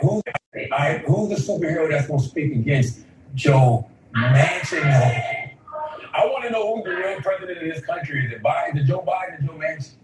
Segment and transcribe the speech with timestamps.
[0.00, 0.22] Who,
[0.72, 3.00] I, who's the superhero that's going to speak against
[3.34, 4.82] Joe Manchin?
[6.14, 8.26] I want to know who the real president of this country.
[8.26, 8.80] Is it Biden?
[8.80, 9.94] Is Joe Biden or Joe Manchin?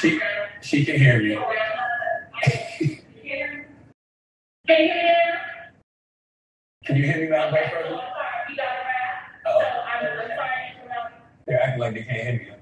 [0.00, 0.20] She,
[0.62, 1.42] she can hear you.
[6.84, 8.00] Can you hear me, Madam Vice President?
[9.46, 9.62] Oh.
[11.46, 12.56] They're acting like they can't hear.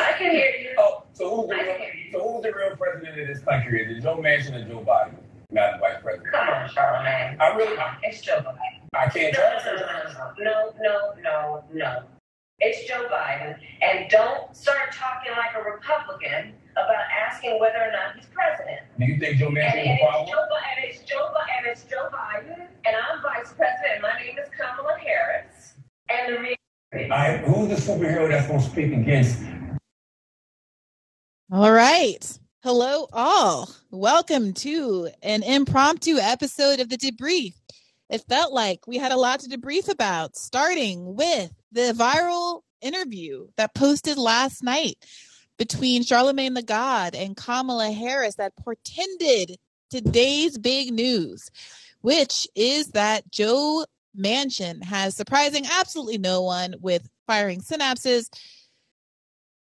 [0.00, 0.74] I can hear you.
[0.78, 1.76] Oh, so who's the real,
[2.12, 3.82] so who's the real president of this country?
[3.82, 5.16] Is it Joe Manchin or Joe Biden,
[5.52, 6.32] Madam Vice President?
[6.32, 7.40] Come on, Charlamagne.
[7.40, 8.88] I really, It's Joe Biden.
[8.94, 12.02] I can't No, no, no, no, no, no.
[12.60, 13.56] It's Joe Biden.
[13.82, 18.80] And don't start talking like a Republican about asking whether or not he's president.
[18.98, 20.30] Do you think Joe Manchin and a it's?
[20.30, 24.02] Joe Biden, and it's Joe Biden, and it's Joe Biden, and I'm vice president.
[24.02, 25.74] My name is Kamala Harris.
[26.08, 26.56] And the re-
[26.90, 29.42] I, who's the superhero that's going to speak against
[31.52, 32.38] All right.
[32.62, 33.68] Hello, all.
[33.90, 37.52] Welcome to an impromptu episode of The Debrief.
[38.08, 43.48] It felt like we had a lot to debrief about, starting with the viral interview
[43.58, 44.96] that posted last night
[45.58, 49.58] between Charlamagne the God and Kamala Harris that portended
[49.90, 51.50] today's big news,
[52.00, 53.84] which is that Joe
[54.18, 58.28] Manchin has surprising absolutely no one with firing synapses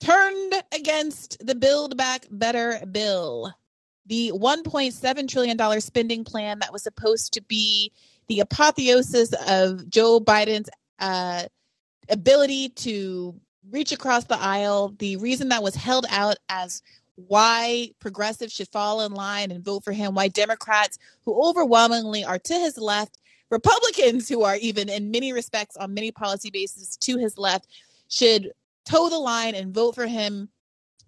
[0.01, 3.53] turned against the Build Back Better bill.
[4.07, 7.91] The $1.7 trillion spending plan that was supposed to be
[8.29, 11.45] the apotheosis of Joe Biden's uh,
[12.11, 13.35] ability to
[13.71, 16.83] reach across the aisle, the reason that was held out as
[17.17, 22.39] why progressives should fall in line and vote for him, why Democrats, who overwhelmingly are
[22.39, 23.19] to his left,
[23.51, 27.69] Republicans, who are even in many respects on many policy bases to his left,
[28.09, 28.53] should
[28.85, 30.49] toe the line and vote for him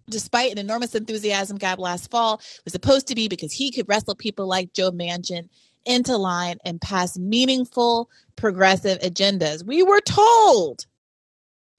[0.09, 4.15] despite an enormous enthusiasm gap last fall was supposed to be because he could wrestle
[4.15, 5.49] people like Joe Manchin
[5.85, 9.65] into line and pass meaningful progressive agendas.
[9.65, 10.85] We were told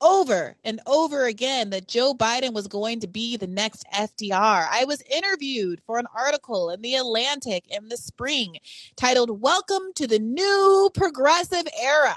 [0.01, 4.67] over and over again that Joe Biden was going to be the next FDR.
[4.71, 8.57] I was interviewed for an article in The Atlantic in the spring
[8.97, 12.17] titled Welcome to the New Progressive Era.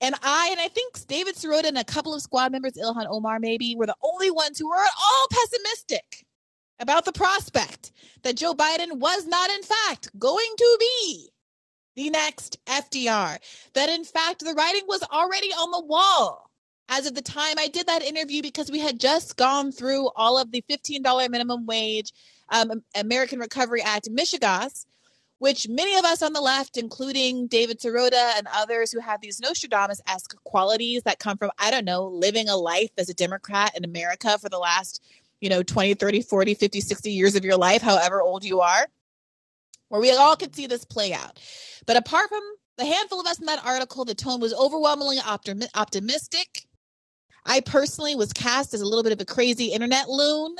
[0.00, 3.40] And I, and I think David Sirota and a couple of squad members, Ilhan Omar
[3.40, 6.26] maybe, were the only ones who were at all pessimistic
[6.80, 7.92] about the prospect
[8.22, 11.30] that Joe Biden was not, in fact, going to be
[11.96, 13.38] the next FDR.
[13.74, 16.50] That, in fact, the writing was already on the wall
[16.88, 20.38] as of the time I did that interview because we had just gone through all
[20.38, 22.12] of the $15 minimum wage,
[22.50, 24.84] um, American Recovery Act, Michigas,
[25.38, 29.40] which many of us on the left, including David Sirota and others who have these
[29.40, 33.76] Nostradamus esque qualities that come from, I don't know, living a life as a Democrat
[33.76, 35.02] in America for the last,
[35.40, 38.86] you know, 20, 30, 40, 50, 60 years of your life, however old you are,
[39.94, 41.38] where we all could see this play out.
[41.86, 42.42] But apart from
[42.78, 46.66] the handful of us in that article, the tone was overwhelmingly optimi- optimistic.
[47.46, 50.56] I personally was cast as a little bit of a crazy internet loon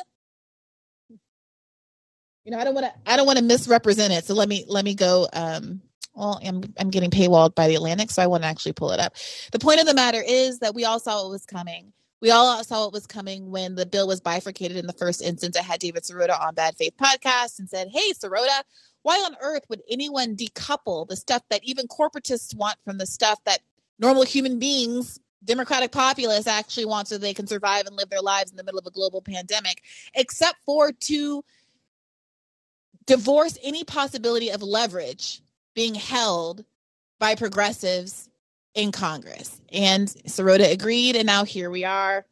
[2.44, 4.24] you know, I don't want to I don't want to misrepresent it.
[4.24, 5.80] So let me let me go um
[6.14, 9.00] well, I'm I'm getting paywalled by the Atlantic, so I want to actually pull it
[9.00, 9.14] up.
[9.50, 11.92] The point of the matter is that we all saw what was coming.
[12.20, 15.56] We all saw what was coming when the bill was bifurcated in the first instance.
[15.56, 18.62] I had David Sirota on Bad Faith podcast and said, "Hey, Sirota,
[19.04, 23.38] why on earth would anyone decouple the stuff that even corporatists want from the stuff
[23.44, 23.60] that
[23.98, 28.50] normal human beings, democratic populace, actually want so they can survive and live their lives
[28.50, 29.82] in the middle of a global pandemic,
[30.14, 31.44] except for to
[33.04, 35.42] divorce any possibility of leverage
[35.74, 36.64] being held
[37.20, 38.30] by progressives
[38.74, 39.60] in Congress.
[39.70, 42.24] And Sirota agreed, and now here we are.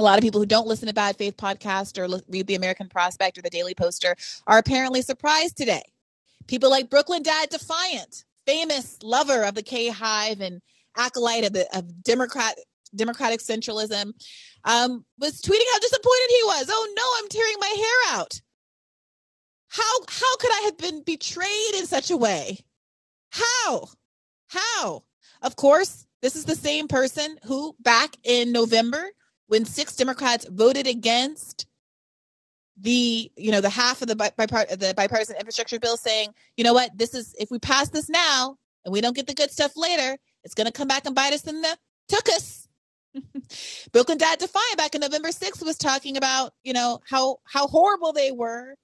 [0.00, 2.88] A lot of people who don't listen to Bad Faith podcast or read the American
[2.88, 4.16] Prospect or the Daily Poster
[4.46, 5.82] are apparently surprised today.
[6.46, 10.62] People like Brooklyn Dad Defiant, famous lover of the K Hive and
[10.96, 12.54] acolyte of, the, of Democrat
[12.96, 14.14] democratic centralism,
[14.64, 16.66] um, was tweeting how disappointed he was.
[16.70, 18.40] Oh no, I'm tearing my hair out.
[19.68, 22.60] How how could I have been betrayed in such a way?
[23.32, 23.88] How?
[24.48, 25.04] How?
[25.42, 29.10] Of course, this is the same person who back in November
[29.50, 31.66] when six Democrats voted against
[32.76, 36.96] the you know the half of the the bipartisan infrastructure bill saying, "You know what?
[36.96, 40.16] This is if we pass this now and we don't get the good stuff later,
[40.44, 41.76] it's going to come back and bite us in the
[42.10, 42.68] tuchus."
[43.92, 48.12] Brooklyn Dad Defiant back in November 6th was talking about, you know, how how horrible
[48.12, 48.76] they were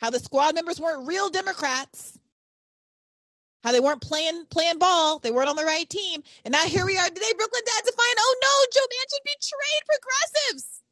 [0.00, 2.18] how the squad members weren't real Democrats.
[3.62, 6.86] How they weren't playing playing ball, they weren't on the right team, and now here
[6.86, 7.32] we are today.
[7.36, 8.18] Brooklyn Dad defiant.
[8.18, 10.82] Oh no, Joe Manchin betrayed progressives.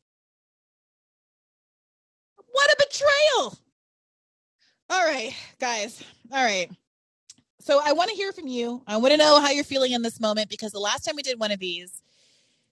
[2.51, 3.59] What a betrayal!
[4.91, 6.03] All right, guys.
[6.33, 6.71] All right.
[7.61, 8.83] So I want to hear from you.
[8.87, 11.23] I want to know how you're feeling in this moment because the last time we
[11.23, 12.03] did one of these,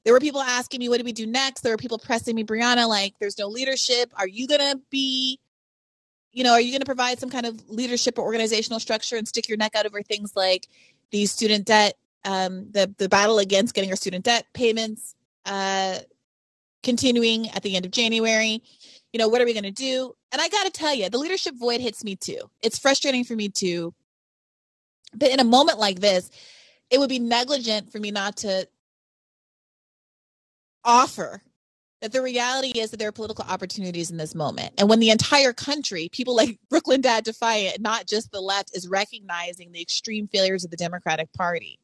[0.05, 1.61] there were people asking me, what do we do next?
[1.61, 4.11] There were people pressing me, Briahna, like, there's no leadership.
[4.17, 5.39] Are you going to be,
[6.37, 9.27] you know, are you going to provide some kind of leadership or organizational structure and
[9.27, 10.69] stick your neck out over things like
[11.11, 11.95] the student debt,
[12.25, 15.15] um, the, the battle against getting our student debt payments
[15.47, 15.99] uh,
[16.83, 18.63] continuing at the end of January?
[19.13, 20.15] You know, what are we going to do?
[20.31, 22.51] And I got to tell you, the leadership void hits me too.
[22.63, 23.95] It's frustrating for me too
[25.17, 26.31] but in a moment like this,
[26.91, 28.69] it would be negligent for me not to
[30.85, 31.43] offer
[32.03, 34.75] that the reality is that there are political opportunities in this moment.
[34.79, 38.89] And when the entire country, people like Brooklyn Dad Defiant, not just the left, is
[38.89, 41.79] recognizing the extreme failures of the Democratic Party,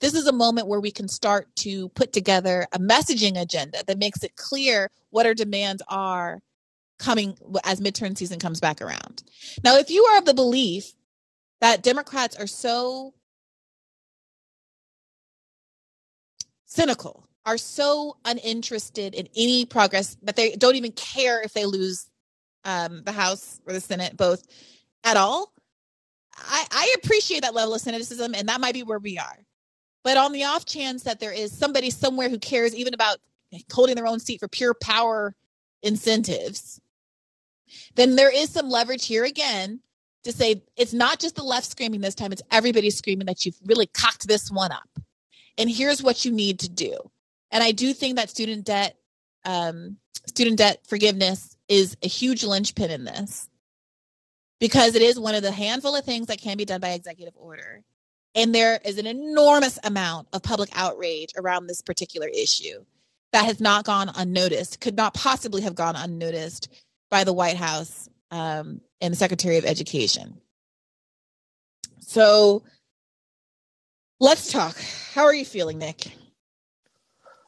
[0.00, 3.98] this is a moment where we can start to put together a messaging agenda that
[3.98, 6.40] makes it clear what our demands are
[6.98, 9.22] coming as midterm season comes back around.
[9.62, 10.92] Now, if you are of the belief
[11.60, 13.14] that Democrats are so
[16.66, 22.08] cynical, are so uninterested in any progress that they don't even care if they lose
[22.64, 24.46] um, the House or the Senate, both
[25.04, 25.52] at all.
[26.36, 29.38] I, I appreciate that level of cynicism, and that might be where we are.
[30.02, 33.18] But on the off chance that there is somebody somewhere who cares even about
[33.72, 35.34] holding their own seat for pure power
[35.82, 36.80] incentives,
[37.94, 39.80] then there is some leverage here again
[40.24, 43.58] to say it's not just the left screaming this time, it's everybody screaming that you've
[43.66, 44.88] really cocked this one up.
[45.56, 46.96] And here's what you need to do.
[47.54, 48.96] And I do think that student debt,
[49.44, 49.96] um,
[50.26, 53.48] student debt forgiveness is a huge linchpin in this
[54.58, 57.34] because it is one of the handful of things that can be done by executive
[57.36, 57.82] order.
[58.34, 62.84] And there is an enormous amount of public outrage around this particular issue
[63.32, 66.68] that has not gone unnoticed, could not possibly have gone unnoticed
[67.08, 70.40] by the White House um, and the Secretary of Education.
[72.00, 72.64] So
[74.18, 74.76] let's talk.
[75.14, 76.10] How are you feeling, Nick?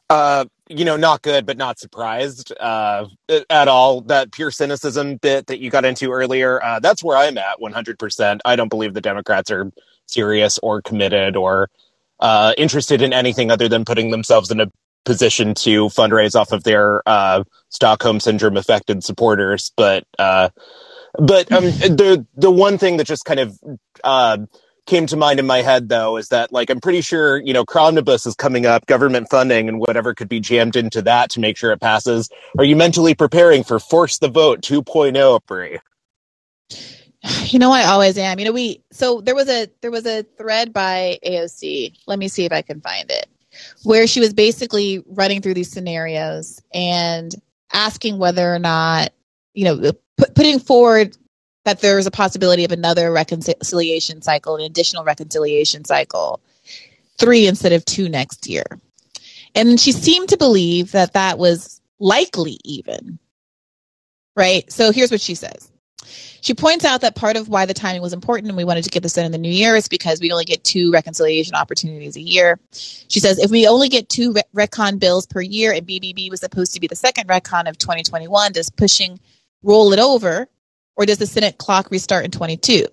[0.09, 3.05] Uh, you know, not good, but not surprised uh,
[3.49, 4.01] at all.
[4.01, 8.39] That pure cynicism bit that you got into earlier, uh, that's where I'm at 100%.
[8.45, 9.71] I don't believe the Democrats are
[10.05, 11.69] serious or committed or
[12.19, 14.67] uh, interested in anything other than putting themselves in a
[15.05, 19.71] position to fundraise off of their uh, Stockholm syndrome affected supporters.
[19.77, 20.49] But uh,
[21.17, 23.59] but um, the the one thing that just kind of
[24.03, 24.37] uh,
[24.87, 27.63] came to mind in my head though is that like I'm pretty sure you know
[27.63, 31.57] Cromnibus is coming up, government funding and whatever could be jammed into that to make
[31.57, 32.29] sure it passes.
[32.57, 35.79] Are you mentally preparing for Force the Vote 2.0, Brie?
[37.45, 38.39] You know, I always am.
[38.39, 41.93] You know, we so there was a there was a thread by AOC.
[42.07, 43.27] Let me see if I can find it,
[43.83, 47.33] where she was basically running through these scenarios and
[47.73, 49.11] asking whether or not
[49.53, 51.17] you know put, putting forward
[51.67, 56.39] that there is a possibility of another reconciliation cycle, an additional reconciliation cycle,
[57.17, 58.63] three instead of two next year.
[59.53, 63.19] And she seemed to believe that that was likely even.
[64.33, 64.71] Right?
[64.71, 65.69] So here's what she says.
[66.39, 68.89] She points out that part of why the timing was important and we wanted to
[68.89, 72.15] get this done in the new year is because we only get two reconciliation opportunities
[72.15, 72.61] a year.
[72.71, 76.75] She says if we only get two recon bills per year and BBB was supposed
[76.75, 79.19] to be the second recon of 2021, just pushing
[79.63, 80.47] roll it over,
[80.97, 82.87] or does the Senate clock restart in 22?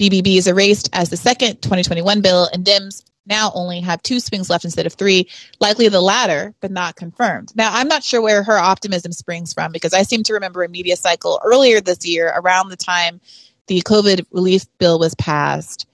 [0.00, 4.48] BBB is erased as the second 2021 bill, and Dems now only have two swings
[4.48, 7.52] left instead of three, likely the latter, but not confirmed.
[7.56, 10.68] Now, I'm not sure where her optimism springs from because I seem to remember a
[10.68, 13.20] media cycle earlier this year around the time
[13.66, 15.88] the COVID relief bill was passed,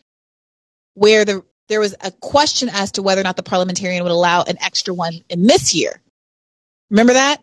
[0.94, 4.42] where the, there was a question as to whether or not the parliamentarian would allow
[4.42, 6.02] an extra one in this year.
[6.90, 7.40] Remember that?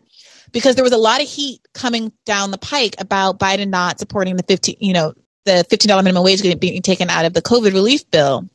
[0.52, 4.36] Because there was a lot of heat coming down the pike about Biden not supporting
[4.36, 5.14] the 15, you know,
[5.44, 8.48] the $15 minimum wage being taken out of the COVID relief bill.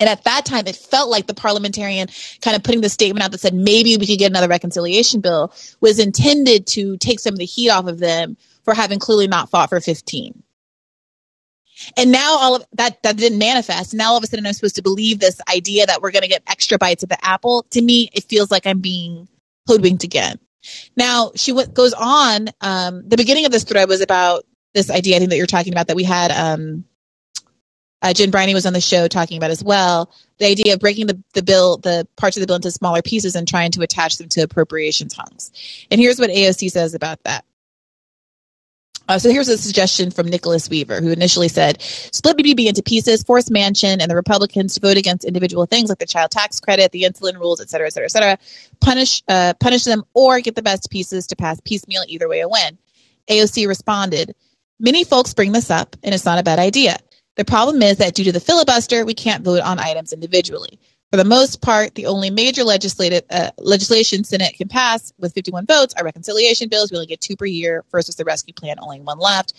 [0.00, 2.08] And at that time, it felt like the parliamentarian
[2.40, 5.52] kind of putting the statement out that said maybe we could get another reconciliation bill
[5.80, 9.50] was intended to take some of the heat off of them for having clearly not
[9.50, 10.42] fought for 15.
[11.96, 13.92] And now all of that that didn't manifest.
[13.92, 16.22] And now all of a sudden I'm supposed to believe this idea that we're going
[16.22, 17.64] to get extra bites of the apple.
[17.70, 19.28] To me, it feels like I'm being
[19.66, 20.38] hoodwinked again.
[20.96, 22.48] Now she w- goes on.
[22.60, 25.16] Um, the beginning of this thread was about this idea.
[25.16, 26.30] I think that you're talking about that we had.
[26.30, 26.84] Um,
[28.02, 30.12] uh, Jen Briney was on the show talking about as well.
[30.38, 33.36] The idea of breaking the, the bill, the parts of the bill into smaller pieces
[33.36, 35.52] and trying to attach them to appropriations hunks.
[35.90, 37.44] And here's what AOC says about that.
[39.08, 43.22] Uh, so here's a suggestion from Nicholas Weaver, who initially said, split BBB into pieces,
[43.22, 46.92] force Manchin and the Republicans to vote against individual things like the child tax credit,
[46.92, 48.38] the insulin rules, et cetera, et cetera, et cetera.
[48.80, 52.02] Punish, uh, punish them or get the best pieces to pass piecemeal.
[52.08, 52.78] Either way, a win.
[53.28, 54.34] AOC responded,
[54.78, 56.96] many folks bring this up and it's not a bad idea.
[57.36, 60.78] The problem is that due to the filibuster, we can't vote on items individually.
[61.12, 65.66] For the most part, the only major legislative uh, legislation Senate can pass with 51
[65.66, 66.90] votes are reconciliation bills.
[66.90, 69.52] We only get two per year versus the rescue plan, only one left.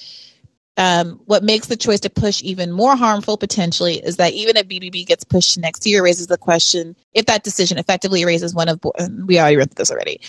[0.77, 4.67] Um, what makes the choice to push even more harmful potentially is that even if
[4.67, 8.81] BBB gets pushed next year, raises the question if that decision effectively raises one of
[9.27, 10.21] we already read this already.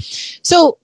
[0.42, 0.76] So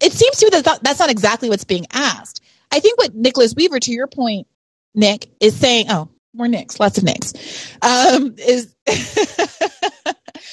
[0.00, 2.42] it seems to me that that's not exactly what's being asked.
[2.72, 4.48] I think what Nicholas Weaver, to your point,
[4.92, 7.34] Nick, is saying, oh, more Nicks, lots of Nicks.
[7.82, 8.74] Um, is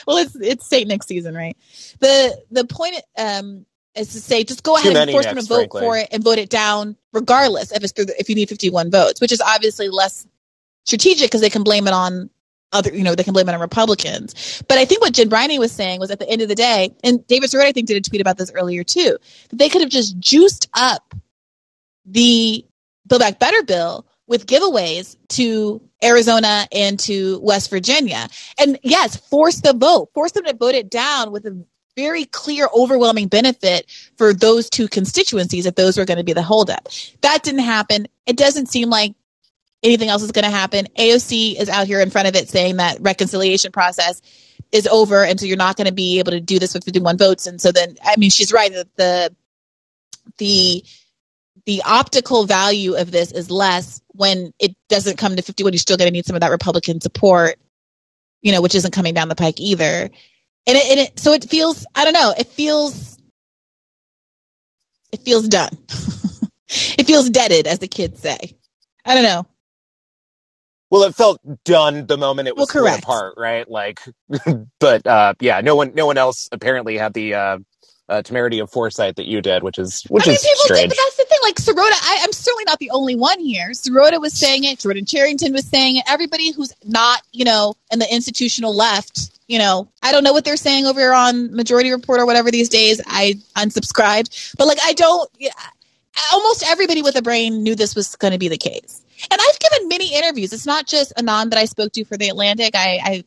[0.06, 1.58] well, it's it's Saint Nick season, right?
[2.00, 5.72] The the point um, is to say just go ahead and force them to vote
[5.72, 5.82] frankly.
[5.82, 8.70] for it and vote it down, regardless if it's through the, if you need fifty
[8.70, 10.28] one votes, which is obviously less
[10.86, 12.30] strategic because they can blame it on
[12.72, 14.62] other, you know, they can blame it on Republicans.
[14.68, 16.96] But I think what Jen Briney was saying was at the end of the day,
[17.04, 19.18] and David Sirota, I think, did a tweet about this earlier too,
[19.50, 21.16] that they could have just juiced up
[22.06, 22.66] the
[23.08, 28.28] Build Back Better bill with giveaways to Arizona and to West Virginia.
[28.60, 31.66] And yes, force the vote, force them to vote it down with a
[31.98, 36.44] very clear, overwhelming benefit for those two constituencies if those were going to be the
[36.44, 36.88] holdup.
[37.22, 38.08] That didn't happen.
[38.26, 39.16] It doesn't seem like
[39.84, 40.88] anything else is going to happen.
[40.98, 44.22] AOC is out here in front of it saying that reconciliation process
[44.72, 45.26] is over.
[45.26, 47.48] And so you're not going to be able to do this with 51 votes.
[47.48, 49.36] And so then, I mean, she's right that the,
[50.38, 50.86] the,
[51.66, 55.98] the optical value of this is less when it doesn't come to 51 you're still
[55.98, 57.56] going to need some of that republican support
[58.42, 60.10] you know which isn't coming down the pike either
[60.68, 63.18] and it, and it so it feels i don't know it feels
[65.12, 65.72] it feels done
[66.98, 68.38] it feels deaded as the kids say
[69.06, 69.46] i don't know
[70.92, 73.04] well, it felt done the moment it was well, correct.
[73.04, 73.70] apart, right?
[73.70, 74.02] Like,
[74.80, 77.58] but uh, yeah, no one, no one else apparently had the uh,
[78.10, 80.82] uh, temerity of foresight that you did, which is which I mean, is people strange.
[80.82, 81.40] Did, but that's the thing.
[81.44, 83.70] Like Sirota, I, am certainly not the only one here.
[83.70, 84.80] Sirota was saying it.
[84.80, 86.06] Jordan Chariton was saying it.
[86.08, 90.44] Everybody who's not, you know, in the institutional left, you know, I don't know what
[90.44, 93.00] they're saying over here on Majority Report or whatever these days.
[93.06, 95.30] I unsubscribed, but like I don't.
[95.38, 95.52] Yeah,
[96.34, 99.02] almost everybody with a brain knew this was going to be the case.
[99.30, 100.54] And I've given many interviews.
[100.54, 102.74] It's not just Anand that I spoke to for the Atlantic.
[102.74, 103.24] I, I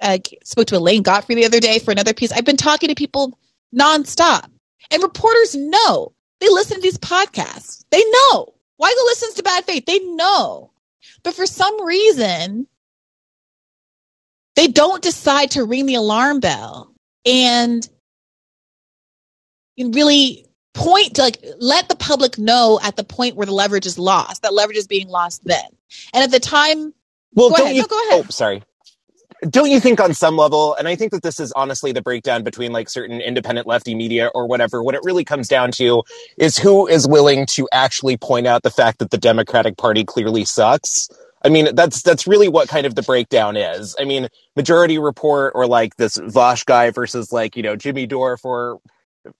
[0.00, 2.32] uh, spoke to Elaine Godfrey the other day for another piece.
[2.32, 3.38] I've been talking to people
[3.74, 4.48] nonstop.
[4.90, 6.12] And reporters know.
[6.40, 7.84] They listen to these podcasts.
[7.90, 8.54] They know.
[8.80, 9.86] Weigel listens to Bad Faith.
[9.86, 10.70] They know.
[11.24, 12.68] But for some reason,
[14.54, 16.94] they don't decide to ring the alarm bell
[17.26, 17.88] and
[19.78, 23.98] really point to like let the public know at the point where the leverage is
[23.98, 24.42] lost.
[24.42, 25.66] That leverage is being lost then.
[26.14, 26.94] And at the time,
[27.34, 27.74] well, go ahead.
[27.74, 28.24] You, no, go ahead.
[28.26, 28.62] Oh, sorry
[29.50, 32.42] don't you think on some level and i think that this is honestly the breakdown
[32.42, 36.02] between like certain independent lefty media or whatever what it really comes down to
[36.38, 40.44] is who is willing to actually point out the fact that the democratic party clearly
[40.44, 41.08] sucks.
[41.44, 43.94] I mean that's that's really what kind of the breakdown is.
[43.98, 48.36] I mean majority report or like this Vaush guy versus like you know jimmy dore
[48.36, 48.80] for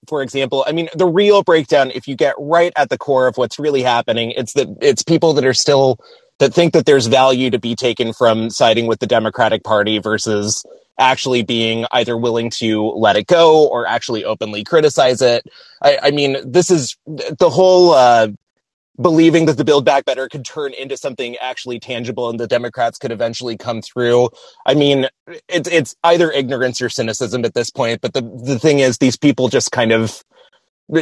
[0.08, 3.36] for example i mean the real breakdown if you get right at the core of
[3.36, 5.98] what's really happening it's that it's people that are still
[6.38, 10.64] that think that there's value to be taken from siding with the Democratic Party versus
[10.98, 15.44] actually being either willing to let it go or actually openly criticize it.
[15.82, 18.28] I, I mean, this is the whole uh,
[19.00, 22.98] believing that the Build Back Better could turn into something actually tangible and the Democrats
[22.98, 24.30] could eventually come through.
[24.66, 25.08] I mean,
[25.48, 28.00] it's it's either ignorance or cynicism at this point.
[28.02, 30.22] But the the thing is, these people just kind of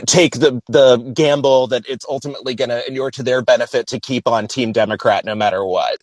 [0.06, 4.28] take the the gamble that it's ultimately going to inure to their benefit to keep
[4.28, 5.98] on Team Democrat no matter what.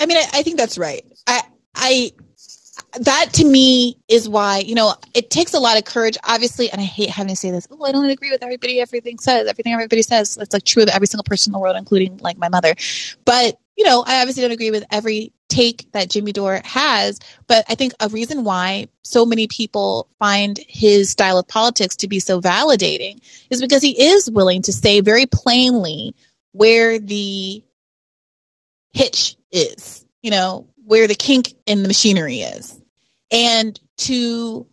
[0.00, 1.04] I mean, I, I think that's right.
[1.26, 1.42] I
[1.74, 2.12] I
[3.00, 6.80] that to me is why you know it takes a lot of courage obviously and
[6.80, 9.72] i hate having to say this oh i don't agree with everybody everything says everything
[9.72, 12.48] everybody says that's like true of every single person in the world including like my
[12.48, 12.74] mother
[13.24, 17.20] but you know i obviously don't agree with every take that Jimmy Dore has.
[17.46, 22.08] But I think a reason why so many people find his style of politics to
[22.08, 26.14] be so validating is because he is willing to say very plainly
[26.52, 27.62] where the
[28.92, 32.80] hitch is, you know, where the kink in the machinery is.
[33.30, 34.66] And to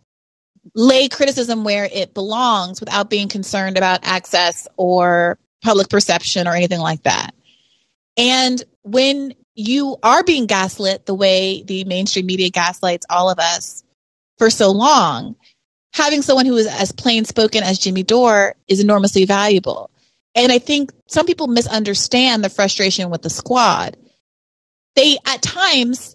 [0.74, 6.80] lay criticism where it belongs without being concerned about access or public perception or anything
[6.80, 7.34] like that.
[8.16, 13.84] And when you are being gaslit the way the mainstream media gaslights all of us
[14.38, 15.36] for so long,
[15.92, 19.90] having someone who is as plain spoken as Jimmy Dore is enormously valuable.
[20.34, 23.96] And I think some people misunderstand the frustration with the squad.
[24.96, 26.13] They at times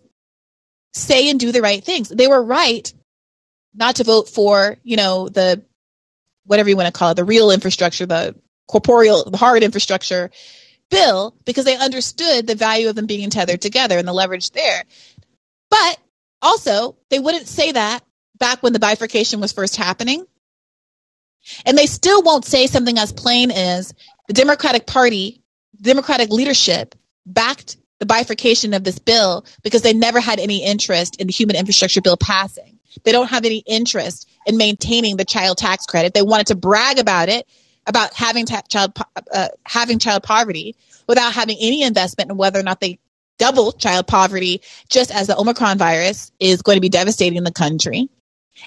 [0.93, 2.10] say and do the right things.
[2.10, 2.91] They were right
[3.74, 5.63] not to vote for, you know, the
[6.46, 8.36] whatever you want to call it, the real infrastructure, the
[8.67, 10.31] corporeal, the hard infrastructure
[10.89, 14.84] bill, because they understood the value of them being tethered together and the leverage there.
[15.69, 16.00] But
[16.41, 18.03] also, they wouldn't say that
[18.39, 20.25] back when the bifurcation was first happening.
[21.65, 23.93] And they still won't say something as plain as
[24.27, 25.43] the Democratic Party,
[25.79, 31.27] Democratic leadership backed the bifurcation of this bill because they never had any interest in
[31.27, 32.79] the human infrastructure bill passing.
[33.03, 36.13] They don't have any interest in maintaining the child tax credit.
[36.13, 37.48] They wanted to brag about it,
[37.86, 38.98] about having ta- child
[39.34, 40.75] uh, having child poverty,
[41.08, 43.00] without having any investment in whether or not they
[43.38, 48.10] double child poverty, just as the Omicron virus is going to be devastating the country,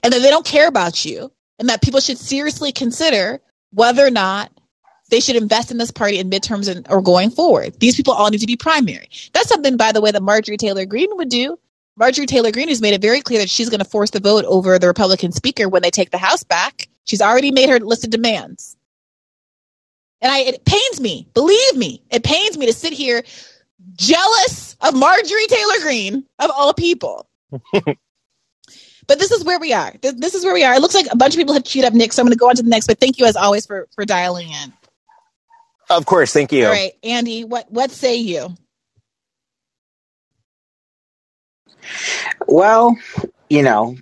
[0.03, 3.41] and that they don't care about you, and that people should seriously consider
[3.73, 4.51] whether or not
[5.13, 7.79] they should invest in this party in midterms and, or going forward.
[7.79, 9.11] These people all need to be primary.
[9.35, 11.59] That's something, by the way, that Marjorie Taylor Greene would do.
[11.97, 14.47] Marjorie Taylor Greene has made it very clear that she's going to force the vote
[14.47, 16.89] over the Republican speaker when they take the House back.
[17.05, 18.75] She's already made her list of demands.
[20.23, 23.23] And I, it pains me, believe me, it pains me to sit here
[23.97, 27.29] jealous of Marjorie Taylor Greene, of all people.
[27.73, 29.93] but this is where we are.
[30.01, 30.73] This, this, is where we are.
[30.73, 32.39] It looks like a bunch of people have queued up Nick, so I'm going to
[32.39, 32.87] go on to the next.
[32.87, 34.73] But thank you, as always, for for dialing in.
[35.93, 36.65] Of course, thank you.
[36.67, 38.57] All right, Andy, what what say you?
[42.47, 42.97] Well,
[43.51, 43.97] you know,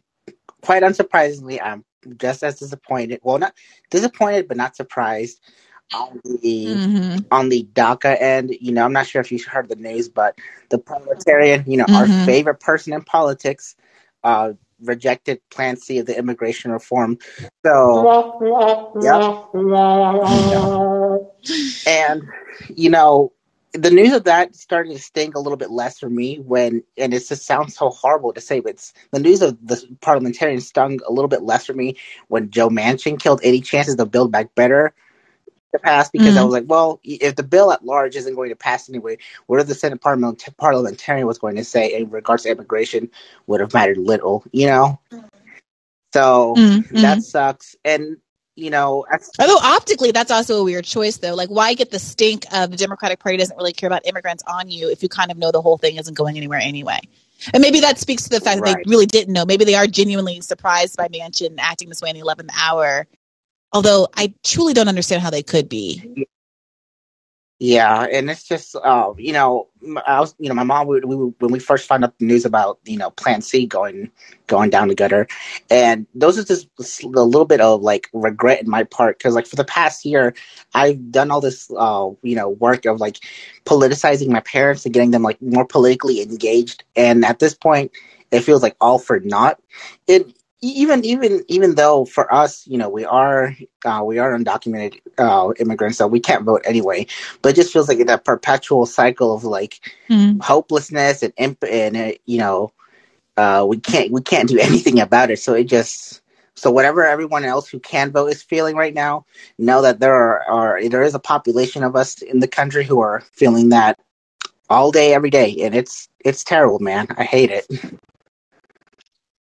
[0.62, 1.84] quite unsurprisingly, I'm
[2.16, 3.20] just as disappointed.
[3.22, 3.54] Well, not
[3.90, 5.40] disappointed, but not surprised
[5.92, 7.18] on the mm-hmm.
[7.30, 8.56] on the DACA end.
[8.60, 11.86] You know, I'm not sure if you heard the news, but the parliamentarian, you know,
[11.86, 12.20] mm-hmm.
[12.20, 13.74] our favorite person in politics,
[14.22, 17.18] uh, rejected Plan C of the immigration reform.
[17.66, 18.38] So,
[19.02, 19.50] yep.
[21.86, 22.22] And
[22.68, 23.32] you know,
[23.72, 27.14] the news of that started to sting a little bit less for me when, and
[27.14, 31.00] it just sounds so horrible to say, but it's, the news of the parliamentarian stung
[31.06, 31.96] a little bit less for me
[32.28, 34.92] when Joe Manchin killed any chances to build back better
[35.72, 36.38] to pass because mm-hmm.
[36.38, 39.60] I was like, well, if the bill at large isn't going to pass anyway, what
[39.60, 43.10] are the Senate parliament- parliamentarian was going to say in regards to immigration
[43.46, 44.98] would have mattered little, you know?
[46.12, 46.96] So mm-hmm.
[46.96, 47.76] that sucks.
[47.84, 48.16] And
[48.60, 49.06] you know,
[49.38, 51.34] although optically that's also a weird choice though.
[51.34, 54.68] Like why get the stink of the Democratic Party doesn't really care about immigrants on
[54.68, 57.00] you if you kind of know the whole thing isn't going anywhere anyway.
[57.54, 58.76] And maybe that speaks to the fact right.
[58.76, 59.46] that they really didn't know.
[59.46, 63.06] Maybe they are genuinely surprised by Manchin acting this way in the 11th hour.
[63.72, 66.26] Although I truly don't understand how they could be.
[67.62, 69.68] Yeah, and it's just, uh, you know,
[70.06, 72.46] I was, you know, my mom, we, we, when we first found out the news
[72.46, 74.10] about, you know, Plan C going,
[74.46, 75.28] going down the gutter,
[75.70, 76.68] and those are just
[77.04, 80.34] a little bit of like regret in my part because, like, for the past year,
[80.74, 83.18] I've done all this, uh, you know, work of like
[83.66, 87.92] politicizing my parents and getting them like more politically engaged, and at this point,
[88.32, 89.60] it feels like all for naught.
[90.08, 95.00] It even even even though for us, you know, we are uh, we are undocumented
[95.18, 97.06] uh, immigrants, so we can't vote anyway.
[97.42, 100.40] But it just feels like that perpetual cycle of like mm-hmm.
[100.40, 102.72] hopelessness and imp- and uh, you know,
[103.36, 105.38] uh, we can't we can't do anything about it.
[105.38, 106.20] So it just
[106.54, 109.24] so whatever everyone else who can vote is feeling right now,
[109.58, 113.00] know that there are, are there is a population of us in the country who
[113.00, 113.98] are feeling that
[114.68, 117.06] all day every day, and it's it's terrible, man.
[117.16, 117.66] I hate it.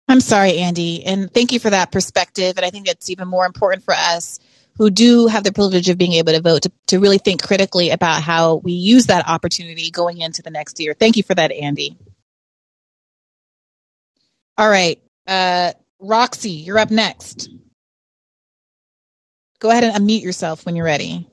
[0.09, 1.05] I'm sorry, Andy.
[1.05, 2.57] And thank you for that perspective.
[2.57, 4.39] And I think it's even more important for us
[4.79, 7.91] who do have the privilege of being able to vote to, to really think critically
[7.91, 10.95] about how we use that opportunity going into the next year.
[10.95, 11.97] Thank you for that, Andy.
[14.59, 15.01] All right.
[15.27, 17.49] Uh, Roxy, you're up next.
[19.59, 21.29] Go ahead and unmute yourself when you're ready.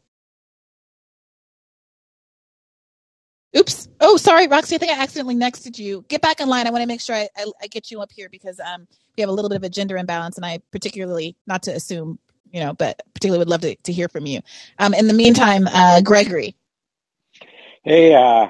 [3.55, 3.87] Oops.
[3.99, 4.75] Oh, sorry, Roxy.
[4.75, 6.03] I think I accidentally nexted you.
[6.07, 6.65] Get back in line.
[6.65, 9.21] I want to make sure I, I, I, get you up here because um we
[9.21, 12.17] have a little bit of a gender imbalance, and I particularly not to assume,
[12.51, 14.41] you know, but particularly would love to, to hear from you.
[14.79, 16.55] Um, in the meantime, uh, Gregory.
[17.83, 18.47] Hey, uh,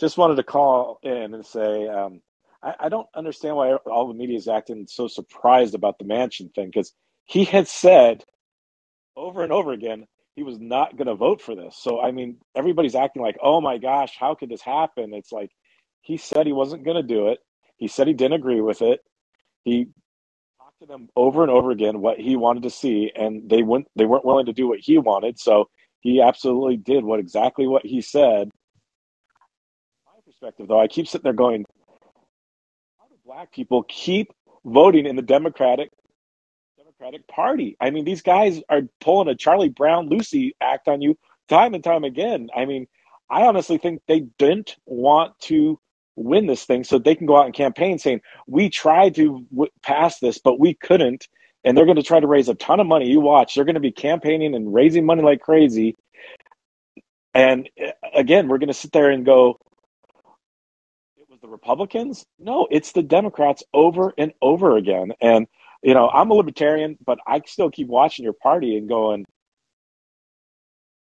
[0.00, 2.20] just wanted to call in and say um,
[2.62, 6.52] I, I don't understand why all the media is acting so surprised about the Manchin
[6.54, 6.92] thing because
[7.24, 8.24] he had said
[9.16, 10.06] over and over again
[10.40, 11.76] he was not going to vote for this.
[11.78, 15.50] So I mean, everybody's acting like, "Oh my gosh, how could this happen?" It's like
[16.00, 17.40] he said he wasn't going to do it.
[17.76, 19.00] He said he didn't agree with it.
[19.64, 19.88] He
[20.56, 23.88] talked to them over and over again what he wanted to see, and they wouldn't.
[23.96, 25.38] They weren't willing to do what he wanted.
[25.38, 25.68] So
[26.00, 28.48] he absolutely did what exactly what he said.
[30.06, 31.66] my perspective, though, I keep sitting there going,
[32.98, 34.32] "How do black people keep
[34.64, 35.89] voting in the Democratic
[37.00, 37.76] Democratic Party.
[37.80, 41.16] I mean, these guys are pulling a Charlie Brown Lucy act on you
[41.48, 42.48] time and time again.
[42.54, 42.86] I mean,
[43.30, 45.78] I honestly think they didn't want to
[46.16, 49.70] win this thing so they can go out and campaign saying, We tried to w-
[49.82, 51.26] pass this, but we couldn't.
[51.64, 53.08] And they're going to try to raise a ton of money.
[53.10, 55.96] You watch, they're going to be campaigning and raising money like crazy.
[57.34, 59.58] And uh, again, we're going to sit there and go,
[61.16, 62.26] It was the Republicans?
[62.38, 65.12] No, it's the Democrats over and over again.
[65.22, 65.46] And,
[65.82, 69.24] you know, I'm a libertarian, but I still keep watching your party and going,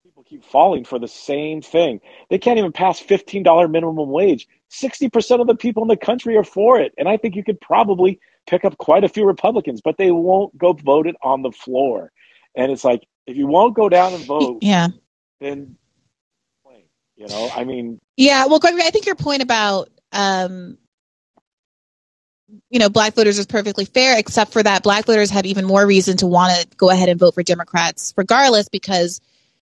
[0.03, 1.99] people keep falling for the same thing.
[2.29, 4.47] They can't even pass $15 minimum wage.
[4.71, 6.93] 60% of the people in the country are for it.
[6.97, 10.57] And I think you could probably pick up quite a few Republicans, but they won't
[10.57, 12.11] go vote it on the floor.
[12.55, 14.87] And it's like, if you won't go down and vote, yeah,
[15.39, 15.75] then,
[17.15, 18.45] you know, I mean, yeah.
[18.45, 20.77] Well, Gregory, I think your point about, um,
[22.69, 25.85] you know, black voters is perfectly fair, except for that black voters have even more
[25.85, 29.21] reason to want to go ahead and vote for Democrats regardless because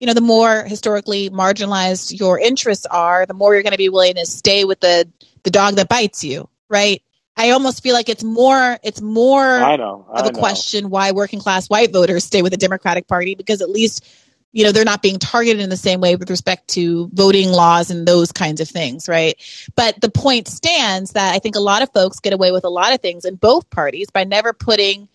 [0.02, 3.88] you know, the more historically marginalized your interests are, the more you're going to be
[3.88, 5.08] willing to stay with the
[5.44, 7.00] the dog that bites you, right?
[7.36, 10.38] I almost feel like it's more it's more I know, I of a know.
[10.40, 14.04] question why working class white voters stay with the Democratic Party because at least
[14.52, 17.90] you know they're not being targeted in the same way with respect to voting laws
[17.90, 19.34] and those kinds of things, right?
[19.74, 22.70] But the point stands that I think a lot of folks get away with a
[22.70, 25.08] lot of things in both parties by never putting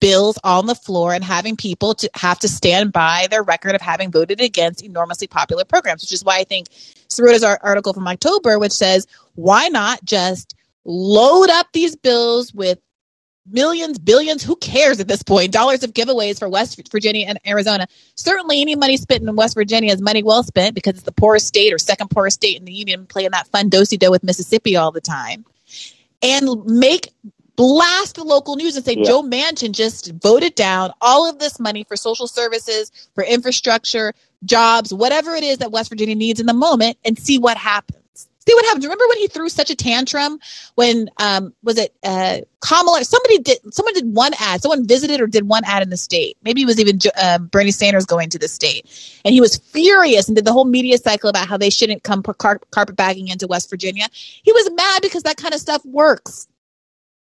[0.00, 3.80] bills on the floor and having people to have to stand by their record of
[3.80, 6.68] having voted against enormously popular programs, which is why I think
[7.08, 12.78] Sirota's article from October, which says, why not just load up these bills with
[13.50, 17.86] millions, billions, who cares at this point, dollars of giveaways for West Virginia and Arizona.
[18.14, 21.46] Certainly any money spent in West Virginia is money well spent because it's the poorest
[21.46, 24.92] state or second poorest state in the union playing that fun do-si-do with Mississippi all
[24.92, 25.44] the time.
[26.22, 27.12] And make
[27.58, 29.04] blast the local news and say Yeah.
[29.04, 34.94] Joe Manchin just voted down all of this money for social services, for infrastructure, jobs,
[34.94, 37.97] whatever it is that West Virginia needs in the moment, and see what happens.
[38.48, 38.86] See what happens.
[38.86, 40.38] Remember when he threw such a tantrum
[40.74, 43.04] when um was it uh Kamala?
[43.04, 44.62] Somebody did someone did one ad.
[44.62, 46.38] Someone visited or did one ad in the state.
[46.42, 48.86] Maybe it was even uh, Bernie Sanders going to the state,
[49.24, 52.22] and he was furious and did the whole media cycle about how they shouldn't come
[52.22, 54.06] car- carpetbagging into West Virginia.
[54.12, 56.48] He was mad because that kind of stuff works.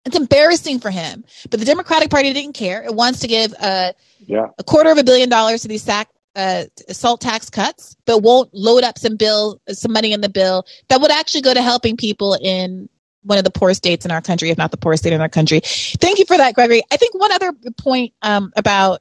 [0.05, 1.25] It's embarrassing for him.
[1.51, 2.83] But the Democratic Party didn't care.
[2.83, 3.93] It wants to give uh,
[4.27, 4.49] Yeah.
[4.59, 8.51] a quarter of a billion dollars to these sac, uh, salt tax cuts, but won't
[8.53, 11.97] load up some bill, some money in the bill that would actually go to helping
[11.97, 12.89] people in
[13.23, 15.29] one of the poorest states in our country, if not the poorest state in our
[15.29, 15.61] country.
[15.65, 16.83] Thank you for that, Gregory.
[16.93, 19.01] I think one other point um, about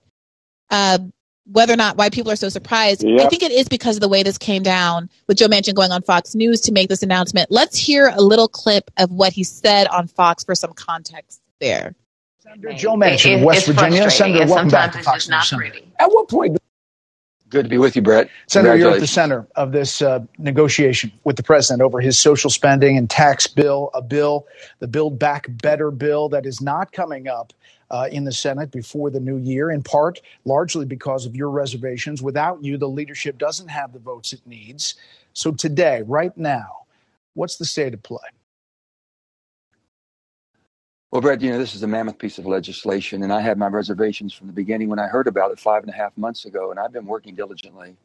[0.70, 1.00] uh,
[1.46, 4.08] whether or not why people are so surprised, I think it is because of the
[4.08, 7.52] way this came down with Joe Manchin going on Fox News to make this announcement.
[7.52, 11.96] Let's hear a little clip of what he said on Fox for some context there.
[12.40, 14.10] Senator Joe Manchin, of It- West Virginia.
[14.10, 15.70] Senator, welcome back to Fox News not Sunday.
[15.70, 15.88] pretty.
[16.00, 16.58] At what point?
[17.54, 18.32] Good to be with you, Bret.
[18.48, 22.50] Senator, you're at the center of this uh, negotiation with the president over his social
[22.50, 24.48] spending and tax bill, a bill,
[24.80, 27.54] the Build Back Better bill that is not coming up
[27.92, 32.24] uh, in the Senate before the new year, in part largely because of your reservations.
[32.24, 34.96] Without you, the leadership doesn't have the votes it needs.
[35.34, 36.86] So today, right now,
[37.36, 38.18] what's the state of play?
[41.14, 43.68] Well, Bret, you know, this is a mammoth piece of legislation, and I had my
[43.68, 46.72] reservations from the beginning when I heard about it five and a half months ago,
[46.72, 47.96] and I've been working diligently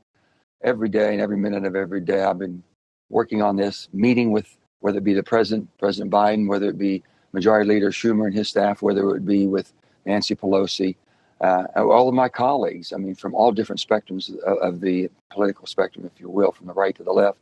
[0.63, 2.23] every day and every minute of every day.
[2.23, 2.63] I've been
[3.09, 7.03] working on this, meeting with whether it be the president, President Biden, whether it be
[7.33, 9.73] Majority Leader Schumer and his staff, whether it be with
[10.05, 10.95] Nancy Pelosi,
[11.41, 12.93] uh, all of my colleagues.
[12.93, 16.67] I mean, from all different spectrums of, of the political spectrum, if you will, from
[16.67, 17.39] the right to the left.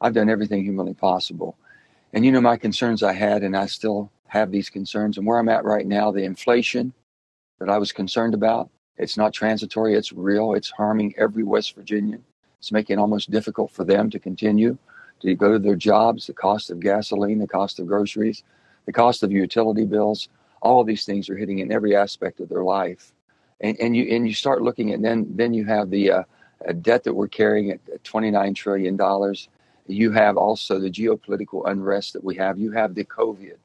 [0.00, 1.56] I've done everything humanly possible.
[2.12, 5.18] And you know my concerns I had, and I still have these concerns.
[5.18, 6.92] And where I'm at right now, the inflation
[7.58, 10.54] that I was concerned about, it's not transitory, it's real.
[10.54, 12.24] It's harming every West Virginian.
[12.58, 14.78] It's making it almost difficult for them to continue
[15.20, 18.42] to go to their jobs, the cost of gasoline, the cost of groceries,
[18.86, 20.28] the cost of utility bills.
[20.62, 23.12] All of these things are hitting in every aspect of their life.
[23.60, 26.22] And, and you and you start looking at then then you have the uh,
[26.82, 29.48] debt that we're carrying at 29 trillion dollars.
[29.86, 32.58] You have also the geopolitical unrest that we have.
[32.58, 33.56] You have the COVID,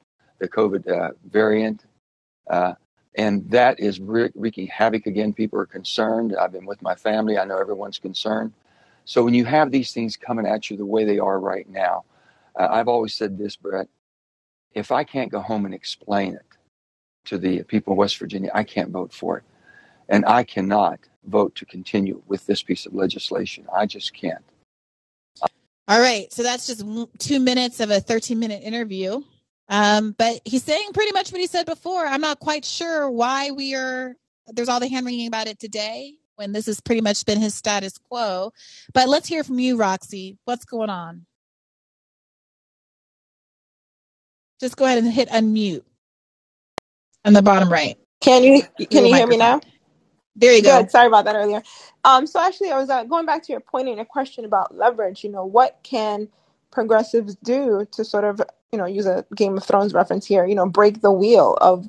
[0.42, 1.84] the COVID uh, variant,
[2.50, 2.74] uh,
[3.14, 5.32] and that is wre- wreaking havoc again.
[5.32, 6.34] People are concerned.
[6.36, 7.38] I've been with my family.
[7.38, 8.52] I know everyone's concerned.
[9.04, 12.04] So when you have these things coming at you the way they are right now,
[12.58, 13.88] uh, I've always said this, Bret.
[14.74, 16.46] If I can't go home and explain it
[17.26, 19.44] to the people of West Virginia, I can't vote for it,
[20.08, 23.64] and I cannot vote to continue with this piece of legislation.
[23.72, 24.42] I just can't.
[25.86, 26.32] All right.
[26.32, 26.84] So that's just
[27.18, 29.22] two minutes of a 13 minute interview.
[29.68, 32.06] Um, but he's saying pretty much what he said before.
[32.06, 34.14] I'm not quite sure why we are
[34.48, 37.54] there's all the hand wringing about it today when this has pretty much been his
[37.54, 38.52] status quo.
[38.92, 40.38] But let's hear from you, Roxy.
[40.44, 41.26] What's going on?
[44.60, 45.82] Just go ahead and hit unmute
[47.24, 47.96] on the bottom right.
[48.20, 49.60] Can you can you hear me now?
[50.36, 50.82] There you go.
[50.82, 50.90] Good.
[50.90, 51.62] Sorry about that earlier.
[52.04, 54.76] Um, so actually, I was uh, going back to your point in your question about
[54.76, 55.24] leverage.
[55.24, 56.28] You know, what can
[56.72, 58.40] progressives do to sort of,
[58.72, 60.46] you know, use a Game of Thrones reference here?
[60.46, 61.88] You know, break the wheel of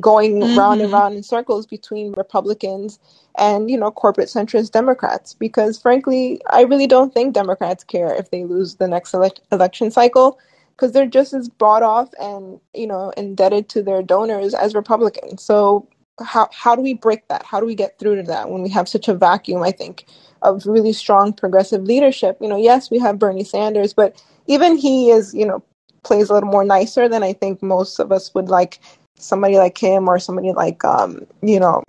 [0.00, 2.98] going round and hmm round in circles between Republicans
[3.38, 8.30] and you know corporate centrist Democrats because frankly I really don't think Democrats care if
[8.30, 10.38] they lose the next elec election cycle
[10.70, 15.42] because they're just as bought off and you know indebted to their donors as Republicans
[15.42, 15.86] so
[16.22, 17.44] how how do we break that?
[17.44, 20.06] How do we get through to that when we have such a vacuum I think
[20.42, 22.38] of really strong progressive leadership?
[22.40, 25.62] You know yes we have Bernie Sanders but even he is you know
[26.04, 28.78] plays a little more nicer than I think most of us would like
[29.18, 31.82] somebody like him or somebody like um, you know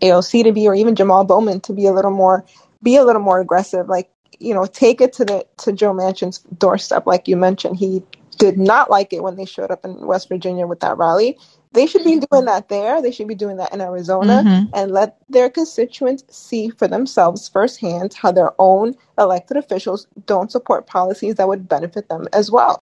[0.00, 2.44] AOC to be or even Jamal Bowman to be a little more
[2.82, 3.88] be a little more aggressive.
[3.88, 7.76] Like you know take it to the to Joe Manchin's doorstep like you mentioned.
[7.76, 8.02] He
[8.38, 11.38] did not like it when they showed up in West Virginia with that rally
[11.72, 14.90] they should be doing that there they should be doing that in Arizona hmm and
[14.92, 21.34] let their constituents see for themselves firsthand how their own elected officials don't support policies
[21.36, 22.80] that would benefit them as well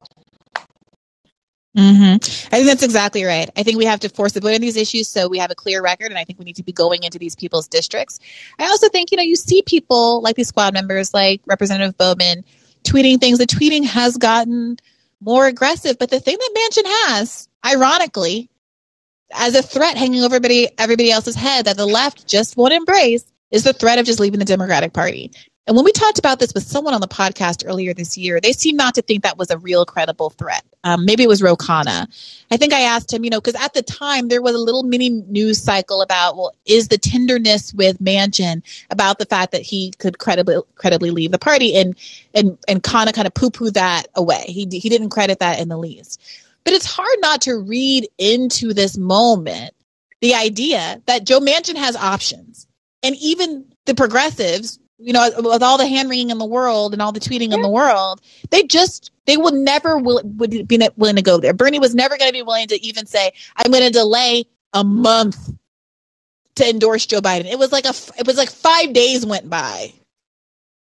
[1.77, 2.15] hmm
[2.53, 3.49] I think that's exactly right.
[3.57, 5.55] I think we have to force the vote on these issues so we have a
[5.55, 8.19] clear record, and I think we need to be going into these people's districts.
[8.59, 12.45] I also think, you know, you see people like these squad members, like Representative Bowman,
[12.85, 13.39] tweeting things.
[13.39, 14.79] The tweeting has gotten
[15.21, 18.50] more aggressive, but the thing that Manchin has, ironically,
[19.33, 23.25] as a threat hanging over everybody, everybody else's head that the left just won't embrace
[23.51, 25.31] is the threat of just leaving the Democratic Party.
[25.67, 28.53] And when we talked about this with someone on the podcast earlier this year, they
[28.53, 30.65] seemed not to think that was a real credible threat.
[30.83, 32.09] Um, maybe it was Ro Khanna.
[32.51, 34.83] I think I asked him, you know, because at the time there was a little
[34.83, 39.93] mini news cycle about, well, is the tenderness with Manchin about the fact that he
[39.99, 41.95] could credibly credibly leave the party, and
[42.35, 44.45] and and Khanna kind of poo pooed that away.
[44.47, 46.21] He he didn't credit that in the least.
[46.65, 49.75] But it's hard not to read into this moment
[50.21, 52.67] the idea that Joe Manchin has options,
[53.03, 57.01] and even the progressives you know, with all the hand wringing in the world and
[57.01, 58.21] all the tweeting in the world,
[58.51, 61.55] they just they would never will, would be willing to go there.
[61.55, 64.45] Bernie was never going to be willing to even say, "I'm going to delay
[64.75, 65.53] a month
[66.57, 69.93] to endorse Joe Biden." It was like a it was like five days went by.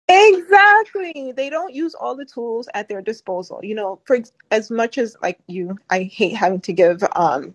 [0.09, 1.33] Exactly.
[1.33, 3.61] They don't use all the tools at their disposal.
[3.63, 7.55] You know, for ex- as much as like you, I hate having to give um,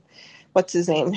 [0.54, 1.14] what's his name,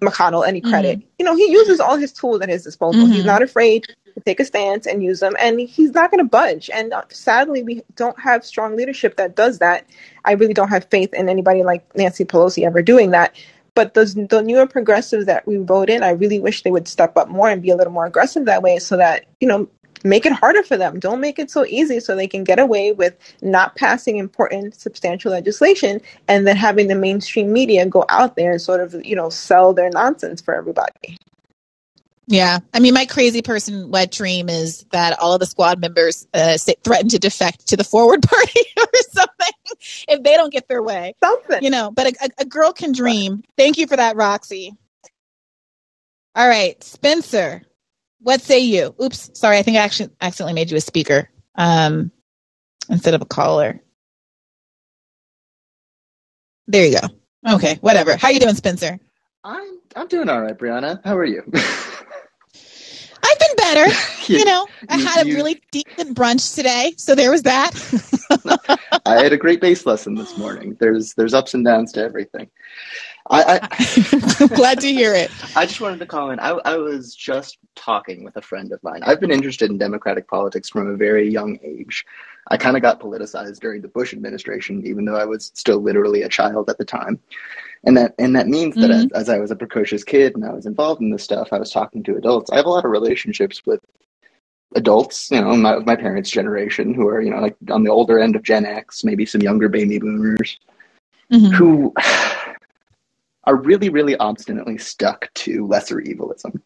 [0.00, 0.98] McConnell any credit.
[0.98, 1.08] Mm-hmm.
[1.18, 3.06] You know, he uses all his tools at his disposal.
[3.06, 3.26] He's Mm-hmm.
[3.26, 6.70] not afraid to take a stance and use them, and he's not going to budge.
[6.72, 9.86] And uh, sadly, we don't have strong leadership that does that.
[10.24, 13.34] I really don't have faith in anybody like Nancy Pelosi ever doing that.
[13.74, 17.16] But those the newer progressives that we vote in, I really wish they would step
[17.16, 19.68] up more and be a little more aggressive that way, so that you know
[20.04, 20.98] make it harder for them.
[20.98, 25.32] Don't make it so easy so they can get away with not passing important, substantial
[25.32, 29.30] legislation and then having the mainstream media go out there and sort of, you know,
[29.30, 31.18] sell their nonsense for everybody.
[32.28, 36.26] Yeah, I mean, my crazy person wet dream is that all of the squad members
[36.32, 39.52] uh, say, threaten to defect to the Forward Party or something
[40.08, 41.14] if they don't get their way.
[41.22, 41.62] Something.
[41.62, 43.42] You know, but a, a, a girl can dream.
[43.56, 44.72] Thank you for that, Roxy.
[46.34, 47.62] All right, Spencer,
[48.22, 48.94] what say you?
[49.02, 52.10] Oops, sorry, I think I actually accidentally made you a speaker um,
[52.88, 53.80] instead of a caller.
[56.68, 57.54] There you go.
[57.56, 58.16] Okay, whatever.
[58.16, 58.98] How you doing, Spencer?
[59.44, 61.00] I'm I'm doing all right, Briahna.
[61.04, 61.42] How are you?
[63.24, 63.86] I've been better.
[64.28, 67.42] You- You know, I you- had a you- really decent brunch today, so there was
[67.42, 67.72] that.
[69.04, 70.76] I had a great bass lesson this morning.
[70.78, 72.48] There's there's ups and downs to everything.
[73.30, 75.30] I I, Glad to hear it.
[75.56, 76.40] I just wanted to call in.
[76.40, 79.02] I, I was just talking with a friend of mine.
[79.04, 82.04] I've been interested in democratic politics from a very young age.
[82.48, 86.22] I kind of got politicized during the Bush administration, even though I was still literally
[86.22, 87.20] a child at the time.
[87.84, 90.52] And that and that means that as, as I was a precocious kid and I
[90.52, 92.50] was involved in this stuff, I was talking to adults.
[92.50, 93.80] I have a lot of relationships with
[94.74, 98.18] adults, you know, my, my parents' generation, who are you know like on the older
[98.18, 100.58] end of Gen X, maybe some younger baby boomers,
[101.32, 101.52] Mhm.
[101.52, 101.92] who
[103.44, 106.62] are really, really obstinately stuck to lesser evilism.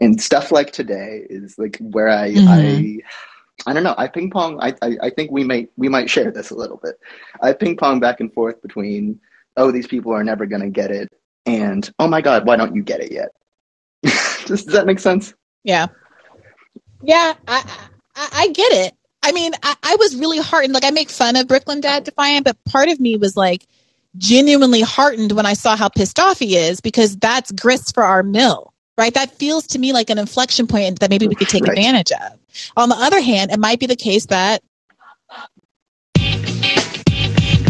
[0.00, 2.48] And stuff like today is like where I Mhm.
[2.48, 3.94] I I don't know.
[3.96, 4.58] I ping pong.
[4.60, 6.98] I, I I think we might we might share this a little bit.
[7.40, 9.20] I ping pong back and forth between
[9.56, 11.08] oh these people are never going to get it
[11.44, 13.28] and oh my god why don't you get it yet?
[14.46, 15.34] Does, does that make sense?
[15.62, 15.86] Yeah.
[17.04, 17.62] Yeah, I,
[18.16, 18.94] I I get it.
[19.22, 20.74] I mean, I, I was really heartened.
[20.74, 23.66] Like I make fun of Brooklyn Dad Defiant, but part of me was like,
[24.16, 28.22] genuinely heartened when I saw how pissed off he is because that's grist for our
[28.22, 29.14] mill, right?
[29.14, 31.78] That feels to me like an inflection point that maybe we could take Right.
[31.78, 32.38] advantage of.
[32.76, 34.62] On the other hand, it might be the case that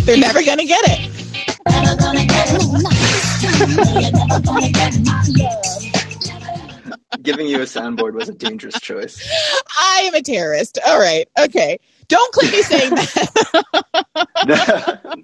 [0.04, 1.12] they're never going to get it.
[7.22, 9.20] Giving you a soundboard was a dangerous choice.
[9.78, 10.78] I am a terrorist.
[10.86, 11.28] All right.
[11.38, 11.78] Okay.
[12.12, 14.02] Don't click me saying that.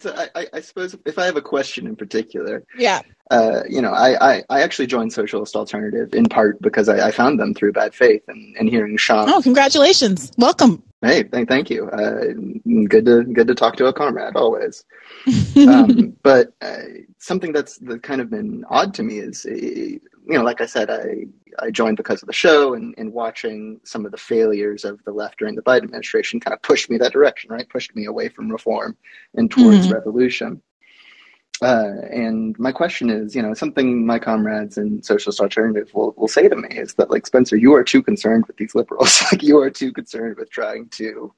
[0.00, 3.02] So I, I, suppose if I have a question in particular, yeah.
[3.30, 7.10] uh, you know, I, I, I actually joined Socialist Alternative in part because I, I
[7.10, 9.28] found them through bad faith and, and hearing Sean.
[9.28, 10.32] Oh, congratulations.
[10.38, 10.82] Welcome.
[11.02, 11.90] Hey, thank, thank you.
[11.90, 12.32] Uh,
[12.88, 14.84] good to good to talk to a comrade always.
[15.56, 16.82] Um, but uh,
[17.18, 19.98] something that's that kind of been odd to me is, uh,
[20.28, 21.26] you know, like I said, I
[21.60, 25.12] I joined because of the show and, and watching some of the failures of the
[25.12, 27.68] left during the Biden administration kind of pushed me that direction, right?
[27.68, 28.96] Pushed me away from reform
[29.34, 29.92] and towards Mhm.
[29.92, 30.62] revolution.
[31.62, 36.28] Uh, and my question is, you know, something my comrades in Socialist Alternative will, will
[36.28, 39.22] say to me is that, like, Spencer, you are too concerned with these liberals.
[39.32, 41.34] like, you are too concerned with trying to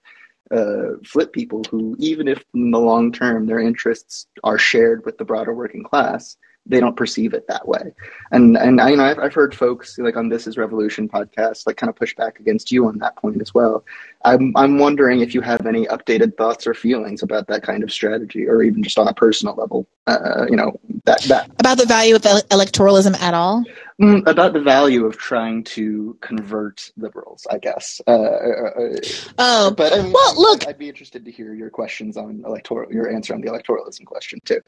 [0.51, 5.19] uh, flip people who, even if in the long term their interests are shared with
[5.19, 6.37] the broader working class,
[6.71, 7.93] they don't perceive it that way.
[8.31, 11.67] And and I you know I've, I've heard folks like on This Is Revolution podcast
[11.67, 13.85] like kind of push back against you on that point as well.
[14.25, 17.91] I'm I'm wondering if you have any updated thoughts or feelings about that kind of
[17.93, 19.87] strategy, or even just on a personal level.
[20.07, 23.65] Uh, you know that that About the value of electoralism at all?
[24.01, 28.01] Mm, about the value of trying to convert liberals, I guess.
[28.07, 28.97] Uh, uh,
[29.39, 32.43] Oh, but I mean, well, I'd- look- I'd, be interested to hear your questions on
[32.47, 34.61] electoral, your answer on the electoralism question too.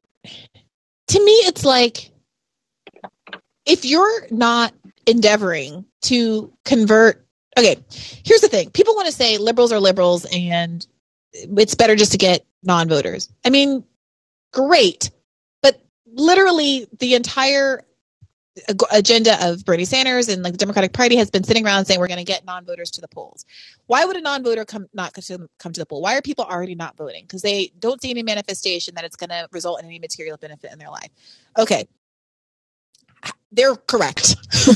[1.08, 2.10] To me it's like
[3.66, 4.72] if you're not
[5.06, 7.26] endeavoring to convert
[7.58, 7.76] okay
[8.24, 8.70] here's the thing.
[8.70, 10.86] People want to say liberals are liberals and
[11.32, 13.28] it's better just to get non-voters.
[13.44, 13.84] I mean
[14.52, 15.10] great
[15.62, 17.82] but literally the entire
[18.92, 22.06] agenda of bernie sanders and like the democratic party has been sitting around saying we're
[22.06, 23.46] going to get non-voters to the polls.
[23.86, 26.02] Why would a non-voter come not to come to the poll?
[26.02, 27.24] Why are people already not voting?
[27.24, 30.72] Because they don't see any manifestation that it's going to result in any material benefit
[30.72, 31.08] in their life.
[31.58, 31.88] Okay.
[33.50, 34.36] They're correct.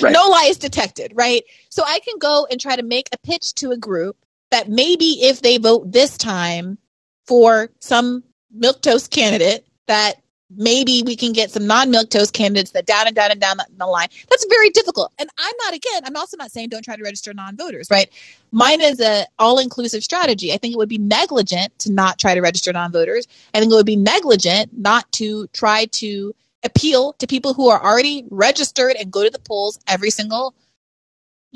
[0.00, 0.12] Right.
[0.12, 1.42] no is detected right?
[1.70, 4.16] So i can go and try to make a pitch to a group
[4.50, 6.78] that maybe if they vote this time
[7.26, 10.16] for some milk toast candidate that
[10.54, 13.86] maybe we can get some non-milk toast candidates that down and down and down the,
[13.86, 14.08] line.
[14.30, 15.12] That's very difficult.
[15.18, 18.10] And i'm not again i'm also not saying don't try to register non-voters right?
[18.52, 20.52] Mine is a all-inclusive strategy.
[20.52, 23.26] I think it would be negligent to not try to register non-voters.
[23.54, 27.82] I think it would be negligent not to try to appeal to people who are
[27.82, 30.54] already registered and go to the polls every single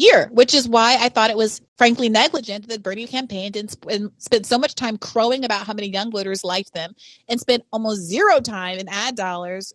[0.01, 3.91] year, which is why I thought it was frankly negligent that Bernie campaigned and, sp-
[3.91, 6.95] and spent so much time crowing about how many young voters liked them
[7.29, 9.75] and spent almost zero time in ad dollars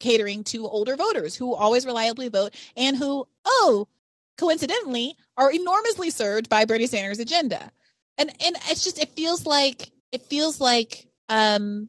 [0.00, 3.88] catering to older voters who always reliably vote and who, oh,
[4.38, 7.70] coincidentally, are enormously served by Bernie Sanders' agenda.
[8.18, 11.88] And and it's just it feels like it feels like um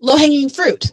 [0.00, 0.92] low hanging fruit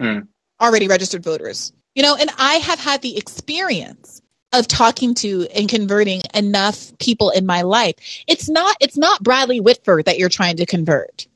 [0.00, 0.20] Hmm.
[0.60, 1.72] already registered voters.
[1.94, 4.21] You know, and I have had the experience
[4.52, 7.94] of talking to and converting enough people in my life.
[8.26, 11.26] It's not it's not Bradley Whitford that you're trying to convert.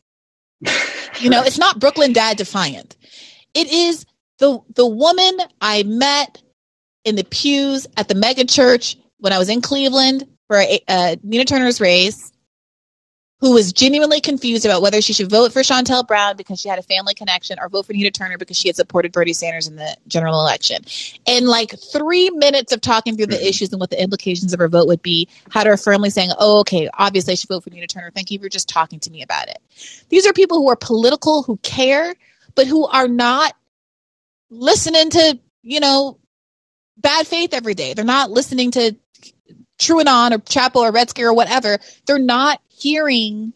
[1.21, 2.95] You know, it's not Brooklyn Dad Defiant.
[3.55, 4.05] It is
[4.39, 6.43] the the woman I met
[7.05, 11.17] in the pews at the mega church when I was in Cleveland for a, uh,
[11.23, 12.33] Nina Turner's race,
[13.41, 16.79] who was genuinely confused about whether she should vote for Shontel Brown because she had
[16.79, 19.77] a family connection or vote for Nina Turner because she had supported Bernie Sanders in
[19.77, 20.83] the general election.
[21.27, 23.47] And like three minutes of talking through the Mhm.
[23.47, 26.61] issues and what the implications of her vote would be, had her firmly saying, Oh,
[26.61, 28.11] okay, obviously I should vote for Nina Turner.
[28.11, 29.59] Thank you for just talking to me about it.
[30.09, 32.15] These are people who are political, who care,
[32.55, 33.55] but who are not
[34.51, 36.19] listening to, you know,
[36.97, 37.93] bad faith every day.
[37.93, 38.97] They're not listening to
[39.79, 41.79] TrueAnon or Chapo or Red Scare or whatever.
[42.07, 43.53] They're not hearing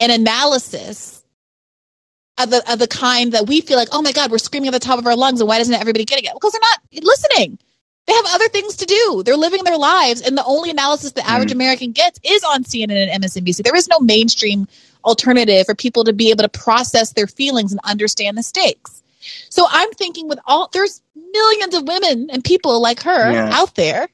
[0.00, 1.22] an analysis
[2.38, 4.72] of the of the kind that we feel like, oh my God, we're screaming at
[4.72, 6.32] the top of our lungs, and why doesn't everybody getting it?
[6.34, 7.58] Because they're not listening.
[8.06, 9.22] They have other things to do.
[9.24, 11.54] They're living their lives, and the only analysis the average Mm.
[11.54, 13.62] American gets is on CNN and MSNBC.
[13.62, 14.66] There is no mainstream
[15.04, 19.02] alternative for people to be able to process their feelings and understand the stakes.
[19.50, 23.50] So I'm thinking with all there's millions of women and people like her Yeah.
[23.52, 24.08] out there.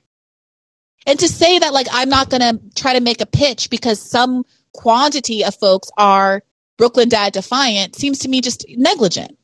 [1.06, 4.00] And to say that like I'm not going to try to make a pitch because
[4.00, 6.42] some quantity of folks are
[6.76, 9.37] Brooklyn Dad defiant seems to me just negligent.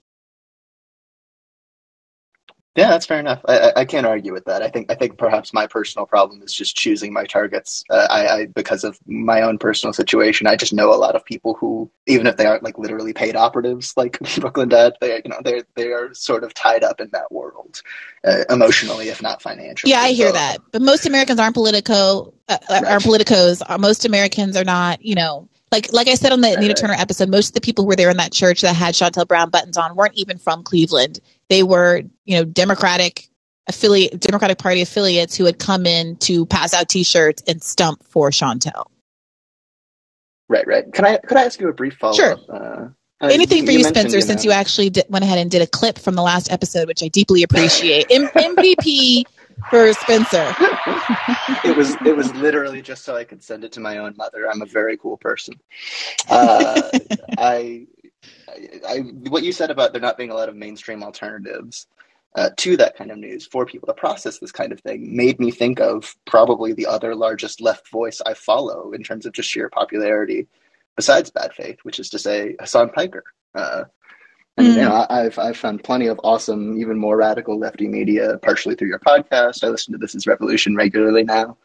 [2.77, 3.41] Yeah, that's fair enough.
[3.47, 4.61] I, I can't argue with that.
[4.61, 7.85] I think I think perhaps my personal problem is just choosing my targets.
[7.89, 11.25] Uh, I, I because of my own personal situation, I just know a lot of
[11.25, 15.31] people who, even if they aren't like literally paid operatives, like Brooklyn Dad, they you
[15.31, 17.81] know they they are sort of tied up in that world,
[18.25, 19.93] uh, emotionally if not financially.
[19.93, 20.59] Yeah, I hear So, that.
[20.73, 22.85] But most Americans aren't politico uh, uh, Right.
[22.93, 23.63] are politicos.
[23.67, 26.77] Uh, Most Americans are not, you know, like like I said on the Nina right.
[26.77, 29.27] Turner episode, most of the people who were there in that church that had Shontel
[29.27, 31.21] Brown buttons on weren't even from Cleveland.
[31.55, 33.29] They were, you know, Democratic
[33.69, 38.31] affiliate Democratic Party affiliates who had come in to pass out T-shirts and stump for
[38.31, 38.87] Shontel.
[40.49, 40.93] Right, right.
[40.93, 42.33] Can I could I ask you a brief follow Sure.
[42.33, 42.41] up?
[42.49, 42.55] Uh,
[43.21, 45.63] uh, Anything for you, mentioned, Spencer, since know- you actually did, went ahead and did
[45.63, 48.07] a clip from the last episode, which I deeply appreciate.
[48.11, 49.23] M- MVP
[49.71, 50.53] for Spencer.
[51.65, 54.51] it was it was literally just so I could send it to my own mother.
[54.51, 55.55] I'm a very cool person.
[56.29, 56.83] Uh,
[57.39, 57.87] I,
[58.89, 61.87] I, what you said about there not being a lot of mainstream alternatives
[62.35, 65.39] uh, to that kind of news for people to process this kind of thing made
[65.39, 69.49] me think of probably the other largest left voice I follow in terms of just
[69.49, 70.49] sheer popularity,
[70.97, 73.25] besides Bad Faith, which is to say Hasan Piker.
[73.55, 73.85] Uh,
[74.57, 74.75] and Mm.
[74.77, 78.75] you know, I- I've I've found plenty of awesome, even more radical lefty media, partially
[78.77, 79.65] through your podcast.
[79.65, 81.57] I listen to This Is Revolution regularly now.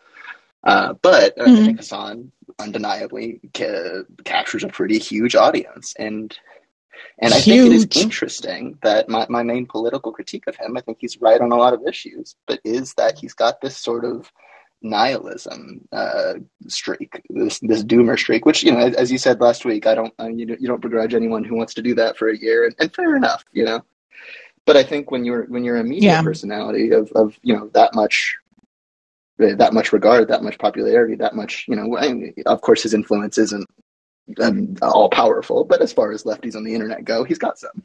[0.63, 1.65] Uh, but uh, I Mhm.
[1.65, 6.37] think Hasan undeniably ca- captures a pretty huge audience, and
[7.19, 10.81] and I think it is interesting that my, my main political critique of him, I
[10.81, 14.05] think he's right on a lot of issues, but is that he's got this sort
[14.05, 14.31] of
[14.81, 16.35] nihilism uh,
[16.67, 20.13] streak, this this doomer streak, which you know, as, you said last week, I don't,
[20.17, 22.65] I, you don't, you don't begrudge anyone who wants to do that for a year,
[22.65, 23.83] and, and fair enough, you know.
[24.65, 26.21] But I think when you're when you're a media Yeah.
[26.21, 28.37] personality of of you know that much
[29.37, 32.93] that much regard, that much popularity, that much you know, I mean, of course his
[32.93, 33.67] influence isn't
[34.41, 37.83] um, all powerful, but as far as lefties on the internet go, he's got some.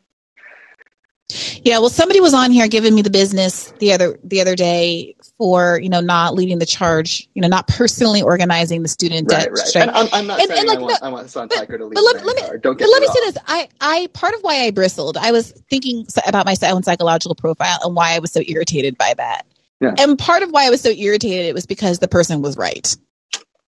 [1.64, 5.16] Yeah, well, somebody was on here giving me the business the other the other day
[5.38, 9.40] for you know not leading the charge, you know, not personally organizing the student Right,
[9.40, 9.58] debt right.
[9.66, 9.88] strike.
[9.88, 11.78] And I'm, I'm not And- saying and, like, I want no, I want but- Piker
[11.78, 12.62] to lead but let- let me- vanguard.
[12.62, 15.32] Don't get But let me say this: I, I part of why I bristled, I
[15.32, 19.46] was thinking about my own psychological profile and why I was so irritated by that.
[19.80, 19.94] Yeah.
[19.98, 22.94] And part of why I was so irritated it was because the person was right,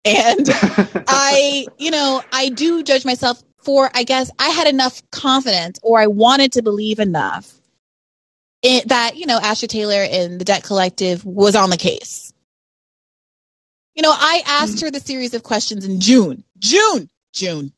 [0.06, 0.48] and
[1.08, 6.00] I, you know, I do judge myself for, I guess, I had enough confidence or
[6.00, 7.52] I wanted to believe enough
[8.62, 12.32] in, that, you know, Astra Taylor and the Debt Collective was on the case.
[13.94, 14.82] You know, I asked mm.
[14.82, 17.72] her the series of questions in June, June, June,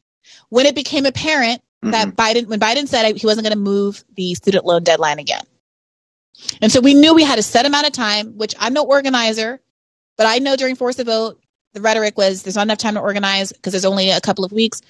[0.50, 2.20] when it became apparent that mm-hmm.
[2.20, 5.44] Biden, when Biden said he wasn't going to move the student loan deadline again.
[6.60, 9.60] And so we knew we had a set amount of time, which I'm no organizer,
[10.16, 11.40] but I know during Force the Vote,
[11.74, 14.52] the rhetoric was there's not enough time to organize because there's only a couple of
[14.52, 14.80] weeks.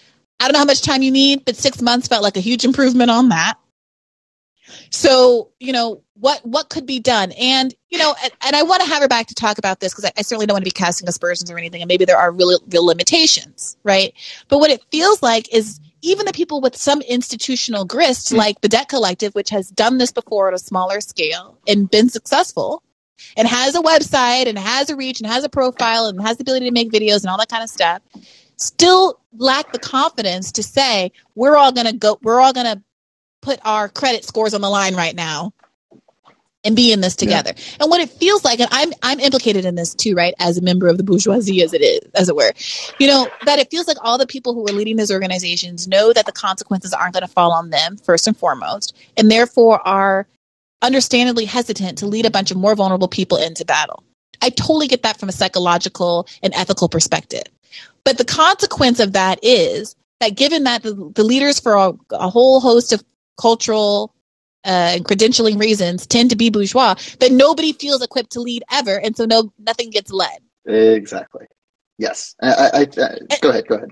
[0.41, 2.65] I don't know how much time you need, but six months felt like a huge
[2.65, 3.55] improvement on that.
[4.91, 7.33] So, you know, what what could be done?
[7.33, 9.93] And, you know, and, and I want to have her back to talk about this
[9.93, 11.81] because I, I certainly don't want to be casting aspersions or anything.
[11.83, 14.13] And maybe there are real real limitations, right?
[14.49, 18.37] But what it feels like is even the people with some institutional grist, mm.
[18.37, 22.09] like the Debt Collective, which has done this before at a smaller scale and been
[22.09, 22.83] successful,
[23.37, 26.43] and has a website and has a reach and has a profile and has the
[26.43, 28.03] ability to make videos and all that kind of stuff
[28.57, 32.83] still lack the confidence to say we're all going to go we're all going to
[33.41, 35.53] put our credit scores on the line right now
[36.65, 37.53] and be in this together.
[37.81, 40.63] And what it feels like and i'm i'm implicated in this too right as a
[40.63, 42.53] member of the bourgeoisie as it is as it were
[42.99, 46.13] you know that it feels like all the people who are leading these organizations know
[46.13, 50.27] that the consequences aren't going to fall on them first and foremost and therefore are
[50.83, 54.05] understandably hesitant to lead a bunch of more vulnerable people into battle.
[54.43, 57.45] I totally get that from a psychological and ethical perspective.
[58.05, 62.29] But the consequence of that is that given that the, the leaders for a, a
[62.31, 63.03] whole host of
[63.41, 64.15] cultural
[64.65, 68.99] uh, and credentialing reasons tend to be bourgeois, that nobody feels equipped to lead ever,
[68.99, 70.39] and so no nothing gets led.
[70.67, 71.47] Exactly.
[71.99, 72.35] Yes.
[72.43, 72.87] I, I, I,
[73.41, 73.67] go ahead.
[73.67, 73.91] Go ahead.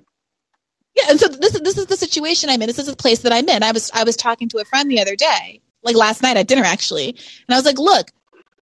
[0.97, 2.67] Yeah, and so this is this is the situation I'm in.
[2.67, 3.63] This is the place that I'm in.
[3.63, 6.47] I was I was talking to a friend the other day, like last night at
[6.49, 8.11] dinner actually, and I was like, "Look,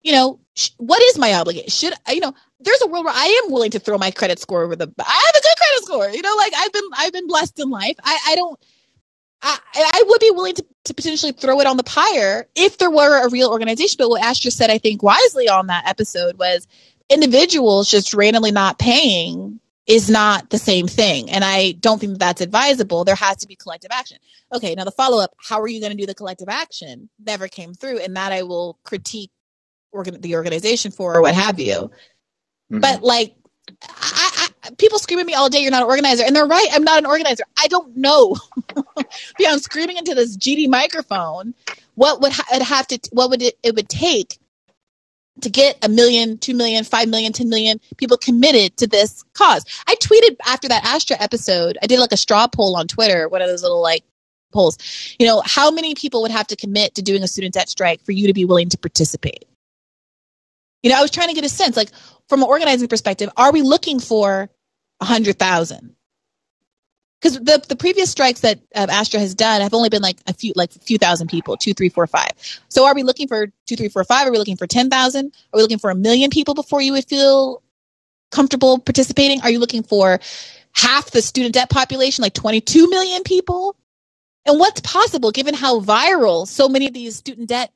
[0.04, 1.70] you know, sh- what is my obligation?
[1.70, 4.38] Should I, you know, there's a world where I am willing to throw my credit
[4.38, 4.92] score over the.
[4.98, 7.70] I have a good credit score, you know, like I've been I've been blessed in
[7.70, 7.96] life.
[8.04, 8.58] I I don't.
[9.46, 12.90] I, I would be willing to, to potentially throw it on the pyre if there
[12.90, 13.96] were a real organization.
[13.98, 16.66] But what Astra said, I think wisely on that episode was
[17.10, 21.30] individuals just randomly not paying is not the same thing.
[21.30, 23.04] And I don't think that that's advisable.
[23.04, 24.18] There has to be collective action.
[24.52, 27.10] Okay, now the follow up how are you going to do the collective action?
[27.24, 27.98] Never came through.
[27.98, 29.30] And that I will critique
[29.92, 31.90] organ- the organization for or what have you.
[32.72, 32.80] Mhm.
[32.80, 33.34] But like,
[33.82, 36.24] I, I, people scream at me all day, you're not an organizer.
[36.24, 37.44] And they're right, I'm not an organizer.
[37.62, 38.36] I don't know.
[39.38, 41.54] Beyond screaming into this GD microphone,
[41.94, 44.38] what would ha- it have to, what would it, it would take
[45.40, 49.64] to get a million, two million, five million, ten million people committed to this cause.
[49.86, 53.42] I tweeted after that Astra episode, I did like a straw poll on Twitter, one
[53.42, 54.04] of those little like
[54.52, 54.78] polls.
[55.18, 58.04] You know, how many people would have to commit to doing a student debt strike
[58.04, 59.44] for you to be willing to participate?
[60.82, 61.90] You know, I was trying to get a sense, like
[62.28, 64.50] from an organizing perspective, are we looking for
[65.00, 65.93] a hundred thousand?
[67.24, 70.34] Because the the previous strikes that uh, Astra has done have only been like a
[70.34, 72.32] few like a few thousand people, two, three, four, five.
[72.68, 74.28] So are we looking for two, three, four, five?
[74.28, 75.32] Are we looking for ten thousand?
[75.50, 77.62] Are we looking for a million people before you would feel
[78.30, 79.40] comfortable participating?
[79.40, 80.20] Are you looking for
[80.72, 83.74] half the student debt population, like twenty two million people?
[84.44, 87.72] And what's possible given how viral so many of these student debt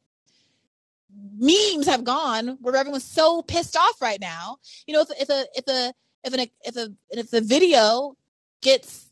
[1.39, 4.59] memes have gone where everyone's so pissed off right now.
[4.87, 8.15] You know, if, if a if a if an if a if the video
[8.61, 9.08] gets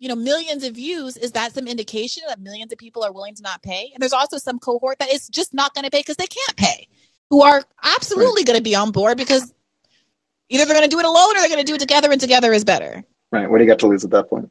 [0.00, 3.34] you know millions of views, is that some indication that millions of people are willing
[3.36, 3.90] to not pay?
[3.94, 6.56] And there's also some cohort that is just not going to pay because they can't
[6.56, 6.88] pay,
[7.28, 8.46] who are absolutely right.
[8.46, 9.54] going to be on board because
[10.48, 12.20] either they're going to do it alone or they're going to do it together, and
[12.20, 13.04] together is better.
[13.30, 13.48] Right.
[13.48, 14.50] What do you got to lose at that point?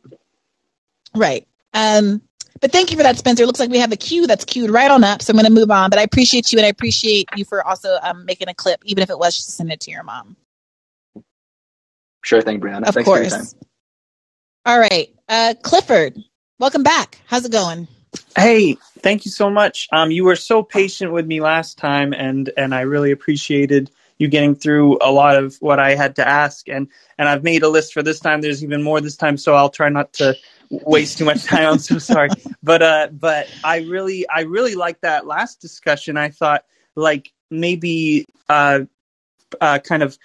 [1.14, 1.46] Right.
[1.74, 2.22] Um,
[2.62, 3.44] but thank you for that, Spencer.
[3.44, 5.22] It looks like we have a queue that's queued right on up.
[5.22, 5.90] So I'm going to move on.
[5.90, 9.02] But I appreciate you and I appreciate you for also um, making a clip, even
[9.02, 10.36] if it was just to send it to your mom.
[12.24, 12.88] Sure thing, Brianna.
[12.88, 13.56] Of Thanks course.
[14.66, 15.10] All right.
[15.30, 16.24] Uh, Clifford,
[16.58, 17.22] welcome back.
[17.28, 17.88] How's it going?
[18.36, 19.88] Hey, thank you so much.
[19.92, 24.28] Um, you were so patient with me last time, and and I really appreciated you
[24.28, 26.68] getting through a lot of what I had to ask.
[26.68, 26.88] And
[27.20, 28.42] and I've made a list for this time.
[28.42, 30.36] There's even more this time, so I'll try not to
[30.72, 31.74] waste too much time.
[31.74, 32.30] I'm so sorry,
[32.64, 36.18] but uh, but I really I really like that last discussion.
[36.18, 36.66] I thought
[36.96, 38.80] like maybe uh,
[39.62, 40.18] uh, kind of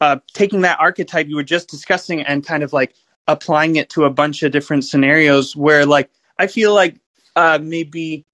[0.00, 2.94] uh, taking that archetype you were just discussing and kind of like
[3.28, 7.00] applying it to a bunch of different scenarios where like I feel like
[7.34, 8.24] uh, maybe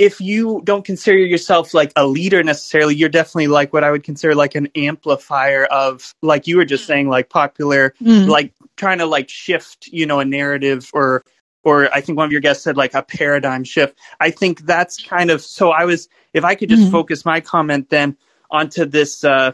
[0.00, 4.02] if you don't consider yourself like a leader necessarily, you're definitely like what I would
[4.02, 8.26] consider like an amplifier of like you were just saying, like popular, mm.
[8.26, 11.22] like trying to like shift, you know, a narrative or
[11.64, 13.98] or I think one of your guests said like a paradigm shift.
[14.18, 16.92] I think that's kind of so I was if I could just mm-hmm.
[16.92, 18.16] focus my comment then
[18.50, 19.52] onto this uh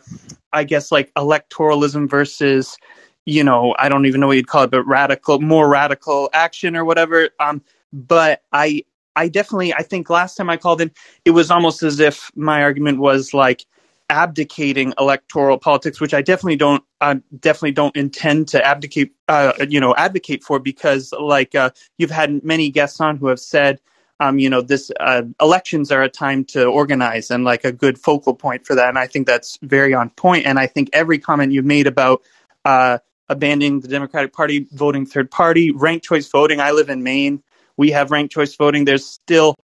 [0.53, 2.78] I guess like electoralism versus
[3.27, 6.77] you know, I don't even know what you'd call it, but radical, more radical action
[6.77, 7.29] or whatever.
[7.39, 7.62] Um,
[7.93, 8.85] but I
[9.16, 10.93] I definitely, I think last time I called in,
[11.24, 13.64] it was almost as if my argument was like
[14.11, 19.81] abdicating electoral politics, which I definitely don't, uh, definitely don't intend to abdicate, uh, you
[19.81, 23.81] know, advocate for because like uh, you've had many guests on who have said,
[24.20, 27.99] um, you know, this uh, elections are a time to organize and like a good
[27.99, 28.89] focal point for that.
[28.91, 30.47] And I think that's very on point.
[30.47, 32.22] And I think every comment you've made about
[32.64, 32.99] uh,
[33.29, 36.61] abandoning the Democratic Party, voting third party, ranked choice voting.
[36.61, 37.43] I live in Maine
[37.77, 38.85] we have ranked choice voting.
[38.85, 39.57] There's still,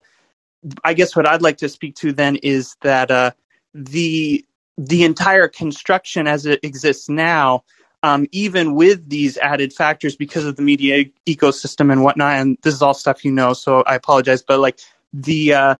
[0.84, 3.32] I guess, what I'd like to speak to then is that uh,
[3.74, 4.44] the
[4.78, 7.62] the entire construction as it exists now,
[8.02, 12.74] um, even with these added factors because of the media ecosystem and whatnot, and this
[12.74, 14.80] is all stuff you know, so I apologize, but like
[15.12, 15.74] the uh,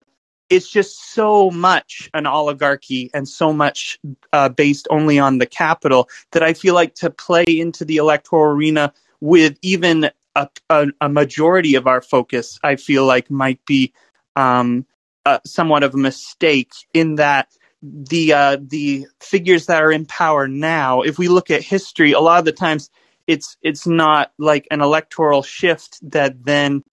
[0.53, 3.97] it's just so much an oligarchy and so much
[4.31, 8.53] uh, based only on the capital that I feel like to play into the electoral
[8.55, 13.93] arena with even a, a, a majority of our focus, I feel like, might be
[14.35, 14.85] um,
[15.25, 17.47] uh, somewhat of a mistake in that
[17.81, 22.19] the uh, the figures that are in power now, if we look at history, a
[22.19, 22.91] lot of the times
[23.25, 26.83] it's it's not like an electoral shift that then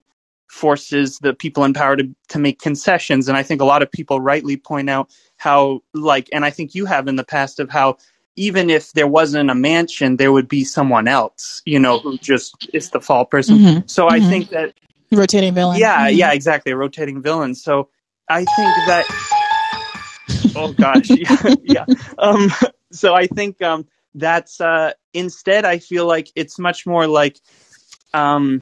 [0.51, 3.29] forces the people in power to to make concessions.
[3.29, 6.75] And I think a lot of people rightly point out how like, and I think
[6.75, 7.97] you have in the past of how
[8.35, 12.69] even if there wasn't a Manchin, there would be someone else, you know, who just
[12.73, 13.57] is the fall person.
[13.57, 13.79] Mm-hmm.
[13.87, 14.15] So mm-hmm.
[14.15, 14.73] I think that
[15.11, 15.79] rotating villain.
[15.79, 16.17] Yeah, mm-hmm.
[16.17, 17.55] yeah, exactly, a rotating villain.
[17.55, 17.87] So
[18.29, 19.05] I think that.
[20.57, 21.85] oh gosh, yeah, yeah.
[22.17, 22.51] Um,
[22.91, 25.63] so I think um, that's uh, instead.
[25.63, 27.39] I feel like it's much more like,
[28.13, 28.59] um,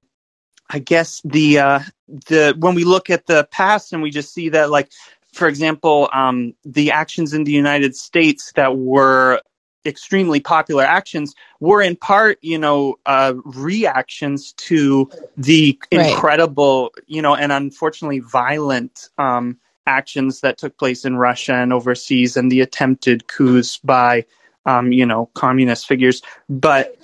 [0.70, 1.80] I guess the uh,
[2.28, 4.92] the when we look at the past and we just see that like
[5.34, 9.42] for example, um, the actions in the United States that were
[9.86, 16.10] extremely popular actions were in part, you know, uh, reactions to the right.
[16.10, 22.36] incredible, you know, and unfortunately violent um, actions that took place in Russia and overseas
[22.36, 24.26] and the attempted coups by
[24.66, 26.22] um, you know, communist figures.
[26.50, 26.96] But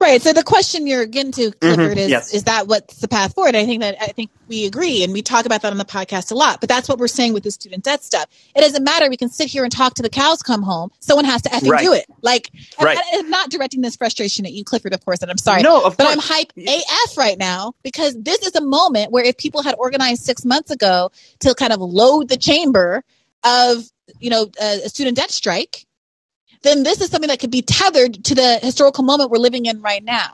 [0.00, 0.20] right.
[0.20, 2.34] So the question you're getting to, Clifford, Mhm, is yes.
[2.34, 3.54] is that what's the path forward?
[3.54, 6.32] I think that I think we agree, and we talk about that on the podcast
[6.32, 6.60] a lot.
[6.60, 8.26] But that's what we're saying with the student debt stuff.
[8.54, 9.08] It doesn't matter.
[9.08, 10.90] We can sit here and talk to the cows come home.
[11.00, 11.84] Someone has to effing Right.
[11.84, 12.06] do it.
[12.20, 12.50] Like,
[12.80, 12.98] Right.
[13.12, 15.62] and I'm not directing this frustration at you, Clifford, of course, and I'm sorry.
[15.62, 16.16] No, of but course.
[16.16, 20.24] I'm hype AF right now because this is a moment where if people had organized
[20.24, 21.10] six months ago
[21.40, 23.02] to kind of load the chamber
[23.44, 23.84] of,
[24.20, 25.86] you know, a student debt strike,
[26.64, 29.80] then this is something that could be tethered to the historical moment we're living in
[29.80, 30.32] right now.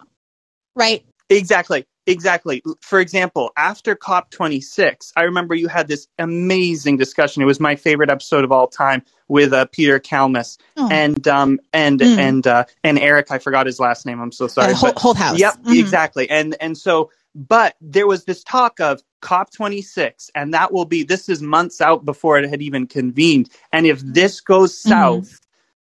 [0.74, 1.04] Right?
[1.28, 1.86] Exactly.
[2.06, 2.62] Exactly.
[2.80, 7.42] For example, after COP26, I remember you had this amazing discussion.
[7.42, 10.88] It was my favorite episode of all time with uh, Peter Kalmus Oh.
[10.90, 12.18] and um and Mm.
[12.18, 13.30] and uh, and Eric.
[13.30, 14.20] I forgot his last name.
[14.20, 14.72] I'm so sorry.
[14.72, 15.38] Uh, Hol- but- Holthaus.
[15.38, 15.78] Yep, Mhm.
[15.78, 16.28] exactly.
[16.30, 21.02] And and so, but there was this talk of COP26, and that will be.
[21.04, 23.50] This is months out before it had even convened.
[23.72, 24.90] And if this goes Mm-hmm.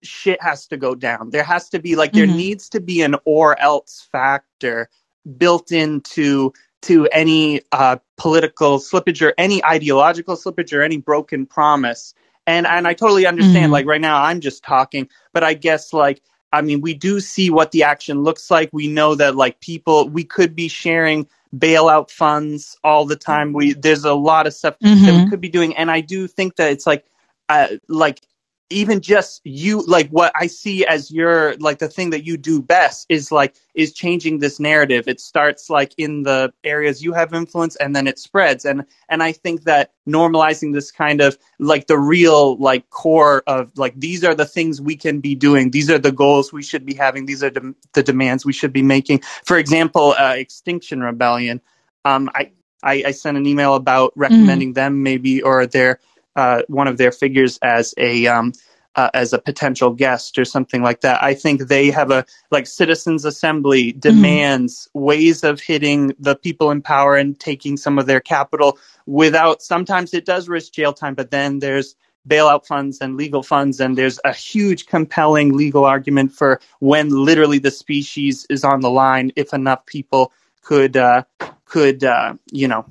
[0.04, 1.30] Shit has to go down.
[1.32, 2.36] There has to be like there Mhm.
[2.36, 4.90] needs to be an or else factor
[5.38, 12.14] built into to any uh, political slippage or any ideological slippage or any broken promise.
[12.48, 13.68] And and I totally understand.
[13.68, 13.72] Mhm.
[13.72, 16.22] Like right now, I'm just talking, but I guess like
[16.52, 18.70] I mean, we do see what the action looks like.
[18.74, 23.54] We know that like people, we could be sharing bailout funds all the time.
[23.54, 25.30] We there's a lot of stuff that we Mhm.
[25.30, 27.06] could be doing, and I do think that it's like,
[27.50, 28.22] uh, like
[28.70, 32.62] even just you like what I see as your like the thing that you do
[32.62, 35.08] best is like is changing this narrative.
[35.08, 38.66] It starts like in the areas you have influence and then it spreads.
[38.66, 43.72] And and I think that normalizing this kind of like the real like core of
[43.76, 45.72] like these are the things we can be doing.
[45.72, 47.26] These are the goals we should be having.
[47.26, 49.22] These are the, the demands we should be making.
[49.46, 51.62] For example, uh, Extinction Rebellion.
[52.06, 52.52] Um, I,
[52.84, 56.00] I I sent an email about recommending them maybe or their
[56.40, 58.54] uh, one of their figures as a um,
[58.96, 61.22] uh, as a potential guest or something like that.
[61.22, 66.82] I think they have a like citizens assembly demands ways of hitting the people in
[66.82, 69.62] power and taking some of their capital without.
[69.62, 71.96] Sometimes it does risk jail time, but then there's
[72.28, 77.60] bailout funds and legal funds and there's a huge compelling legal argument for when literally
[77.60, 80.32] the species is on the line if enough people
[80.62, 81.24] could uh
[81.66, 82.86] could uh you know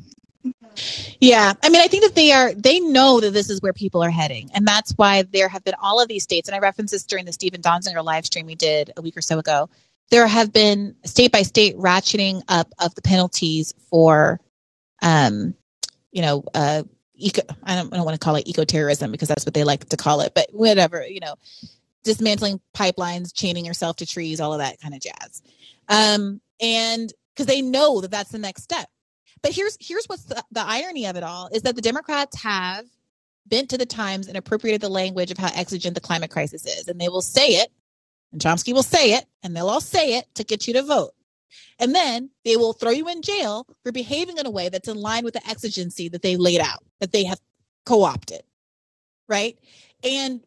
[1.20, 1.52] Yeah.
[1.62, 4.10] I mean, I think that they are, they know that this is where people are
[4.10, 4.50] heading.
[4.54, 7.24] And that's why there have been all of these states, and I referenced this during
[7.24, 9.68] the Stephen Donziger live stream we did a week or so ago.
[10.10, 14.40] There have been state by state ratcheting up of the penalties for,
[15.02, 15.54] um,
[16.12, 16.82] you know, uh,
[17.14, 19.64] eco, I don't, I don't want to call it eco terrorism because that's what they
[19.64, 21.34] like to call it, but whatever, you know,
[22.04, 25.42] dismantling pipelines, chaining yourself to trees, all of that kind of jazz.
[25.88, 28.88] Um, and because they know that that's the next step.
[29.42, 32.84] But here's here's what's the, the irony of it all is that the Democrats have
[33.46, 36.88] bent to the times and appropriated the language of how exigent the climate crisis is,
[36.88, 37.70] and they will say it,
[38.32, 41.12] and Chomsky will say it, and they'll all say it to get you to vote.
[41.78, 44.96] And then they will throw you in jail for behaving in a way that's in
[44.96, 47.40] line with the exigency that they laid out, that they have
[47.86, 48.42] co opted.
[49.28, 49.58] Right.
[50.02, 50.40] And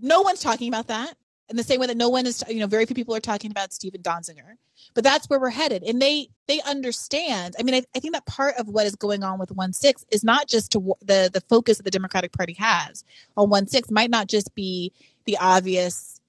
[0.00, 1.14] no one's talking about that
[1.50, 3.50] in the same way that no one is, you know, very few people are talking
[3.50, 4.54] about Stephen Donziger.
[4.94, 5.82] But that's where we're headed.
[5.82, 7.56] And they they understand.
[7.58, 10.04] I mean, I, I think that part of what is going on with one six
[10.10, 13.04] is not just to the the focus that the Democratic Party has
[13.36, 14.92] on one six might not just be
[15.26, 16.20] the obvious,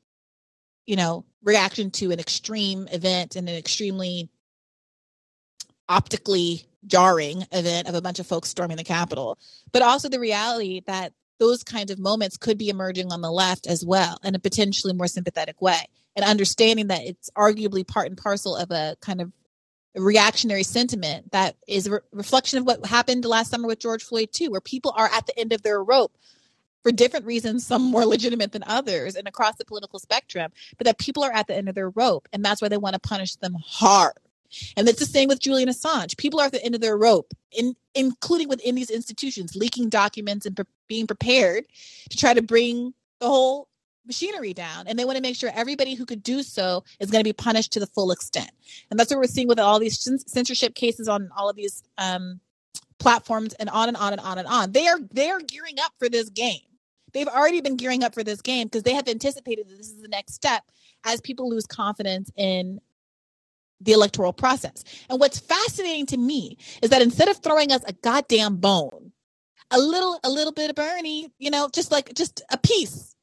[0.85, 4.29] you know, reaction to an extreme event and an extremely
[5.87, 9.37] optically jarring event of a bunch of folks storming the Capitol,
[9.71, 13.65] but also the reality that those kinds of moments could be emerging on the left
[13.65, 15.87] as well in a potentially more sympathetic way.
[16.15, 19.31] And understanding that it's arguably part and parcel of a kind of
[19.95, 24.29] reactionary sentiment that is a re- reflection of what happened last summer with George Floyd,
[24.31, 26.15] too, where people are at the end of their rope
[26.83, 30.99] for different reasons, some more legitimate than others, and across the political spectrum, but that
[30.99, 32.27] people are at the end of their rope.
[32.31, 34.13] And that's why they want to punish them hard.
[34.75, 36.17] And it's the same with Julian Assange.
[36.17, 40.45] People are at the end of their rope, in, including within these institutions, leaking documents
[40.45, 41.63] and pre- being prepared
[42.09, 43.69] to try to bring the whole
[44.05, 44.87] machinery down.
[44.87, 47.31] And they want to make sure everybody who could do so is going to be
[47.31, 48.51] punished to the full extent.
[48.89, 52.41] And that's what we're seeing with all these censorship cases on all of these um,
[52.99, 54.73] platforms and on and on and on and on.
[54.73, 56.59] They are they are gearing up for this game.
[57.13, 60.01] They've already been gearing up for this game because they have anticipated that this is
[60.01, 60.63] the next step
[61.05, 62.81] as people lose confidence in
[63.79, 64.83] the electoral process.
[65.09, 69.10] And what's fascinating to me is that instead of throwing us a goddamn bone,
[69.71, 73.15] a little a little bit of Bernie, you know, just like just a piece,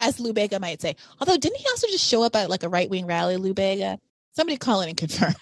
[0.00, 0.96] as Lou Bega might say.
[1.20, 3.98] Although didn't he also just show up at like a right wing rally, Lou Bega?
[4.34, 5.34] Somebody call in and confirm.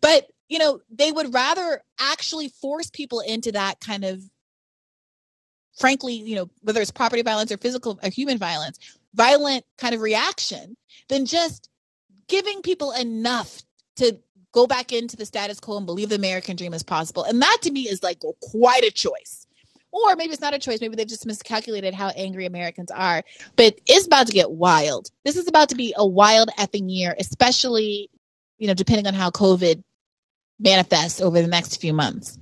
[0.00, 4.22] but you know, they would rather actually force people into that kind of
[5.78, 8.78] frankly, you know, whether it's property violence or physical or human violence,
[9.14, 10.76] violent kind of reaction
[11.08, 11.68] than just
[12.28, 13.62] giving people enough
[13.96, 14.18] to
[14.52, 17.24] go back into the status quo and believe the American dream is possible.
[17.24, 19.46] And that to me is like quite a choice.
[20.04, 20.80] Or maybe it's not a choice.
[20.80, 23.22] Maybe they've just miscalculated how angry Americans are.
[23.56, 25.10] But it's about to get wild.
[25.24, 28.10] This is about to be a wild effing year, especially,
[28.58, 29.82] you know, depending on how COVID
[30.60, 32.38] manifests over the next few months.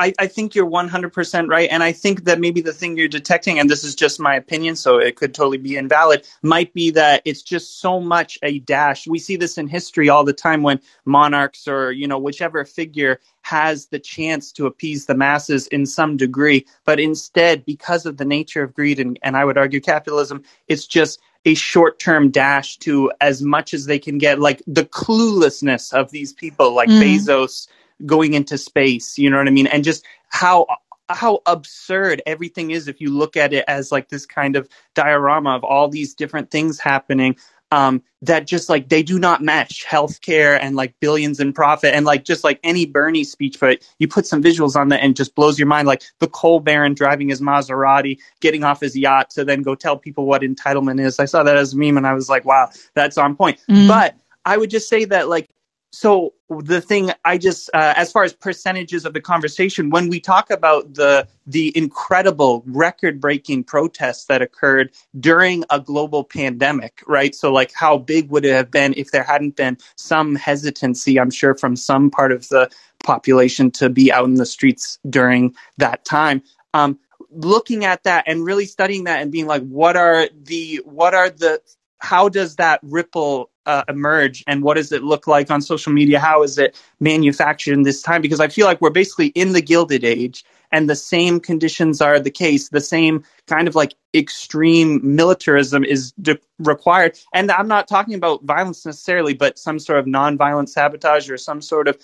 [0.00, 1.68] I, I think you're 100% right.
[1.70, 4.74] And I think that maybe the thing you're detecting, and this is just my opinion,
[4.76, 9.06] so it could totally be invalid, might be that it's just so much a dash.
[9.06, 13.20] We see this in history all the time when monarchs or, you know, whichever figure
[13.42, 16.66] has the chance to appease the masses in some degree.
[16.84, 20.86] But instead, because of the nature of greed and, and I would argue capitalism, it's
[20.86, 25.92] just a short term dash to as much as they can get, like the cluelessness
[25.92, 27.00] of these people like mm.
[27.00, 27.66] Bezos
[28.06, 30.66] going into space you know what i mean and just how
[31.08, 35.56] how absurd everything is if you look at it as like this kind of diorama
[35.56, 37.36] of all these different things happening
[37.72, 42.04] um, that just like they do not mesh healthcare and like billions in profit and
[42.04, 45.34] like just like any Bernie speech, but you put some visuals on that and just
[45.34, 45.86] blows your mind.
[45.86, 49.96] Like the coal baron driving his Maserati, getting off his yacht to then go tell
[49.96, 51.18] people what entitlement is.
[51.18, 53.60] I saw that as a meme and I was like, wow, that's on point.
[53.70, 53.86] Mm.
[53.86, 55.48] But I would just say that like
[55.92, 60.20] so the thing i just uh, as far as percentages of the conversation when we
[60.20, 67.34] talk about the the incredible record breaking protests that occurred during a global pandemic right?
[67.34, 71.30] So like how big would it have been if there hadn't been some hesitancy i'm
[71.30, 72.70] sure from some part of the
[73.02, 76.42] population to be out in the streets during that time?
[76.74, 76.98] Um,
[77.30, 81.30] looking at that and really studying that and being like what are the what are
[81.30, 81.60] the
[81.98, 86.18] how does that ripple uh, emerge and what does it look like on social media?
[86.18, 88.22] How is it manufactured in this time?
[88.22, 92.20] Because i feel like we're basically in the gilded age and the same conditions are
[92.20, 92.68] the case.
[92.68, 97.18] The same kind of like extreme militarism is de- required.
[97.32, 101.62] And i'm not talking about violence necessarily but some sort of non-violent sabotage or some
[101.62, 101.98] sort of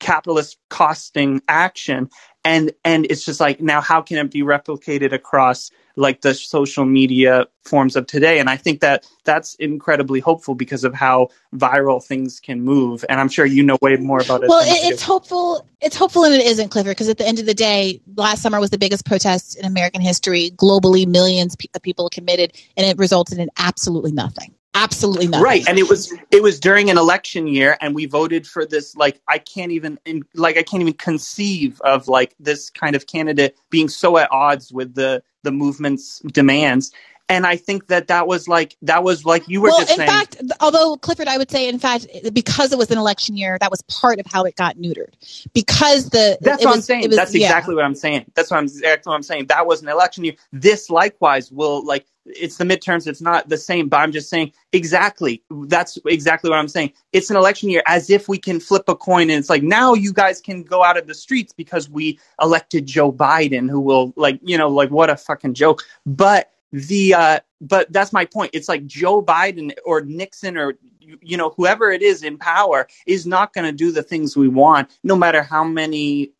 [0.00, 2.10] capitalist costing action.
[2.44, 6.84] And and it's just like now how can it be replicated across like the social
[6.84, 8.38] media forms of today.
[8.38, 13.04] And i think that that's incredibly hopeful because of how viral things can move.
[13.08, 16.34] And i'm sure you know way more about it well it's hopeful it's hopeful and
[16.34, 19.04] it isn't clifford because at the end of the day last summer was the biggest
[19.06, 20.50] protest in american history.
[20.56, 25.44] Globally millions of people committed and it resulted in absolutely nothing absolutely nothing.
[25.44, 28.96] Right, and it was it was during an election year, and we voted for this.
[28.96, 29.98] Like I can't even
[30.34, 34.72] like I can't even conceive of like this kind of candidate being so at odds
[34.72, 36.92] with the the movement's demands.
[37.30, 39.98] And I think that that was like that was like you were well, just in
[39.98, 40.10] saying.
[40.10, 43.70] fact, although Clifford, I would say, in fact, because it was an election year, that
[43.70, 45.14] was part of how it got neutered.
[45.54, 47.06] Because the that's what was, I'm saying.
[47.06, 47.76] Was, that's exactly yeah.
[47.76, 48.32] what I'm saying.
[48.34, 49.46] That's what I'm exactly what I'm saying.
[49.46, 50.34] That was an election year.
[50.52, 53.06] This likewise will like it's the midterms.
[53.06, 55.42] It's not the same, but I'm just saying exactly.
[55.50, 56.92] That's exactly what I'm saying.
[57.12, 59.94] It's an election year as if we can flip a coin and it's like now
[59.94, 64.12] you guys can go out of the streets because we elected Joe Biden, who will
[64.16, 65.82] like, you know, like what a fucking joke.
[66.06, 68.50] But the, uh, but that's my point.
[68.54, 73.26] It's like Joe Biden or Nixon or, you know, whoever it is in power is
[73.26, 76.32] not going to do the things we want, no matter how many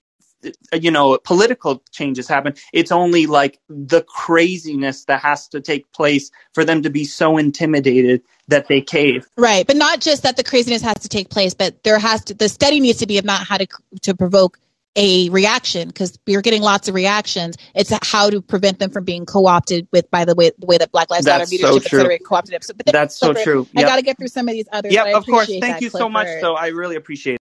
[0.45, 5.91] Uh, you know political changes happen it's only like the craziness that has to take
[5.93, 10.37] place for them to be so intimidated that they cave right but not just that
[10.37, 13.19] the craziness has to take place but there has to the study needs to be
[13.19, 13.67] of not how to
[14.01, 14.59] to provoke
[14.97, 17.57] a reaction because we're getting lots of reactions.
[17.75, 20.91] It's how to prevent them from being co-opted with by the way the way that
[20.91, 22.19] Black Lives Matter leadership so etc.
[22.19, 22.65] co-opted.
[22.65, 23.69] So, but That's so true.
[23.73, 23.85] Yep.
[23.85, 24.93] I got to get through some of these others.
[24.93, 25.47] Yeah, of course.
[25.47, 26.01] Thank you Clifford.
[26.01, 26.27] so much.
[26.41, 27.40] So I really appreciate it.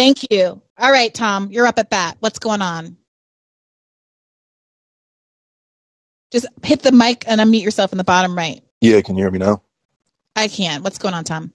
[0.00, 0.62] Thank you.
[0.78, 2.16] All right, Tom, you're up at bat.
[2.20, 2.96] What's going on?
[6.32, 8.62] Just hit the mic and unmute yourself in the bottom right.
[8.80, 9.60] Yeah, can you hear me now?
[10.34, 10.82] I can.
[10.82, 11.52] What's going on, Tom?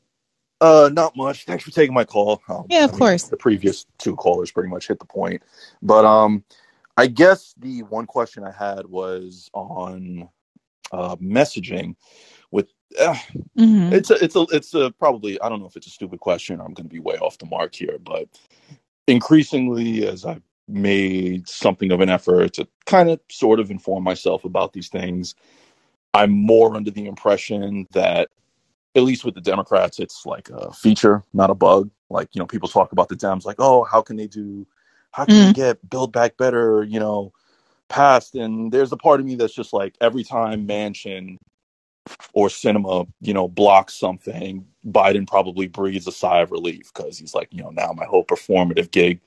[0.61, 1.45] Uh, not much.
[1.45, 2.39] Thanks for taking my call.
[2.47, 3.23] Um, yeah, of I mean, course.
[3.23, 5.41] The previous two callers pretty much hit the point,
[5.81, 6.43] but um,
[6.97, 10.29] I guess the one question I had was on
[10.91, 11.95] uh, messaging
[12.99, 13.15] uh,
[13.57, 13.93] mm-hmm.
[13.93, 16.59] it's a it's a it's a probably I don't know if it's a stupid question.
[16.59, 18.27] I'm going to be way off the mark here, but
[19.07, 24.45] increasingly as I've made something of an effort to kind of sort of inform myself
[24.45, 25.35] about these things,
[26.13, 28.29] I'm more under the impression that
[28.95, 31.89] at least with the Democrats, it's like a feature, not a bug.
[32.09, 34.65] Like you know, people talk about the Dems, like, oh, how can they do?
[35.11, 35.47] How can mm.
[35.47, 36.83] they get Build Back Better?
[36.83, 37.33] You know,
[37.89, 38.35] passed?
[38.35, 41.37] And there's a part of me that's just like every time Manchin
[42.33, 47.33] or Sinema, you know, blocks something, Biden probably breathes a sigh of relief because he's
[47.33, 49.19] like, you know, now my whole performative gig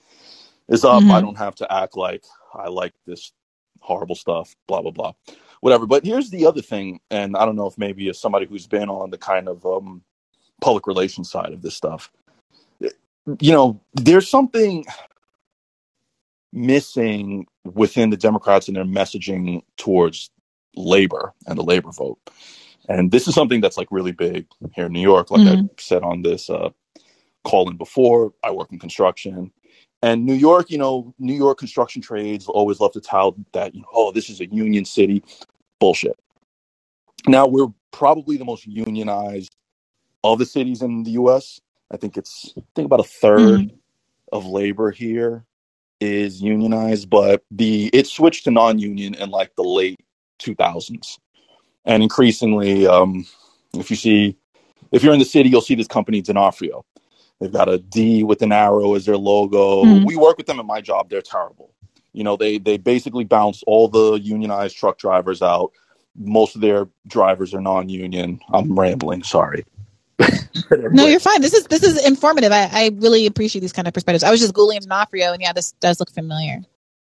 [0.69, 1.03] is up.
[1.03, 1.13] Mm-hmm.
[1.13, 2.25] I don't have to act like
[2.55, 3.33] I like this
[3.81, 5.13] horrible stuff, blah, blah, blah.
[5.61, 5.87] whatever.
[5.87, 8.89] But here's the other thing, and I don't know if maybe as somebody who's been
[8.89, 10.03] on the kind of um,
[10.61, 12.11] public relations side of this stuff,
[13.41, 14.87] you know, there's something
[16.53, 20.31] missing within the Democrats and their messaging towards
[20.75, 22.19] labor and the labor vote.
[22.89, 25.31] And this is something that's like really big here in New York.
[25.31, 25.67] Like mm-hmm.
[25.67, 26.71] I said on this uh,
[27.45, 29.53] call in before, I work in construction.
[30.03, 33.83] And New York, you know, New York construction trades always love to tout that, you
[33.83, 35.23] know, oh, this is a union city.
[35.81, 36.19] Bullshit.
[37.27, 39.55] Now we're probably the most unionized
[40.25, 41.61] of the cities in the US.
[41.91, 43.77] I think it's I think about a 3rd mm-hmm.
[44.33, 45.45] of labor here
[46.01, 50.01] is unionized, but the it switched to non-union in like the late
[50.41, 51.19] 2000s,
[51.89, 53.27] and increasingly, um,
[53.75, 54.37] if you see,
[54.93, 56.85] if you're in the city, you'll see this company D'Onofrio.
[57.41, 59.85] They've got a D with an arrow as their logo.
[59.85, 60.05] Mm.
[60.05, 61.09] We work with them in my job.
[61.09, 61.73] They're terrible.
[62.13, 65.73] You know, they they basically bounce all the unionized truck drivers out.
[66.17, 68.41] Most of their drivers are non-union.
[68.53, 69.23] I'm rambling.
[69.23, 69.65] Sorry.
[70.71, 71.41] no, you're fine.
[71.41, 72.51] This is this is informative.
[72.51, 74.25] I, I really appreciate these kind of perspectives.
[74.25, 76.63] I was just googling D'Onofrio, and yeah, this does look familiar.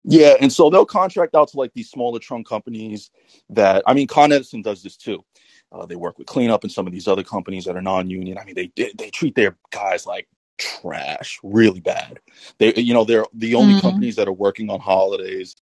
[0.03, 3.11] Yeah, and so they'll contract out to like these smaller trunk companies
[3.49, 5.23] that I mean, Con Edison does this too.
[5.71, 8.37] Uh, they work with cleanup and some of these other companies that are non-union.
[8.37, 10.27] I mean, they they treat their guys like
[10.57, 12.19] trash, really bad.
[12.57, 13.81] They, you know, they're the only mm-hmm.
[13.81, 15.55] companies that are working on holidays,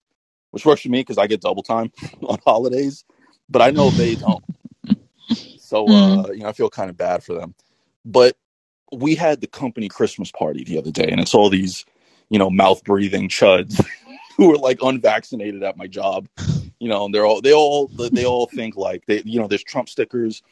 [0.52, 3.06] which works for me because I get double time on holidays.
[3.50, 4.44] But I know they don't.
[5.68, 6.26] So mm.
[6.26, 7.54] uh, you know, I feel kind of bad for them.
[8.06, 8.38] But
[8.94, 11.86] we had the company Christmas party the other day, and it's all these,
[12.30, 13.86] you know, mouth breathing chuds
[14.38, 16.28] who are like unvaccinated at my job.
[16.80, 19.64] You know, and they're all they all they all think like they you know, there's
[19.64, 20.44] Trump stickers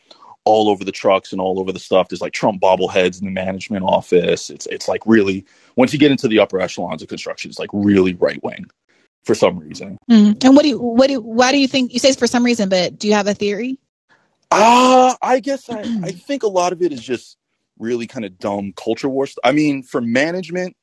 [0.43, 2.07] all over the trucks and all over the stuff.
[2.07, 4.49] There's like Trump bobbleheads in the management office.
[4.49, 7.69] It's it's like really once you get into the upper echelons of construction, it's like
[7.73, 8.65] really right wing
[9.23, 9.97] for some reason.
[10.09, 10.43] Mm.
[10.43, 12.43] And what do you what do why do you think you say it's for some
[12.43, 13.79] reason, but do you have a theory?
[14.51, 17.37] Uh, I guess I, I think a lot of it is just
[17.79, 19.15] really kind of dumb culture war.
[19.15, 19.35] wars.
[19.43, 20.75] I mean, for management,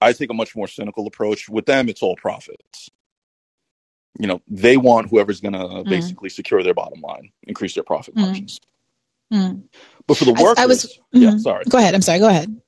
[0.00, 1.48] I take a much more cynical approach.
[1.48, 2.90] With them, it's all profits.
[4.18, 5.88] You know, they want whoever's going to mm.
[5.88, 8.22] basically secure their bottom line, increase their profit mm.
[8.22, 8.60] margins.
[9.32, 9.64] Mm.
[10.06, 10.84] But for the workers, I, I was,
[11.14, 11.22] mm-hmm.
[11.22, 11.64] yeah, sorry.
[11.68, 11.94] Go ahead.
[11.94, 12.18] I'm sorry.
[12.18, 12.60] Go ahead.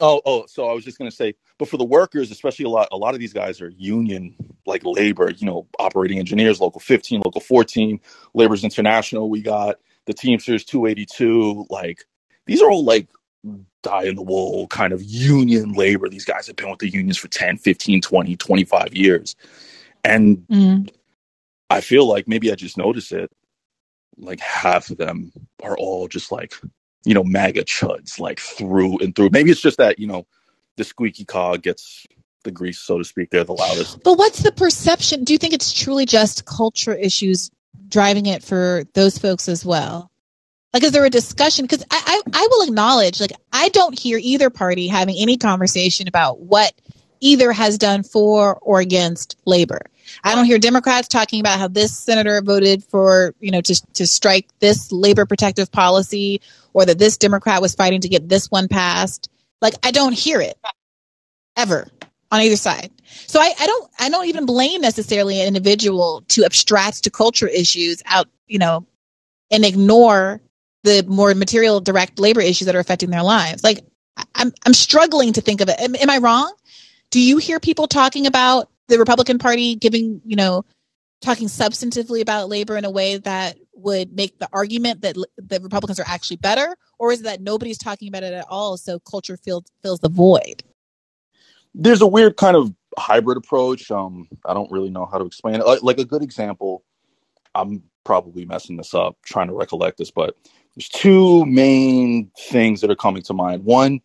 [0.00, 2.68] Oh, oh, so I was just going to say, but for the workers, especially a
[2.68, 4.34] lot, a lot of these guys are union
[4.66, 8.00] like labor, you know, operating engineers, local 15, local 14,
[8.34, 9.30] labor's international.
[9.30, 9.76] We got
[10.06, 11.66] the Teamsters 282.
[11.70, 12.04] Like
[12.46, 13.08] these are all like
[13.84, 16.08] die in the wool kind of union labor.
[16.08, 19.36] These guys have been with the unions for 10, 15, 20, 25 years.
[20.02, 20.90] And mm.
[21.70, 23.30] I feel like maybe I just noticed it.
[24.16, 25.32] Like half of them
[25.62, 26.54] are all just like
[27.04, 29.30] you know, MAGA chuds like through and through.
[29.30, 30.26] Maybe it's just that, you know,
[30.76, 32.06] the squeaky cog gets
[32.42, 33.30] the grease, so to speak.
[33.30, 34.02] They're the loudest.
[34.02, 35.24] But what's the perception?
[35.24, 37.50] Do you think it's truly just culture issues
[37.88, 40.10] driving it for those folks as well?
[40.74, 41.64] Like, is there a discussion?
[41.64, 46.08] Because I, I, I will acknowledge, like, I don't hear either party having any conversation
[46.08, 46.72] about what
[47.20, 49.82] either has done for or against labor.
[50.24, 54.06] I don't hear Democrats talking about how this senator voted for, you know, to, to
[54.06, 56.40] strike this labor protective policy
[56.72, 59.30] or that this Democrat was fighting to get this one passed.
[59.62, 60.58] Like, I don't hear it
[61.56, 61.88] ever
[62.32, 62.90] on either side.
[63.28, 67.46] So I, I don't, I don't even blame necessarily an individual to abstract to culture
[67.46, 68.88] issues out, you know,
[69.52, 70.40] and ignore
[70.84, 73.64] the more material direct labor issues that are affecting their lives.
[73.64, 73.84] Like,
[74.34, 75.80] I'm, I'm struggling to think of it.
[75.80, 76.54] Am, am I wrong?
[77.10, 80.64] Do you hear people talking about the Republican Party giving, you know,
[81.20, 85.98] talking substantively about labor in a way that would make the argument that the Republicans
[85.98, 89.36] are actually better, or is it that nobody's talking about it at all, so culture
[89.36, 90.62] fills fills the void?
[91.74, 93.90] There's a weird kind of hybrid approach.
[93.90, 95.66] Um, I don't really know how to explain it.
[95.66, 96.84] Like, like a good example,
[97.54, 100.36] I'm probably messing this up trying to recollect this, but
[100.76, 103.64] there's two main things that are coming to mind.
[103.64, 104.00] One,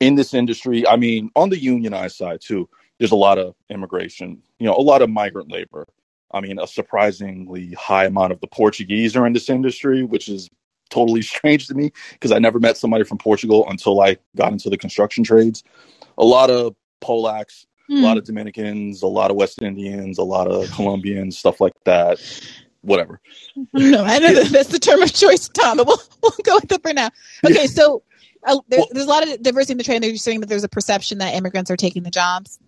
[0.00, 4.42] in this industry, I mean, on the unionized side too, there's a lot of immigration,
[4.58, 5.86] you know, a lot of migrant labor.
[6.32, 10.48] I mean, a surprisingly high amount of the Portuguese are in this industry, which is
[10.90, 14.70] totally strange to me because I never met somebody from Portugal until I got into
[14.70, 15.62] the construction trades.
[16.16, 17.98] A lot of Polacks, mm.
[17.98, 18.18] a lot hmm.
[18.18, 22.18] of Dominicans, a lot of West Indians, a lot of Colombians, stuff like that.
[22.88, 23.20] Whatever.
[23.74, 26.72] No, I know that that's the term of choice, Tom, but we'll, we'll go with
[26.72, 27.10] it for now.
[27.44, 27.66] Okay, yeah.
[27.66, 28.02] so
[28.44, 30.02] uh, there, well, there's a lot of diversity in the trade.
[30.02, 32.58] They're saying that there's a perception that immigrants are taking the jobs.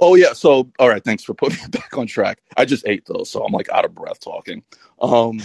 [0.00, 0.32] Oh yeah.
[0.32, 2.40] So all right, thanks for putting me back on track.
[2.56, 4.62] I just ate though, so I'm like out of breath talking.
[5.00, 5.40] Um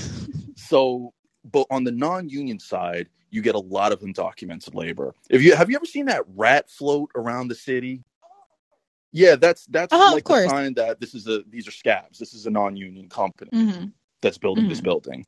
[0.56, 1.14] so
[1.50, 5.14] but on the non-union side, you get a lot of undocumented labor.
[5.30, 8.04] If you have you ever seen that rat float around the city?
[9.14, 12.20] Yeah, that's that's of like the sign that this is a these are scabs.
[12.20, 13.86] This is a non-union company hmm
[14.22, 14.86] that's building this Mhm.
[14.86, 15.26] building,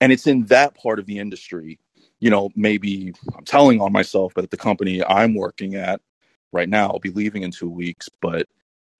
[0.00, 1.80] and it's in that part of the industry.
[2.20, 6.02] You know, maybe I'm telling on myself, but at the company I'm working at
[6.52, 8.08] right now, I'll be leaving in two weeks.
[8.22, 8.48] But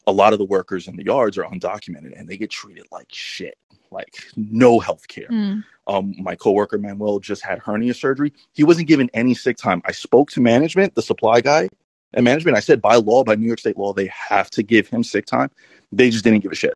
[0.06, 3.08] a lot of the workers in the yards are undocumented, and they get treated like
[3.12, 3.58] shit,
[3.92, 5.30] like no health care.
[5.30, 5.64] Mm.
[5.88, 8.32] Um, my coworker Manuel just had hernia surgery.
[8.54, 9.82] He wasn't given any sick time.
[9.86, 11.68] I spoke to management, the supply guy,
[12.12, 12.56] and management.
[12.56, 15.26] I said, by law, by New York State law, they have to give him sick
[15.26, 15.50] time.
[15.92, 16.74] They just didn't give a shit.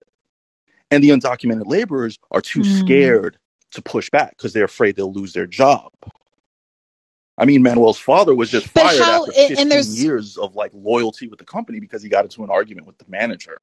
[0.90, 2.80] And the undocumented laborers are too Mm.
[2.80, 3.38] scared
[3.72, 5.92] to push back because they're afraid they'll lose their job.
[7.38, 10.56] I mean, Manuel's father was just But fired how- after and 15 there's- years of
[10.56, 13.56] like loyalty with the company because he got into an argument with the manager.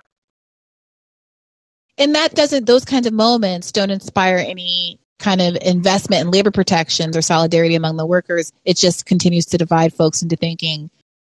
[1.99, 6.51] and that doesn't those kinds of moments don't inspire any kind of investment in labor
[6.51, 10.91] protections or solidarity among the workers it just continues to divide folks into thinking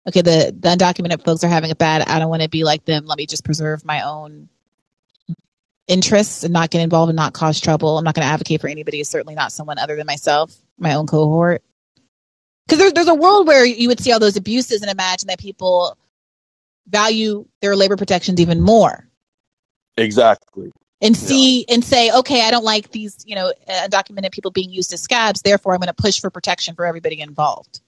[0.08, 2.86] okay the, the undocumented folks are having it bad i don't want to be like
[2.86, 4.49] them let me just preserve my own
[5.88, 8.68] interests and not get involved and not cause trouble i'm not going to advocate for
[8.68, 11.62] anybody certainly not someone other than myself my own cohort
[12.68, 15.39] because there's, there's a world where you would see all those abuses and imagine that
[15.39, 15.97] people
[16.88, 19.08] value their labor protections even more
[19.97, 20.72] Exactly.
[21.02, 24.93] and see and say, okay, I don't like these, you know, undocumented people being used
[24.93, 25.41] as scabs.
[25.41, 27.82] Therefore, I'm going to push for protection for everybody involved.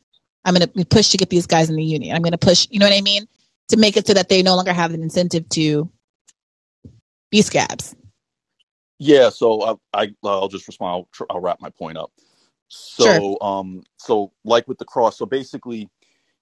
[0.46, 2.16] I'm going to push to get these guys in the union.
[2.16, 3.28] I'm going to push, you know what I mean,
[3.70, 5.90] to make it so that they no longer have an incentive to
[7.32, 7.96] be scabs.
[9.00, 11.06] Yeah, so I, I I'll just respond.
[11.20, 12.12] I'll, I'll wrap my point up.
[12.68, 13.38] So, Sure.
[13.42, 15.90] um, so like with the cross, so basically,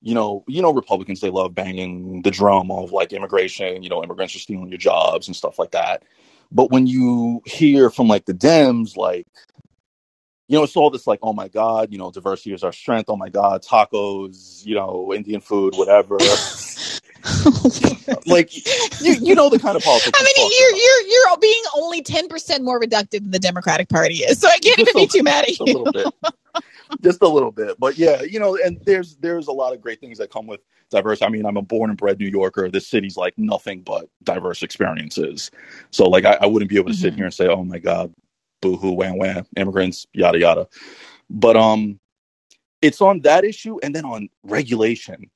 [0.01, 3.83] you know, you know, Republicans they love banging the drum of like immigration.
[3.83, 6.03] You know, immigrants are stealing your jobs and stuff like that.
[6.51, 9.27] But when you hear from like the Dems, like,
[10.51, 13.09] you know, it's all this like, oh my god, you know, diversity is our strength.
[13.09, 16.39] Oh my god, tacos, you know, Indian food, whatever.
[18.27, 18.53] like,
[18.99, 20.19] you, you know the kind of politics.
[20.19, 24.15] I mean, you're you're you're being only ten percent more reductive than the Democratic Party
[24.17, 25.57] is, so I can't Just even be too mad at you.
[25.57, 26.11] just a little bit
[27.03, 29.99] just a little bit but yeah you know and there's there's a lot of great
[30.01, 32.87] things that come with diverse i mean i'm a born and bred new yorker this
[32.87, 35.51] city's like nothing but diverse experiences
[35.91, 37.17] so like i, I wouldn't be able to sit Mhm.
[37.17, 38.13] here and say oh my god
[38.61, 40.67] boo-hoo wham wham immigrants yada yada.
[41.29, 41.99] But um
[42.81, 45.29] it's on that issue and then on regulation.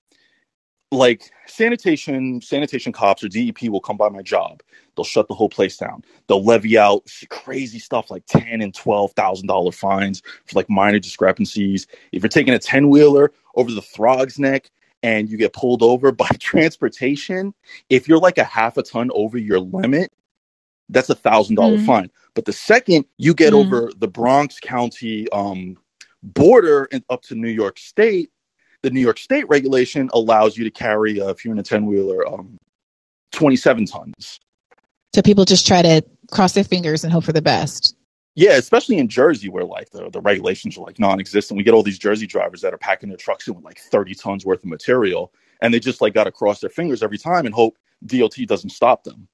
[0.92, 4.62] Like sanitation sanitation cops or dep will come by my job.
[4.96, 6.04] They'll shut the whole place down.
[6.28, 11.00] They'll levy out crazy stuff like ten and twelve thousand dollar fines for like minor
[11.00, 11.88] discrepancies.
[12.12, 14.70] If you're taking a 10 wheeler over the throg's neck
[15.04, 17.54] and you get pulled over by transportation
[17.90, 20.12] if you're like a half a ton over your limit
[20.90, 21.86] that's a thousand dollar Mhm.
[21.86, 23.66] fine but the second you get Mhm.
[23.66, 25.78] over the bronx county um
[26.24, 28.30] border and up to new york state
[28.84, 31.88] the New York State regulation allows you to carry, uh, if you're in a 10
[31.88, 32.56] wheeler, um,
[33.32, 34.40] 27 tons.
[35.16, 37.96] So people just try to cross their fingers and hope for the best.
[38.36, 41.58] Yeah, especially in Jersey, where like the, the regulations are like non-existent.
[41.58, 44.14] We get all these Jersey drivers that are packing their trucks in with like 30
[44.14, 47.46] tons worth of material, and they just like got to cross their fingers every time
[47.48, 49.28] and hope DOT doesn't stop them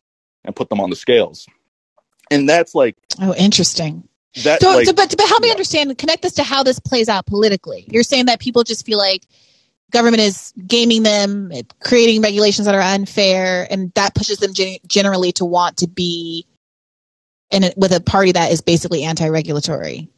[0.45, 1.47] and put them on the scales.
[2.31, 4.07] And that's like Oh, interesting.
[4.37, 4.61] that.
[4.61, 5.51] So, like, so but, but help me yeah.
[5.51, 7.85] understand, connect this to how this plays out politically.
[7.89, 9.27] You're saying that people just feel like
[9.91, 11.51] government is gaming them,
[11.83, 16.47] creating regulations that are unfair, and that pushes them gen- generally to want to be
[17.51, 20.09] in a, with a party that is basically anti-regulatory.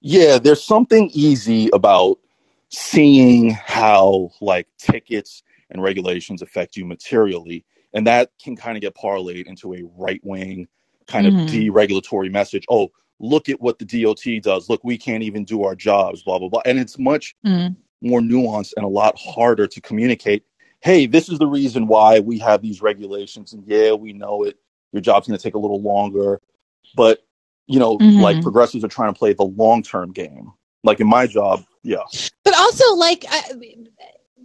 [0.00, 2.18] Yeah, there's something easy about
[2.70, 7.64] seeing how like tickets and regulations affect you materially,
[7.94, 10.68] and that can kind of get parlayed into a right wing
[11.06, 11.42] kind Mhm.
[11.42, 12.64] of deregulatory message.
[12.70, 12.90] Oh,
[13.20, 14.68] look at what the DOT does.
[14.68, 16.62] Look, we can't even do our jobs, blah blah blah.
[16.64, 17.76] And it's much Mm.
[18.00, 20.44] more nuanced and a lot harder to communicate.
[20.80, 24.56] Hey, this is the reason why we have these regulations, and yeah, we know it.
[24.92, 26.40] Your job's going to take a little longer,
[26.96, 27.20] but
[27.68, 28.20] you know, Mhm.
[28.20, 30.50] like progressives are trying to play the long term game.
[30.84, 32.02] Like in my job, yeah,
[32.44, 33.42] But also, like, I,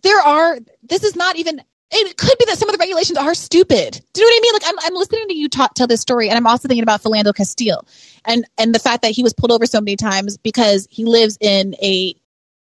[0.04, 0.60] there are.
[0.84, 1.62] This is not even.
[1.92, 4.02] It could be that some of the regulations are stupid.
[4.14, 4.54] Do you know what I mean?
[4.54, 7.02] Like, I'm, I'm listening to you talk, tell this story, and I'm also thinking about
[7.02, 7.86] Philando Castile,
[8.26, 11.38] and and the fact that he was pulled over so many times because he lives
[11.40, 12.16] in a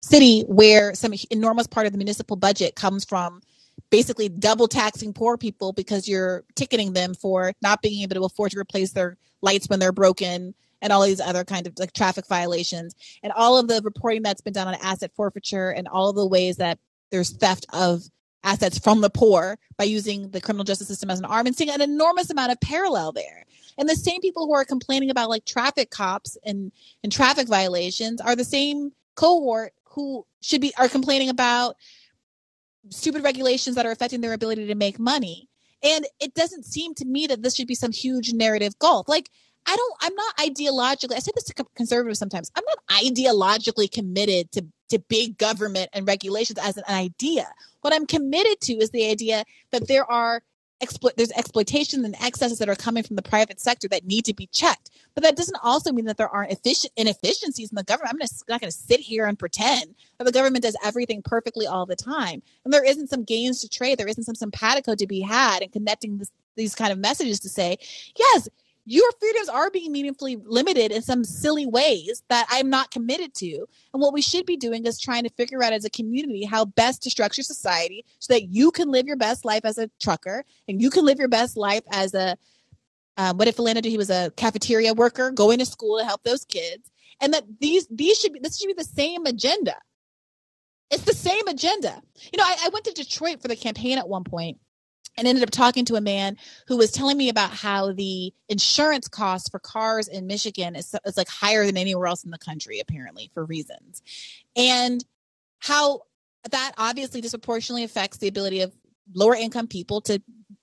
[0.03, 3.41] city where some enormous part of the municipal budget comes from
[3.91, 8.51] basically double taxing poor people because you're ticketing them for not being able to afford
[8.51, 12.27] to replace their lights when they're broken and all these other kind of like traffic
[12.27, 16.17] violations and all of the reporting that's been done on asset forfeiture and all of
[16.17, 16.79] the ways that
[17.11, 18.03] there's theft of
[18.45, 21.71] assets from the poor by using the criminal justice system as an arm and seeing
[21.71, 23.45] an enormous amount of parallel there.
[23.79, 26.73] And the same people who are complaining about like traffic cops and,
[27.03, 31.77] and traffic violations are the same cohort who should be are complaining about
[32.91, 35.49] stupid regulations that are affecting their ability to make money.
[35.83, 39.09] And it doesn't seem to me that this should be some huge narrative gulf.
[39.09, 39.31] Like,
[39.67, 44.51] I don't, I'm not ideologically, I say this to conservatives sometimes, I'm not ideologically committed
[44.53, 47.47] to, to big government and regulations as an idea.
[47.81, 50.43] What I'm committed to is the idea that there are
[50.83, 54.35] exploit there's exploitation and excesses that are coming from the private sector that need to
[54.35, 54.91] be checked.
[55.15, 58.13] But that doesn't also mean that there aren't efficient inefficiencies in the government.
[58.13, 61.67] I'm gonna, not going to sit here and pretend that the government does everything perfectly
[61.67, 62.43] all the time.
[62.65, 63.99] And there isn't some gains to trade.
[63.99, 67.49] There isn't some simpatico to be had in connecting this, these kind of messages to
[67.49, 67.79] say,
[68.19, 68.49] yes,
[68.85, 73.67] your freedoms are being meaningfully limited in some silly ways that I'm not committed to.
[73.93, 76.65] And what we should be doing is trying to figure out as a community how
[76.65, 80.45] best to structure society so that you can live your best life as a trucker
[80.67, 82.37] and you can live your best life as a
[83.19, 86.45] um, what if Philando he was a cafeteria worker going to school to help those
[86.45, 86.91] kids.
[87.21, 89.77] And that these these should be this should be the same agenda.
[90.91, 92.03] It's the same agenda.
[92.33, 94.59] You know I, I went to detroit for the campaign at one point
[95.17, 96.37] and ended up talking to a man
[96.67, 101.17] who was telling me about how the insurance cost for cars in Michigan is, is
[101.17, 104.03] like higher than anywhere else in the country, apparently, for reasons.
[104.57, 105.05] And
[105.59, 106.03] how
[106.51, 108.73] that obviously disproportionately affects the ability of
[109.15, 110.21] lower income people to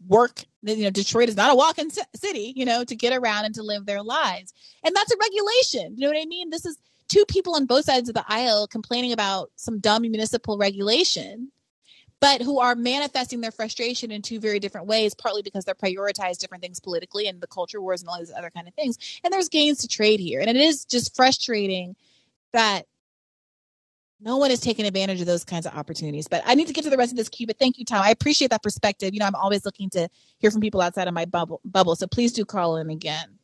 [0.07, 0.43] work.
[0.61, 3.63] You know, Detroit is not a walk-in city, you know, to get around and to
[3.63, 4.53] live their lives.
[4.83, 5.95] And that's a regulation.
[5.95, 6.49] You know what I mean?
[6.49, 6.77] This is
[7.07, 11.51] two people on both sides of the aisle complaining about some dumb municipal regulation
[12.21, 16.39] but who are manifesting their frustration in two very different ways, partly because they're prioritized
[16.39, 18.97] different things politically and the culture wars and all these other kind of things.
[19.23, 20.41] And there's gains to trade here.
[20.41, 21.95] And it is just frustrating
[22.51, 22.85] that
[24.21, 26.27] no one is taking advantage of those kinds of opportunities.
[26.27, 27.47] But I need to get to the rest of this queue.
[27.47, 28.01] But thank you, Tom.
[28.03, 29.13] I appreciate that perspective.
[29.13, 30.09] You know, I'm always looking to
[30.39, 31.61] hear from people outside of my bubble.
[31.63, 33.39] bubble so please do call in again.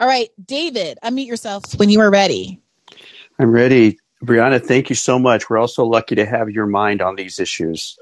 [0.00, 2.60] All right, David, unmute yourself when you are ready.
[3.40, 3.98] I'm ready.
[4.24, 5.48] Briahna, thank you so much.
[5.48, 7.96] We're also lucky to have your mind on these issues.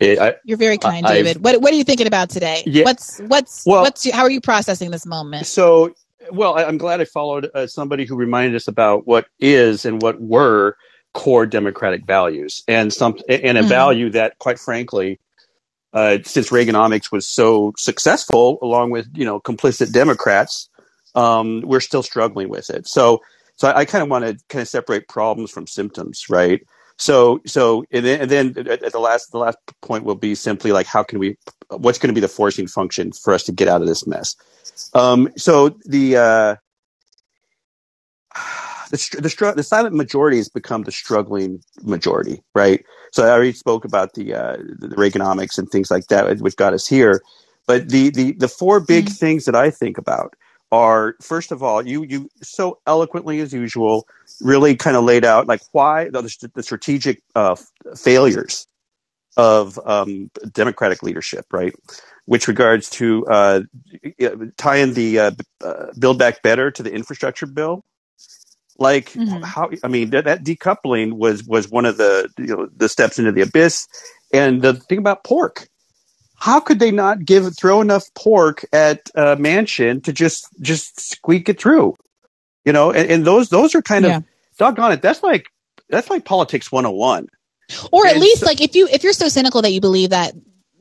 [0.00, 1.44] It, I, You're very kind, I, David.
[1.44, 2.62] what What are you thinking about today?
[2.66, 5.46] Yeah, what's What's well, What's how are you processing this moment?
[5.46, 5.94] So,
[6.32, 10.00] well, I, am glad I followed uh, somebody who reminded us about what is and
[10.00, 10.76] what were
[11.12, 13.68] core democratic values, and some and a mm-hmm.
[13.68, 15.20] value that, quite frankly,
[15.92, 20.70] uh, since Reaganomics was so successful, along with you know complicit Democrats,
[21.14, 22.86] um, we're still struggling with it.
[22.88, 23.20] So
[23.60, 26.62] so I, I kind of want to kind of separate problems from symptoms, right?
[26.96, 30.72] So so and then, and then at the last the last point will be simply
[30.72, 31.36] like how can we
[31.68, 34.34] what's going to be the forcing function for us to get out of this mess?
[34.94, 36.56] Um, so the uh,
[38.90, 42.82] the the, the silent majority has become the struggling majority, right?
[43.12, 46.72] So I already spoke about the uh, the Reaganomics and things like that, which got
[46.72, 47.20] us here.
[47.66, 49.14] But the the the four big mm-hmm.
[49.14, 50.34] things that I think about
[50.72, 54.06] are first of all you you so eloquently as usual
[54.40, 57.56] really kind of laid out like why the, the strategic uh,
[57.96, 58.66] failures
[59.36, 61.74] of um, democratic leadership right?
[62.26, 63.60] Which regards to uh,
[64.56, 65.30] tying the uh,
[65.64, 67.82] uh, build back better to the infrastructure bill.
[68.78, 69.42] Like mm-hmm.
[69.42, 73.18] how i mean that, that decoupling was was one of the you know the steps
[73.18, 73.86] into the abyss.
[74.32, 75.68] And the thing about pork
[76.40, 81.48] how could they not give throw enough pork at uh, Manchin to just just squeak
[81.48, 81.94] it through?
[82.64, 84.16] You know, and, and those those are kind yeah.
[84.18, 84.24] of
[84.58, 85.02] doggone it.
[85.02, 85.46] That's like
[85.88, 87.28] that's like politics 101.
[87.92, 90.10] Or at and least so, like if you if you're so cynical that you believe
[90.10, 90.34] that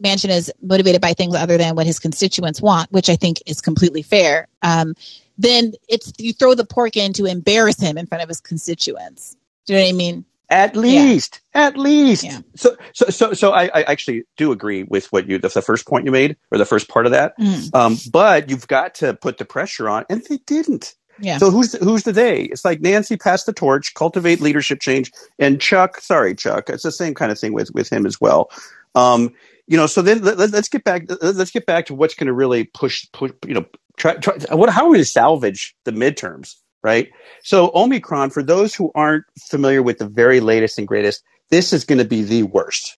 [0.04, 3.60] Manchin is motivated by things other than what his constituents want, which I think is
[3.60, 4.96] completely fair, um,
[5.38, 9.36] then it's you throw the pork in to embarrass him in front of his constituents.
[9.66, 10.26] Do you know what I mean?
[10.50, 11.68] At least, yeah.
[11.68, 12.24] at least.
[12.24, 12.40] Yeah.
[12.56, 15.88] So, so, so, so I, I, actually do agree with what you, the, the, first
[15.88, 17.38] point you made, or the first part of that.
[17.40, 17.76] Mm.
[17.76, 20.96] Um, but you've got to put the pressure on, and they didn't.
[21.22, 21.38] Yeah.
[21.38, 22.44] So who's the, who's the they?
[22.44, 26.00] It's like Nancy passed the torch, cultivate leadership change, and Chuck.
[26.00, 26.70] Sorry, Chuck.
[26.70, 28.50] It's the same kind of thing with with him as well.
[28.96, 29.34] Um,
[29.68, 29.86] you know.
[29.86, 31.04] So then let, us get back.
[31.22, 33.32] Let's get back to what's going to really push, push.
[33.46, 33.66] You know,
[33.98, 34.38] try, try.
[34.56, 34.70] What?
[34.70, 36.56] How are we to salvage the midterms?
[36.84, 37.10] Right?
[37.44, 41.86] So Omicron, for those who aren't familiar with the very latest and greatest, this is
[41.86, 42.98] going to be the worst.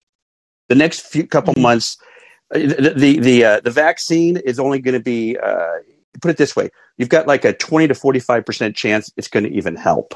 [0.69, 1.63] The next few couple mm-hmm.
[1.63, 1.97] months,
[2.53, 5.37] uh, the the the, uh, the vaccine is only going to be.
[5.37, 5.77] Uh,
[6.21, 9.27] put it this way: you've got like a twenty to forty five percent chance it's
[9.27, 10.13] going to even help,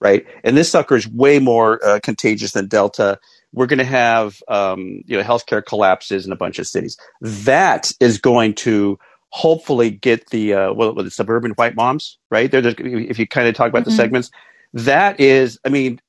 [0.00, 0.26] right?
[0.42, 3.18] And this sucker is way more uh, contagious than Delta.
[3.52, 6.96] We're going to have um, you know healthcare collapses in a bunch of cities.
[7.20, 8.98] That is going to
[9.34, 12.52] hopefully get the uh, well, the suburban white moms, right?
[12.52, 13.90] They're if you kind of talk about mm-hmm.
[13.90, 14.30] the segments,
[14.72, 16.00] that is, I mean,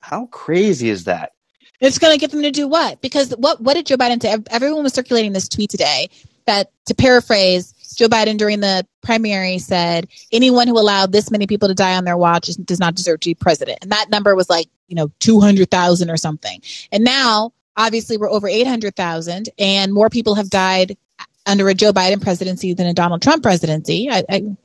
[0.00, 1.32] how crazy is that?
[1.80, 3.00] It's going to get them to do what?
[3.00, 4.36] Because what what did Joe Biden say?
[4.50, 6.10] Everyone was circulating this tweet today
[6.44, 11.68] that, to paraphrase, Joe Biden during the primary said anyone who allowed this many people
[11.68, 13.78] to die on their watch does not deserve to be president.
[13.80, 16.60] And that number was like, you know, 200,000 or something.
[16.92, 20.98] And now, obviously, we're over 800,000 and more people have died
[21.46, 24.10] under a Joe Biden presidency than a Donald Trump presidency.
[24.10, 24.56] I, I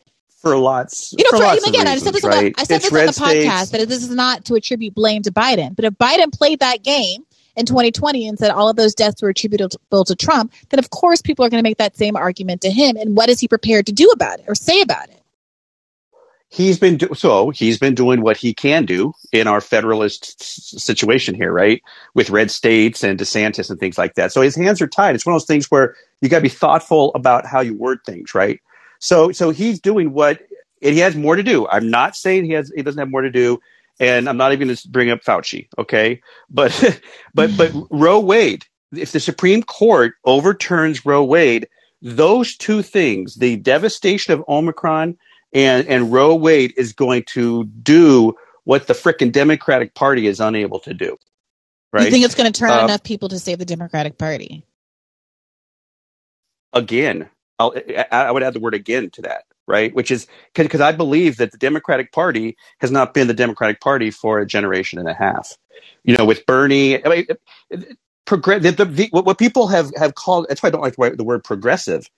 [0.41, 1.13] for lots.
[1.17, 2.37] You know, for for, lots again, of I said this, right?
[2.37, 3.69] on, the, I said this on the podcast states.
[3.71, 5.75] that this is not to attribute blame to Biden.
[5.75, 7.23] But if Biden played that game
[7.55, 11.21] in 2020 and said all of those deaths were attributable to Trump, then of course
[11.21, 12.97] people are going to make that same argument to him.
[12.97, 15.20] And what is he prepared to do about it or say about it?
[16.51, 20.75] He's been do- so he's been doing what he can do in our federalist s-
[20.83, 21.81] situation here, right?
[22.13, 24.33] With red states and DeSantis and things like that.
[24.33, 25.15] So his hands are tied.
[25.15, 27.99] It's one of those things where you got to be thoughtful about how you word
[28.05, 28.59] things, right?
[28.99, 30.41] So so he's doing what
[30.81, 31.67] and he has more to do.
[31.67, 33.59] I'm not saying he has he doesn't have more to do,
[33.99, 36.21] and I'm not even going to bring up Fauci, okay?
[36.49, 37.01] But
[37.33, 41.67] but but Roe Wade, if the Supreme Court overturns Roe Wade,
[42.01, 45.17] those two things, the devastation of Omicron
[45.53, 50.79] and and Roe Wade is going to do what the frickin' Democratic Party is unable
[50.81, 51.17] to do.
[51.93, 52.05] Right?
[52.05, 54.65] You think it's going to turn Uh, enough people to save the Democratic Party?
[56.73, 57.29] again.
[57.59, 59.95] I'll, I, I would add the word again to that, right?
[59.95, 64.11] Which is because I believe that the Democratic Party has not been the Democratic Party
[64.11, 65.57] for a generation and a half.
[66.05, 67.27] You know, with Bernie, I mean,
[68.25, 68.63] progress.
[68.63, 72.09] The, the, what people have have called that's why I don't like the word progressive.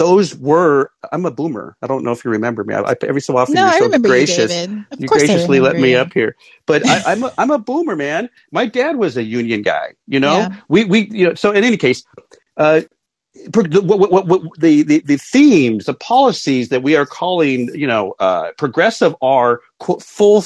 [0.00, 0.92] Those were.
[1.12, 1.76] I'm a boomer.
[1.82, 2.74] I don't know if you remember me.
[2.74, 4.26] I, I, every so often No, you're so I remember you, gracious.
[4.26, 4.86] David.
[4.92, 5.96] Of you I graciously let me you.
[5.96, 6.36] up here.
[6.66, 8.30] But I, I'm a, I'm a boomer, man.
[8.52, 9.94] My dad was a union guy.
[10.08, 10.56] You know, Yeah.
[10.68, 11.34] we we you know.
[11.36, 12.04] So in any case,
[12.58, 12.82] uh,
[13.52, 17.86] the, what, what, what, the, the the themes, the policies that we are calling, you
[17.88, 20.44] know, uh, progressive are quote, full,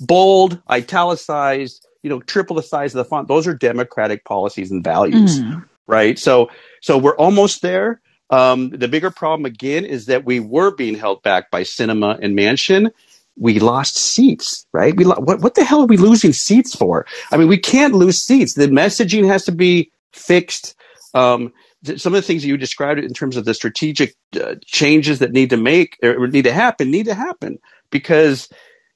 [0.00, 3.28] bold, italicized, you know, triple the size of the font.
[3.28, 5.64] Those are democratic policies and values, Mhm.
[5.88, 6.18] right?
[6.18, 6.50] So
[6.82, 8.00] so we're almost there.
[8.30, 12.38] Um, the bigger problem again is that we were being held back by Sinema and
[12.38, 12.90] Manchin.
[13.38, 14.96] We lost seats, right?
[14.96, 17.06] We lo- what what the hell are we losing seats for?
[17.32, 18.54] I mean, we can't lose seats.
[18.54, 20.74] The messaging has to be fixed.
[21.14, 21.52] Um,
[21.84, 25.20] th- some of the things that you described in terms of the strategic uh, changes
[25.20, 27.58] that need to make or need to happen need to happen
[27.90, 28.48] because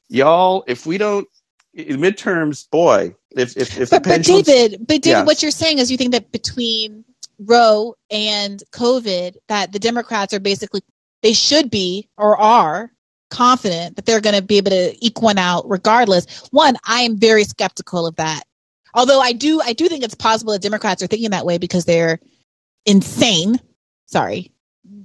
[0.08, 1.28] y'all, if we don't
[1.74, 5.24] in midterms, boy, if if, if But, the but David, but David, Yeah.
[5.24, 7.04] what you're saying is you think that between
[7.38, 10.82] Roe and COVID, that the Democrats are basically
[11.22, 12.92] they should be or are
[13.30, 16.48] confident that they're going to be able to eke one out regardless.
[16.50, 18.42] One, I am very skeptical of that.
[18.94, 21.84] Although I do, I do think it's possible that Democrats are thinking that way because
[21.84, 22.20] they're
[22.86, 23.60] insane.
[24.06, 24.52] Sorry,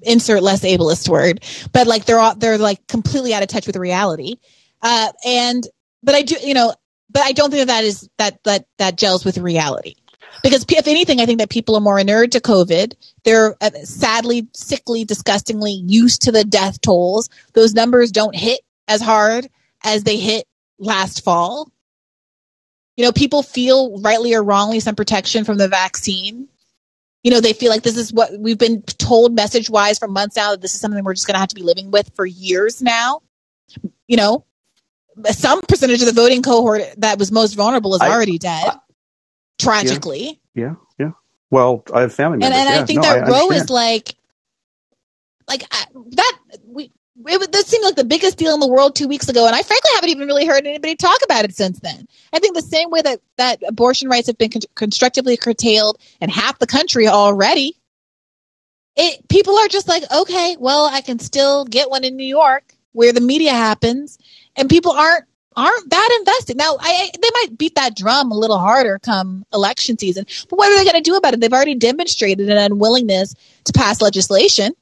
[0.01, 1.43] insert less ableist word,
[1.73, 4.37] but like they're all, they're like completely out of touch with reality.
[4.81, 5.67] Uh, and
[6.01, 6.73] but I do, you know,
[7.09, 9.95] but I don't think that, that is that that that gels with reality.
[10.41, 12.95] Because if anything, I think that people are more inured to COVID.
[13.23, 17.29] They're uh, sadly, sickly, disgustingly used to the death tolls.
[17.53, 19.47] Those numbers don't hit as hard
[19.83, 20.45] as they hit
[20.79, 21.71] last fall.
[22.97, 26.47] You know, people feel rightly or wrongly some protection from the vaccine.
[27.23, 30.35] You know, they feel like this is what we've been told message wise for months
[30.35, 32.25] now that this is something we're just going to have to be living with for
[32.25, 33.21] years now.
[34.07, 34.45] You know,
[35.31, 38.73] some percentage of the voting cohort that was most vulnerable is I- already dead,
[39.59, 40.39] tragically.
[40.55, 41.11] yeah, yeah.
[41.51, 42.59] Well, I have family And, members.
[42.59, 42.81] and yeah.
[42.81, 43.63] I think No, that Roe understand.
[43.63, 44.15] is like,
[45.47, 46.37] like I, that.
[46.67, 46.91] We
[47.29, 49.55] it, would- that seemed like the biggest deal in the world two weeks ago, and
[49.55, 52.07] I frankly haven't even really heard anybody talk about it since then.
[52.33, 56.29] I think the same way that that abortion rights have been con- constructively curtailed in
[56.29, 57.77] half the country already.
[58.95, 62.73] It people are just like, okay, well, I can still get one in New York
[62.93, 64.17] where the media happens,
[64.55, 65.25] and people aren't
[65.55, 66.57] aren't that invested.
[66.57, 70.71] Now, I, they might beat that drum a little harder come election season, but what
[70.71, 71.39] are they going to do about it?
[71.39, 73.35] They've already demonstrated an unwillingness
[73.65, 74.73] to pass legislation.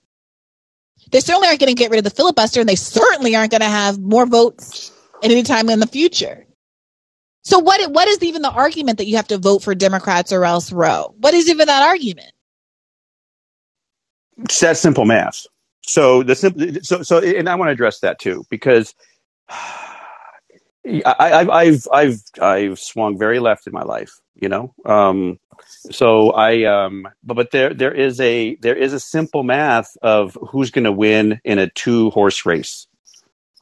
[1.12, 3.62] They certainly aren't going to get rid of the filibuster, and they certainly aren't going
[3.62, 4.92] to have more votes
[5.24, 6.46] at any time in the future.
[7.44, 10.46] So, what what is even the argument that you have to vote for Democrats or
[10.46, 11.14] else Roe?
[11.18, 12.32] What is even that argument?
[14.38, 15.46] It's that simple math.
[15.84, 18.94] So the simple, so so, and I want to address that too because
[20.86, 24.74] I, I, I've I've I've swung very left in my life, you know.
[24.86, 25.40] Um,
[25.92, 30.38] so I, um, but but there there is a there is a simple math of
[30.50, 32.88] who's going to win in a two horse race.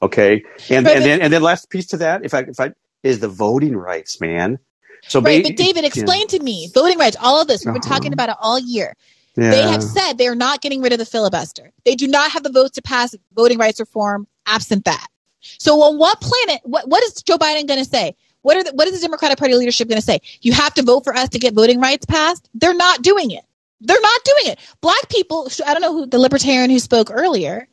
[0.01, 2.71] Okay, and Right, and then and then last piece to that, if I if I
[3.03, 4.59] is the voting rights, man.
[5.07, 5.87] So right, ba- but David, yeah.
[5.87, 7.17] explain to me voting rights.
[7.19, 7.95] All of this we've been Uh-huh.
[7.95, 8.95] talking about it all year.
[9.35, 11.71] They have said they are not getting rid of the filibuster.
[11.85, 14.27] They do not have the votes to pass voting rights reform.
[14.45, 15.07] Absent that,
[15.41, 16.61] so on what planet?
[16.63, 18.15] What what is Joe Biden going to say?
[18.41, 20.21] What are the, what is the Democratic Party leadership going to say?
[20.41, 22.49] You have to vote for us to get voting rights passed.
[22.53, 23.43] They're not doing it.
[23.81, 24.59] They're not doing it.
[24.81, 27.67] Black people, I don't know who the libertarian who spoke earlier,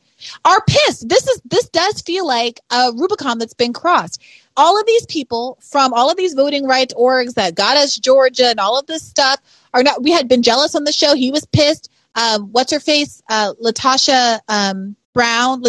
[0.45, 1.07] are pissed.
[1.07, 4.21] This is this does feel like a Rubicon that's been crossed.
[4.55, 8.47] All of these people from all of these voting rights orgs that got us Georgia
[8.47, 9.39] and all of this stuff
[9.73, 10.01] are not.
[10.01, 11.13] We had Ben Jealous on the show.
[11.13, 11.91] He was pissed.
[12.15, 13.21] Um, what's her face?
[13.29, 15.61] Uh, LaTosha um, Brown.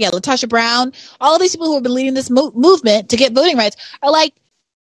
[0.00, 0.92] Yeah, LaTosha Brown.
[1.20, 4.12] All these people who have been leading this mo- movement to get voting rights are
[4.12, 4.34] like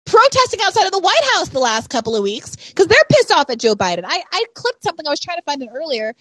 [0.06, 3.50] protesting outside of the White House the last couple of weeks because they're pissed off
[3.50, 4.04] at Joe Biden.
[4.06, 6.16] I, I clipped something I was trying to find it earlier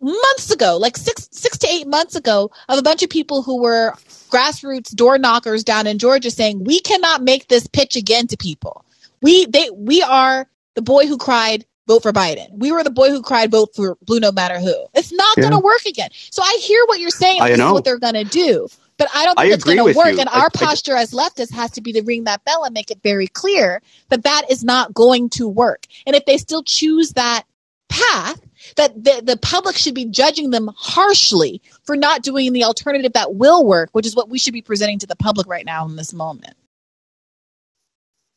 [0.00, 3.62] months ago, like six six to eight months ago, of a bunch of people who
[3.62, 3.94] were
[4.30, 8.84] grassroots door knockers down in Georgia saying we cannot make this pitch again to people.
[9.22, 12.52] We they we are the boy who cried vote for Biden.
[12.52, 14.86] We were the boy who cried vote for blue no matter who.
[14.94, 15.42] It's not yeah.
[15.42, 16.10] going to work again.
[16.30, 17.42] So I hear what you're saying.
[17.42, 18.68] This is what they're going to do.
[18.98, 20.14] But I don't think I it's going to work.
[20.14, 20.20] You.
[20.20, 22.90] And our posture I, as leftists has to be to ring that bell and make
[22.90, 25.86] it very clear that that is not going to work.
[26.06, 27.44] And if they still choose that
[27.88, 28.40] path,
[28.76, 33.36] that the, the public should be judging them harshly for not doing the alternative that
[33.36, 35.96] will work, which is what we should be presenting to the public right now in
[35.96, 36.54] this moment.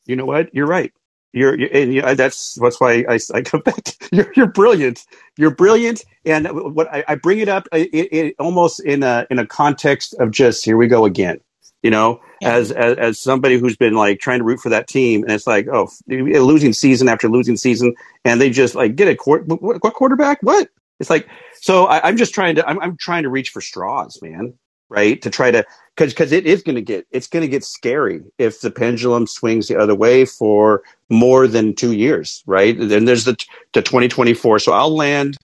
[0.05, 0.53] You know what?
[0.53, 0.93] You're right.
[1.33, 3.83] You're, you're and you, that's that's why I, I come back.
[3.83, 5.05] To, you're, you're brilliant.
[5.37, 9.39] You're brilliant, and what I, I bring it up it, it, almost in a in
[9.39, 11.39] a context of just here we go again.
[11.83, 12.53] You know, yeah.
[12.53, 15.47] as, as as somebody who's been like trying to root for that team, and it's
[15.47, 17.95] like oh, losing season after losing season,
[18.25, 20.39] and they just like get a court what, what quarterback?
[20.41, 20.69] What?
[20.99, 21.85] It's like so.
[21.85, 24.53] I, am just trying to I'm, I'm trying to reach for straws, man.
[24.89, 25.65] Right to try to
[26.01, 29.27] because because it is going to get it's going to get scary if the pendulum
[29.27, 32.75] swings the other way for more than two years, right?
[32.77, 33.37] Then there's the
[33.73, 34.59] the 2024.
[34.59, 35.37] So I'll land.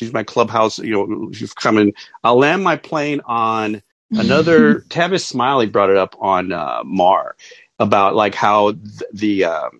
[0.00, 0.78] Use my clubhouse.
[0.80, 1.92] You know, you've come in.
[2.24, 3.82] I'll land my plane on
[4.16, 4.84] another.
[4.90, 7.36] Tavis Smiley brought it up on uh, Maher
[7.78, 9.70] about like how th- the uh,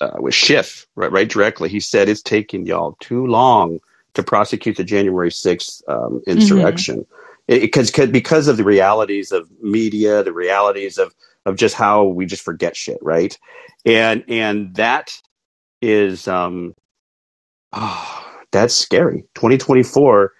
[0.00, 1.68] uh, with Schiff right, right directly.
[1.68, 3.78] He said it's taking y'all too long
[4.14, 7.02] to prosecute the January 6th um, insurrection.
[7.02, 7.14] Mm-hmm
[7.58, 11.14] because because of the realities of media, the realities of
[11.46, 13.36] of just how we just forget shit, right?
[13.84, 15.12] And and that
[15.82, 16.74] is um
[17.72, 19.24] oh, that's scary.
[19.34, 20.32] 2024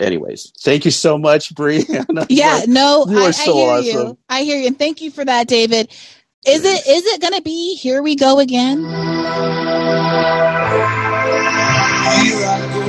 [0.00, 1.86] anyways thank you so much Bree.
[2.28, 4.08] yeah no I, so I, hear awesome.
[4.08, 5.90] you i hear you and thank you for that david
[6.46, 8.90] is it is it gonna be here we go again here
[12.44, 12.82] I go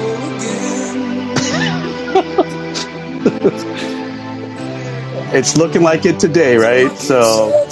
[2.43, 2.49] again
[5.33, 6.91] it's looking like it today, right?
[6.97, 7.51] So.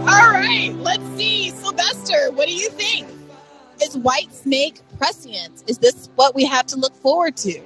[0.00, 1.50] All right, let's see.
[1.50, 3.08] Sylvester, what do you think?
[3.82, 5.64] Is Whitesnake prescient?
[5.68, 7.60] Is this what we have to look forward to?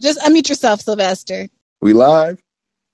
[0.00, 1.48] Just unmute yourself, Sylvester.
[1.80, 2.40] We live?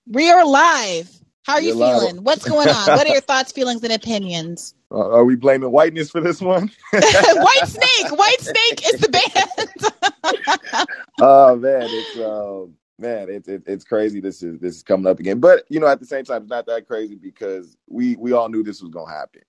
[0.08, 1.10] We are live.
[1.44, 2.24] How are you You're feeling?
[2.24, 2.86] What's going on?
[2.86, 4.74] what are your thoughts, feelings, and opinions?
[4.94, 6.70] Uh, are we blaming whiteness for this one?
[6.92, 8.12] White Snake.
[8.12, 10.88] Whitesnake is the band.
[11.20, 12.66] oh man, it's uh,
[13.00, 14.20] man, it's it, it's crazy.
[14.20, 16.50] This is this is coming up again, but you know, at the same time, it's
[16.50, 19.42] not that crazy because we we all knew this was gonna happen.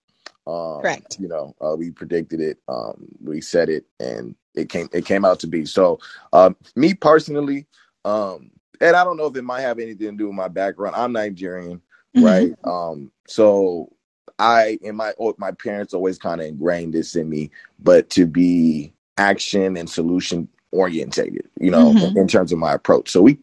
[0.47, 1.19] Um, Correct.
[1.19, 2.57] You know, uh, we predicted it.
[2.67, 5.65] Um, we said it, and it came it came out to be.
[5.65, 5.99] So,
[6.34, 7.67] um, me personally,
[8.03, 8.49] um,
[8.81, 10.95] and I don't know if it might have anything to do with my background.
[10.95, 11.81] I'm Nigerian.
[12.23, 12.53] Right?
[12.63, 13.91] Um, so
[14.39, 18.93] I and my my parents always kind of ingrained this in me, but to be
[19.17, 22.17] action and solution orientated, you know, mm-hmm.
[22.17, 23.09] in terms of my approach.
[23.09, 23.39] So we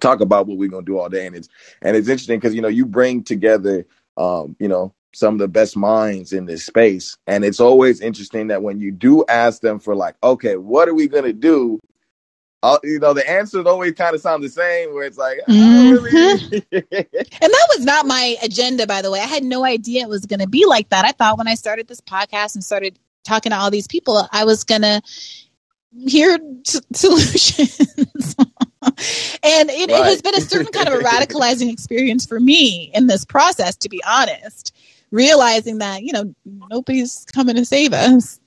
[0.00, 1.48] talk about what we're gonna do all day, and it's
[1.82, 3.86] and it's interesting because you know you bring together,
[4.16, 8.48] um, you know, some of the best minds in this space, and it's always interesting
[8.48, 11.80] that when you do ask them for like, okay, what are we gonna do?
[12.82, 16.02] You know, the answers always kind of sound the same, where it's like, mm-hmm.
[16.02, 16.66] really?
[16.72, 19.20] and that was not my agenda, by the way.
[19.20, 21.04] I had no idea it was going to be like that.
[21.04, 24.44] I thought when I started this podcast and started talking to all these people, I
[24.44, 25.02] was going to
[26.06, 27.78] hear t- solutions.
[28.82, 30.00] and it, right.
[30.00, 33.76] it, has been a certain kind of a radicalizing experience for me in this process,
[33.76, 34.74] to be honest,
[35.10, 36.34] realizing that, you know,
[36.70, 38.40] nobody's coming to save us.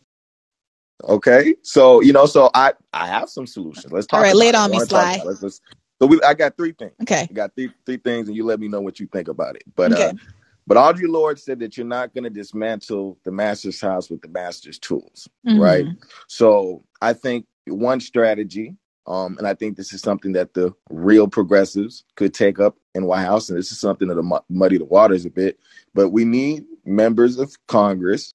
[1.04, 3.92] Okay, so you know, so I I have some solutions.
[3.92, 4.18] Let's talk.
[4.18, 5.22] All right, lay it on me, Sly.
[5.26, 5.62] Let's, let's,
[6.02, 6.94] so we, I got three things.
[7.02, 9.56] Okay, I got three three things, and you let me know what you think about
[9.56, 9.64] it.
[9.76, 10.10] But okay.
[10.10, 10.14] uh,
[10.70, 14.28] but Audre Lorde said that you're not going to dismantle the master's house with the
[14.28, 15.60] master's tools, mm-hmm.
[15.60, 15.86] right?
[16.28, 18.76] So I think one strategy,
[19.08, 23.06] um, and I think this is something that the real progressives could take up in
[23.06, 25.60] White House, and this is something that'll muddy the waters a bit.
[25.96, 28.34] But we need members of Congress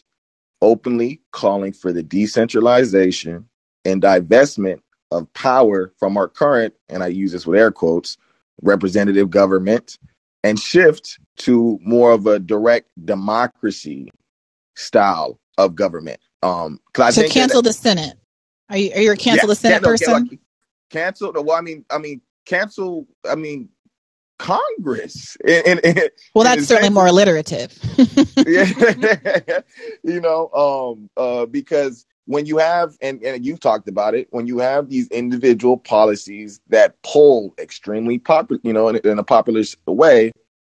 [0.60, 3.48] openly calling for the decentralization
[3.84, 8.16] and divestment of power from our current, and I use this with air quotes,
[8.62, 9.98] representative government
[10.42, 14.10] and shift to more of a direct democracy
[14.76, 16.20] style of government.
[16.42, 18.16] Um, so cancel that, the Senate.
[18.68, 20.12] Are you are you a cancel Yeah, the Senate no, person?
[20.12, 20.38] like,
[20.90, 21.32] cancel.
[21.32, 23.06] Well, I mean, I mean, cancel.
[23.28, 23.70] I mean,
[24.44, 25.36] Congress.
[25.46, 27.78] And, and, and- well, that's a certainly more alliterative.
[28.46, 29.60] yeah.
[30.02, 34.46] you know, um, uh, because when you have, and, and you've talked about it, when
[34.46, 39.62] you have these individual policies that poll extremely popular, you know, in, in a popular
[39.86, 40.30] way,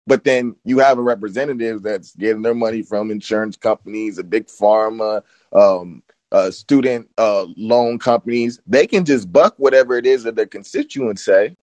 [0.06, 4.46] but then you have a representative that's getting their money from insurance companies, a big
[4.46, 5.22] pharma,
[5.52, 8.60] um, uh, student uh, loan companies.
[8.66, 11.54] They can just buck whatever it is that their constituents say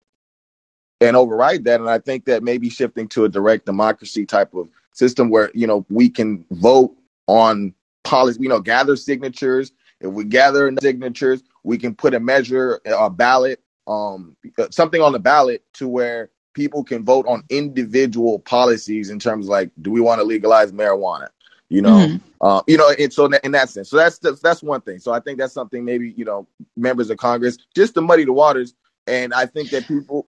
[1.02, 1.80] and override that.
[1.80, 5.68] And I think that maybe shifting to a direct democracy type of system where you
[5.68, 6.96] know we can vote
[7.28, 7.74] on
[8.04, 9.72] policy, you know, gather signatures.
[10.02, 14.36] If we gather signatures, we can put a measure, a ballot, um,
[14.72, 19.50] something on the ballot to where people can vote on individual policies in terms of
[19.50, 21.28] like, do we want to legalize marijuana?
[21.70, 22.22] You know, Mhm.
[22.42, 24.82] uh, you know, and so in that- in that sense, so that's that's that's one
[24.82, 25.00] thing.
[25.00, 26.48] So I think that's something maybe you know
[26.78, 28.76] members of Congress just to muddy the waters.
[29.08, 30.28] And I think that people,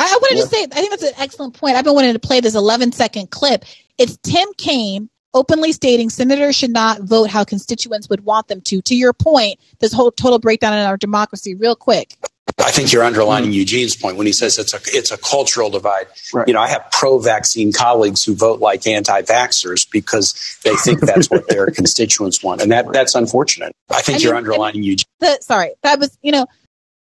[0.00, 0.44] I, I wanted Yeah.
[0.44, 1.76] to say, I think that's an excellent point.
[1.76, 3.64] I've been wanting to play this 11 second clip.
[3.98, 8.82] It's Tim Kaine openly stating senators should not vote how constituents would want them to.
[8.82, 12.16] To your point, this whole total breakdown in our democracy, real quick.
[12.58, 16.06] I think you're underlining Eugene's point when he says it's a it's a cultural divide.
[16.34, 16.48] Right.
[16.48, 21.48] You know, I have pro-vaccine colleagues who vote like anti-vaxxers because they think that's what
[21.48, 23.72] their constituents want, and that that's unfortunate.
[23.88, 25.04] I think I you're mean, underlining Eugene.
[25.20, 26.46] the sorry that was you know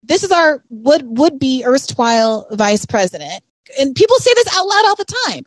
[0.07, 3.44] this is our would would be erstwhile vice president.
[3.80, 5.44] And people say this out loud all the time.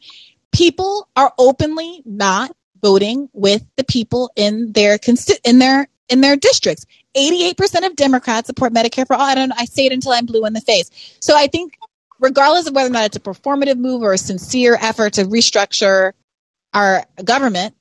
[0.53, 6.37] People are openly not voting with the people in their consti- in their in their
[6.37, 6.87] districts.
[7.17, 9.23] 88% of democrats support medicare for all.
[9.23, 10.91] I don't i say it until i'm blue in the face.
[11.21, 11.75] So i think
[12.21, 16.13] regardless of whether or not it's a performative move or a sincere effort to restructure
[16.75, 17.75] our government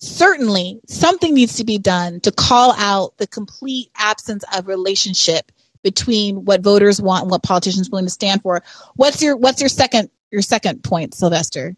[0.00, 5.52] certainly something needs to be done to call out the complete absence of relationship
[5.82, 8.62] between what voters want and what politicians are willing to stand for.
[8.96, 11.76] What's your what's your second your second point, Sylvester?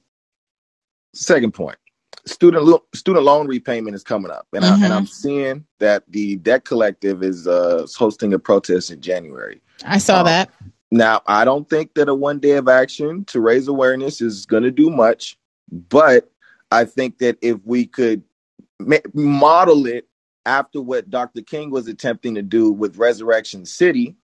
[1.14, 1.76] Second point,
[2.26, 4.84] student lo- student loan repayment is coming up, and, I, Mhm.
[4.84, 9.60] and I'm seeing that the debt collective is uh, hosting a protest in January.
[9.84, 10.50] I saw Um, that.
[10.90, 14.62] Now, I don't think that a one day of action to raise awareness is going
[14.62, 15.38] to do much,
[15.70, 16.30] but
[16.70, 18.22] I think that if we could
[18.78, 20.06] ma- model it
[20.46, 21.42] after what Dr.
[21.42, 24.16] King was attempting to do with Resurrection City,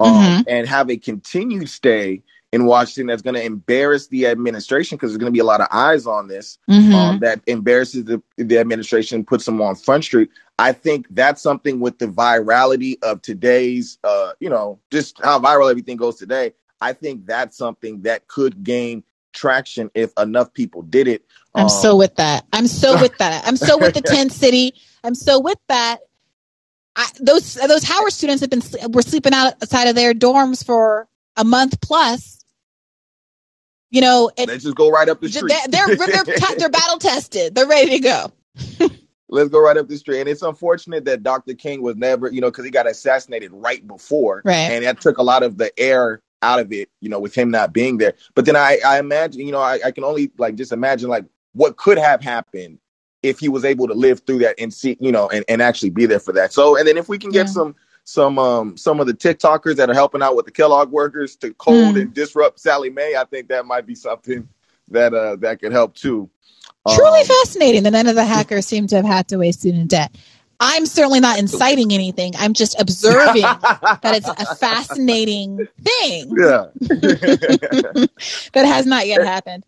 [0.00, 0.44] um, Mhm.
[0.48, 2.22] and have a continued stay
[2.52, 5.60] in Washington that's going to embarrass the administration because there's going to be a lot
[5.60, 6.94] of eyes on this Mhm.
[6.94, 10.30] um, that embarrasses the, the administration, puts them on Front Street.
[10.58, 15.70] I think that's something with the virality of today's, uh, you know, just how viral
[15.70, 16.52] everything goes today.
[16.80, 21.24] I think that's something that could gain traction if enough people did it.
[21.54, 22.46] I'm Um, so with that.
[22.52, 23.46] I'm so with that.
[23.46, 24.74] I'm so with the tent city.
[25.04, 25.98] I'm so with that.
[26.96, 28.62] I, those those Howard students have been
[28.92, 32.44] were sleeping outside of their dorms for a month plus.
[33.90, 35.52] You know, and let's just go right up the street.
[35.68, 36.24] they're they're they're,
[36.58, 37.54] they're battle tested.
[37.54, 38.32] They're ready to go.
[39.28, 40.20] Let's go right up the street.
[40.20, 41.54] And it's unfortunate that Dr.
[41.54, 44.42] King was never, you know, because he got assassinated right before.
[44.44, 44.56] Right.
[44.56, 47.50] And that took a lot of the air out of it, you know, with him
[47.50, 48.14] not being there.
[48.34, 51.26] But then I, I imagine, you know, I, I can only like just imagine like
[51.52, 52.78] what could have happened
[53.22, 55.90] if he was able to live through that and see, you know, and, and actually
[55.90, 56.52] be there for that.
[56.52, 57.52] So, and then if we can get Yeah.
[57.52, 61.36] some, some, um, some of the TikTokers that are helping out with the Kellogg workers
[61.36, 62.00] to cold Mm.
[62.00, 64.48] and disrupt Sallie Mae, I think that might be something
[64.88, 66.30] that, uh, that could help too.
[66.88, 69.88] Truly Um, fascinating that none of the hackers seem to have had to waste student
[69.88, 70.14] debt.
[70.62, 72.32] I'm certainly not inciting anything.
[72.38, 76.66] I'm just observing that it's a fascinating thing yeah.
[78.52, 79.64] that has not yet happened.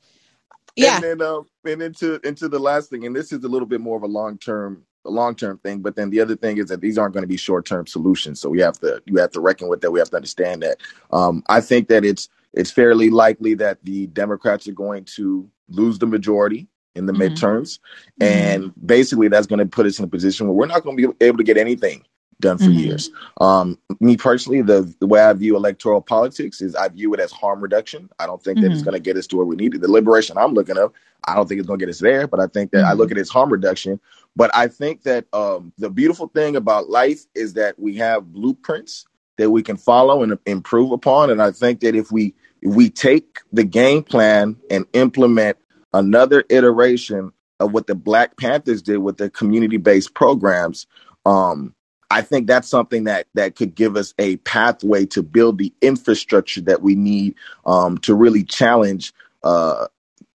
[0.76, 0.96] Yeah.
[0.96, 3.80] And then um and into into the last thing, and this is a little bit
[3.80, 6.66] more of a long term a long term thing, but then the other thing is
[6.68, 8.40] that these aren't going to be short term solutions.
[8.40, 9.90] So we have to you have to reckon with that.
[9.90, 10.78] We have to understand that.
[11.12, 15.98] Um I think that it's it's fairly likely that the Democrats are going to lose
[15.98, 17.32] the majority in the Mhm.
[17.32, 17.78] midterms.
[18.20, 21.08] And basically that's going to put us in a position where we're not going to
[21.08, 22.04] be able to get anything
[22.40, 22.78] done for Mhm.
[22.78, 23.10] years.
[23.40, 27.32] Um, me personally, the, the way I view electoral politics is I view it as
[27.32, 28.08] harm reduction.
[28.18, 28.86] I don't think that it's Mhm.
[28.86, 29.80] going to get us to where we need it.
[29.80, 30.90] The liberation I'm looking at,
[31.26, 32.98] I don't think it's going to get us there, but I think that I Mhm.
[32.98, 34.00] look at it as harm reduction.
[34.34, 39.06] But I think that um, the beautiful thing about life is that we have blueprints
[39.38, 41.30] that we can follow and improve upon.
[41.30, 45.56] And I think that if we if we take the game plan and implement
[45.92, 50.86] another iteration of what the Black Panthers did with their community-based programs,
[51.26, 51.74] um,
[52.12, 56.60] I think that's something that that could give us a pathway to build the infrastructure
[56.62, 59.86] that we need um, to really challenge uh,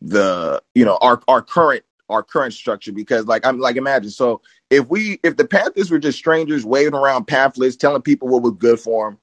[0.02, 4.42] the you know our our current our current structure because like I'm like imagine so
[4.72, 8.54] if we if the Panthers were just strangers waving around pamphlets telling people what was
[8.54, 9.20] good for them,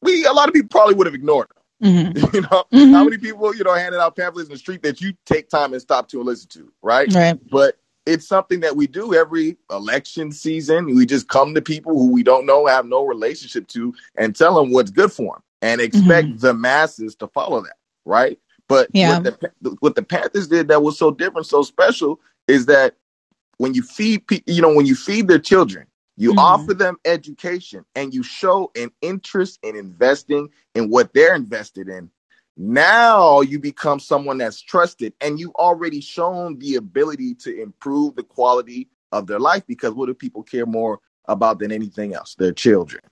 [0.00, 1.56] we a lot of people probably would have ignored them.
[1.82, 2.24] Mm-hmm.
[2.36, 2.92] You know, mm-hmm.
[2.92, 5.72] how many people you know handing out pamphlets in the street that you take time
[5.72, 7.12] and stop to and listen to, right?
[7.12, 7.38] Right.
[7.50, 10.86] But it's something that we do every election season.
[10.86, 14.54] We just come to people who we don't know, have no relationship to, and tell
[14.54, 16.38] them what's good for them, and expect mm-hmm.
[16.38, 18.38] the masses to follow that, right?
[18.68, 19.18] But yeah.
[19.18, 22.94] what, the, what the Panthers did that was so different, so special, is that
[23.58, 26.38] when you feed, you know, when you feed their children, you mm-hmm.
[26.38, 32.10] offer them education, and you show an interest in investing in what they're invested in.
[32.56, 38.22] Now you become someone that's trusted, and you've already shown the ability to improve the
[38.22, 39.64] quality of their life.
[39.66, 42.34] Because what do people care more about than anything else?
[42.34, 43.02] Their children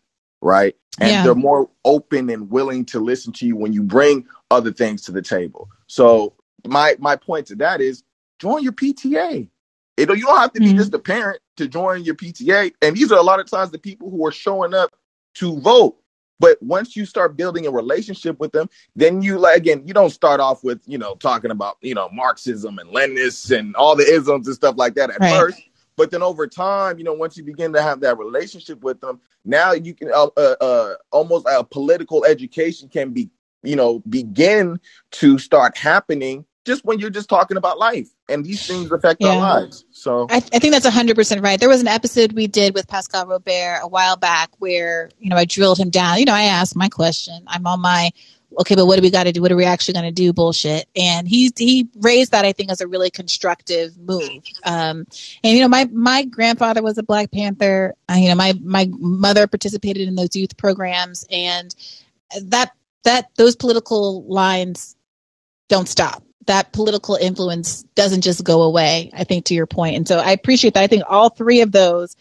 [0.45, 0.77] right?
[1.01, 1.25] And yeah.
[1.25, 5.13] they're more open and willing to listen to you when you bring other things to
[5.13, 5.69] the table.
[5.89, 6.35] So
[6.67, 8.05] my my point to that is
[8.39, 9.49] join your PTA.
[9.97, 10.77] It, you don't have to be mm-hmm.
[10.77, 12.73] just a parent to join your PTA.
[12.83, 14.91] And these are a lot of times the people who are showing up
[15.37, 15.97] to vote.
[16.45, 20.11] But once you start building a relationship with them, then you like again, you don't
[20.11, 24.05] start off with, you know, talking about, you know, Marxism and Leninists and all the
[24.05, 25.35] isms and stuff like that at right.
[25.35, 25.63] first.
[25.97, 29.23] But then over time, you know, once you begin to have that relationship with them,
[29.47, 33.31] now you can uh, uh, uh, almost a political education can be,
[33.63, 34.79] you know, begin
[35.13, 39.31] to start happening just when you're just talking about life and these things affect yeah.
[39.31, 39.85] our lives.
[39.91, 41.59] So I, I think that's hundred percent right.
[41.59, 45.37] There was an episode we did with Pascal Robert a while back where, you know,
[45.37, 46.19] I drilled him down.
[46.19, 47.45] You know, I asked my question.
[47.47, 48.11] I'm on my
[48.61, 49.43] okay, but what do we got to do?
[49.43, 50.33] What are we actually going to do?
[50.33, 50.89] Bullshit.
[50.97, 54.43] And he he raised that I think as a really constructive move.
[54.65, 55.07] Um,
[55.43, 57.95] and you know, my my grandfather was a Black Panther.
[58.09, 61.75] Uh, you know, my my mother participated in those youth programs, and
[62.43, 62.73] that
[63.05, 64.97] that those political lines
[65.69, 66.24] don't stop.
[66.47, 69.11] That political influence doesn't just go away.
[69.15, 70.83] I think to your point, and so I appreciate that.
[70.83, 72.17] I think all three of those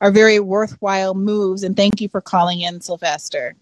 [0.00, 1.62] are very worthwhile moves.
[1.62, 3.54] And thank you for calling in, Sylvester.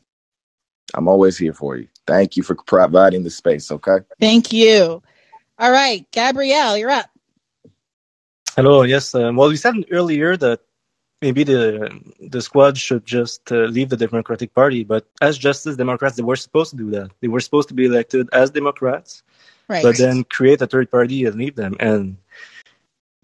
[0.95, 1.89] I'm always here for you.
[2.07, 3.71] Thank you for providing the space.
[3.73, 3.99] Okay.
[4.21, 5.03] Thank you.
[5.59, 7.09] All right, Gabrielle, you're up.
[8.57, 8.83] Hello.
[8.83, 9.15] Yes.
[9.15, 10.61] Um, well, we said earlier that
[11.21, 16.15] maybe the the squad should just uh, leave the Democratic Party, but as Justice Democrats,
[16.17, 17.11] they were supposed to do that.
[17.21, 19.24] They were supposed to be elected as Democrats,
[19.69, 19.83] right.
[19.83, 21.77] but then create a third party and leave them.
[21.81, 22.17] And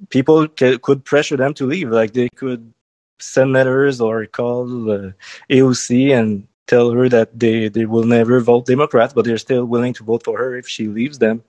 [0.08, 1.90] people could pressure them to leave.
[1.90, 2.72] Like they could
[3.18, 5.10] send letters or call uh,
[5.50, 9.92] AOC and tell her that they, they will never vote Democrat, but they're still willing
[9.94, 11.42] to vote for her if she leaves them.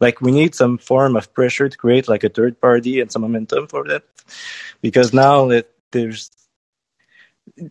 [0.00, 3.22] Like we need some form of pressure to create like a third party and some
[3.22, 4.04] momentum for that,
[4.80, 6.30] because now that there's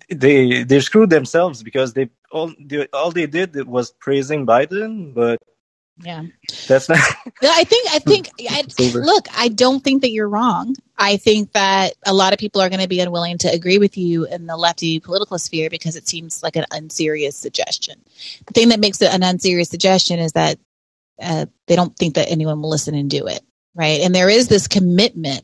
[0.10, 5.40] they they screwed themselves because they all they, all they did was praising Biden, but
[6.04, 6.24] yeah.
[6.68, 7.00] That's not.
[7.42, 8.64] I think, I think, I,
[8.98, 10.76] look, I don't think that you're wrong.
[10.98, 13.98] I think that a lot of people are going to be unwilling to agree with
[13.98, 18.00] you in the lefty political sphere because it seems like an unserious suggestion.
[18.46, 20.60] The thing that makes it an unserious suggestion is that
[21.22, 23.42] uh, they don't think that anyone will listen and do it.
[23.74, 24.02] Right.
[24.02, 25.44] And there is this commitment,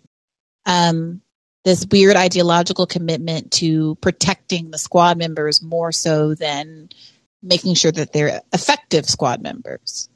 [0.66, 1.22] um,
[1.66, 6.90] this weird ideological commitment to protecting the squad members more so than
[7.42, 10.10] making sure that they're effective squad members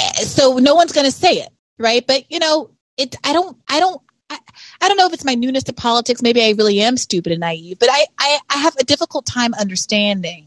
[0.00, 2.06] Eh, so no one's going to say it, right?
[2.06, 3.16] But you know, it.
[3.24, 3.56] I don't.
[3.68, 4.00] I don't.
[4.28, 4.38] I,
[4.80, 6.22] I don't know if it's my newness to politics.
[6.22, 9.54] Maybe I really am stupid and naive, but I, I, I have a difficult time
[9.54, 10.46] understanding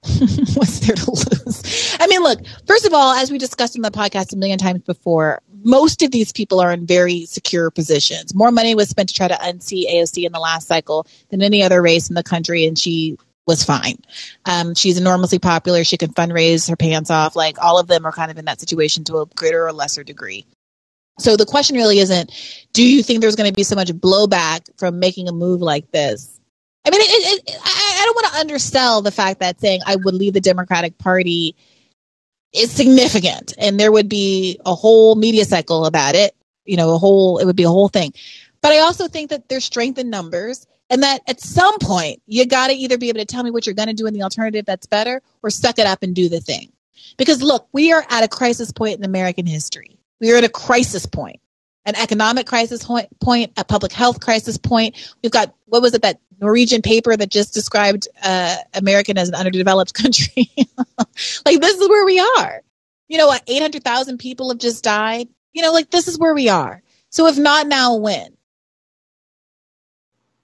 [0.54, 1.96] what's there to lose.
[2.00, 4.82] I mean, look, first of all, as we discussed in the podcast a million times
[4.82, 8.34] before, most of these people are in very secure positions.
[8.34, 11.62] More money was spent to try to unseat AOC in the last cycle than any
[11.62, 13.18] other race in the country, and she
[13.48, 13.96] was fine.
[14.44, 15.82] Um, she's enormously popular.
[15.82, 17.34] She can fundraise her pants off.
[17.34, 20.04] Like all of them are kind of in that situation to a greater or lesser
[20.04, 20.44] degree.
[21.18, 22.30] So the question really isn't,
[22.72, 25.90] do you think there's going to be so much blowback from making a move like
[25.90, 26.38] this?
[26.86, 29.80] I mean, it, it, it, I, I don't want to undersell the fact that saying
[29.84, 31.56] I would leave the Democratic Party
[32.52, 36.36] is significant and there would be a whole media cycle about it.
[36.66, 38.12] You know, a whole, it would be a whole thing.
[38.60, 42.46] But I also think that there's strength in numbers and that at some point, you
[42.46, 44.22] got to either be able to tell me what you're going to do in the
[44.22, 46.72] alternative that's better or suck it up and do the thing.
[47.16, 49.98] Because look, we are at a crisis point in American history.
[50.20, 51.40] We are at a crisis point,
[51.84, 55.14] an economic crisis point, a public health crisis point.
[55.22, 59.34] We've got, what was it, that Norwegian paper that just described uh, American as an
[59.34, 60.50] underdeveloped country?
[61.46, 62.62] like, this is where we are.
[63.08, 65.28] You know, what 800,000 people have just died.
[65.52, 66.82] You know, like, this is where we are.
[67.10, 68.37] So if not now, when?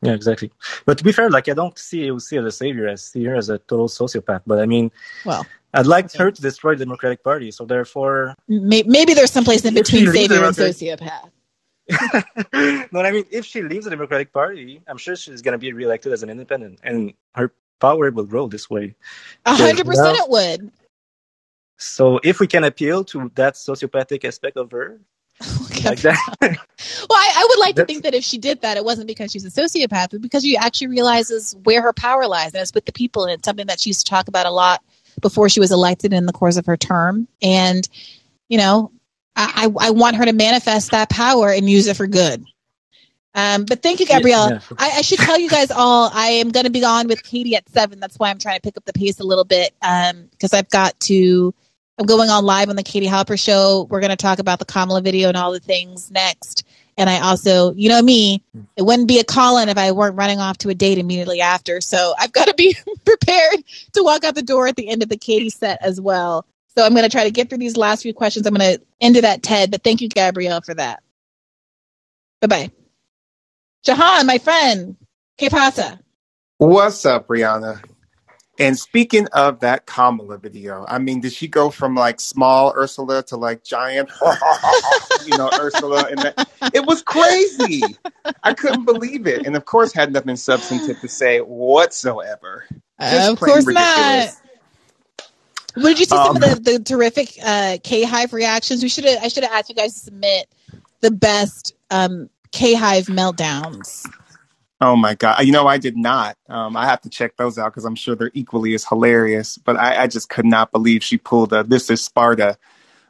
[0.05, 0.53] Yeah, exactly.
[0.85, 2.89] But to be fair, like I don't see AOC as a savior.
[2.89, 4.43] I see her as a total sociopath.
[4.47, 4.91] But I mean,
[5.25, 7.51] well, I'd like her to destroy the Democratic Party.
[7.51, 11.31] So therefore, maybe, maybe there's someplace in between savior and sociopath.
[12.93, 15.73] no, I mean, if she leaves the Democratic Party, I'm sure she's going to be
[15.73, 18.95] reelected as an independent, and her power will grow this way.
[19.47, 20.71] A hundred percent, it would.
[21.77, 25.01] So if we can appeal to that sociopathic aspect of her,
[25.85, 26.19] like that.
[26.41, 26.59] well,
[27.11, 29.45] I, I, would like to think that if she did that, it wasn't because she's
[29.45, 32.93] a sociopath, but because she actually realizes where her power lies, and it's with the
[32.93, 34.83] people, and it's something that she used to talk about a lot
[35.21, 37.29] before she was elected in the course of her term.
[37.43, 37.87] And
[38.49, 38.93] you know,
[39.37, 42.45] I, I want her to manifest that power and use it for good.
[43.35, 44.51] Um, but thank you, Gabrielle.
[44.51, 44.77] Yeah, yeah.
[44.79, 47.57] I, I, should tell you guys all I am going to be on with Katie
[47.57, 47.99] at seven.
[47.99, 50.71] That's why I'm trying to pick up the pace a little bit because um, I've
[50.71, 51.53] got to.
[51.99, 53.87] I'm going on live on the Katie Halper show.
[53.89, 56.67] We're going to talk about the Kamala video and all the things next.
[56.97, 58.43] And I also, you know me,
[58.77, 61.41] it wouldn't be a call in if I weren't running off to a date immediately
[61.41, 61.81] after.
[61.81, 63.65] So I've got to be prepared
[63.95, 66.47] to walk out the door at the end of the Katie set as well.
[66.77, 68.47] So I'm going to try to get through these last few questions.
[68.47, 71.03] I'm going to end it at Ted, but thank you, Gabrielle, for that.
[72.41, 72.71] Bye bye.
[73.85, 74.97] Jahan, my friend,
[75.39, 76.01] que pasa?
[76.59, 77.83] What's up, Briahna?
[78.59, 83.23] And speaking of that Kamala video, I mean, did she go from like small Ursula
[83.25, 84.11] to like giant,
[85.27, 86.07] you know, Ursula?
[86.09, 87.83] And that, it was crazy.
[88.45, 89.47] I couldn't believe it.
[89.47, 92.65] And of course, had nothing substantive to say whatsoever.
[93.01, 93.77] Just of course ridiculous.
[93.77, 94.41] not.
[95.75, 98.83] What did you see um, some of the, um, the terrific uh, K Hive reactions?
[98.83, 100.47] We should I should have asked you guys to submit
[101.01, 104.07] the best um, K Hive meltdowns.
[104.85, 105.43] Oh my god!
[105.47, 106.37] You know I did not.
[106.47, 109.57] Um, I have to check those out because I'm sure they're equally as hilarious.
[109.57, 112.59] But I, I, just could not believe she pulled a "This is Sparta."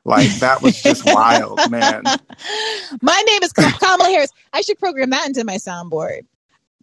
[0.04, 2.04] Like that was just wild, man.
[3.02, 4.30] My name is Kamala Harris.
[4.52, 6.20] I should program that into my soundboard.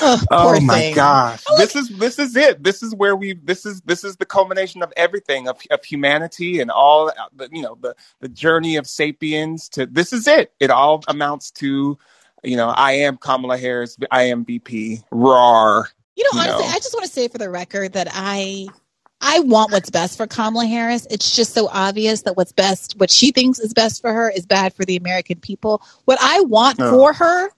[0.02, 0.94] oh, oh my thing.
[0.94, 4.24] gosh this is this is it this is where we this is this is the
[4.24, 8.76] culmination of everything of, of humanity and all uh, the you know the the journey
[8.76, 11.98] of sapiens to this is it it all amounts to
[12.42, 16.70] you know i am kamala harris i am vp rar you know honestly know.
[16.70, 18.66] i just want to say for the record that i
[19.20, 21.06] I want what's best for Kamala Harris.
[21.10, 24.46] It's just so obvious that what's best, what she thinks is best for her, is
[24.46, 25.82] bad for the American people.
[26.06, 26.90] What I want oh.
[26.90, 27.50] for her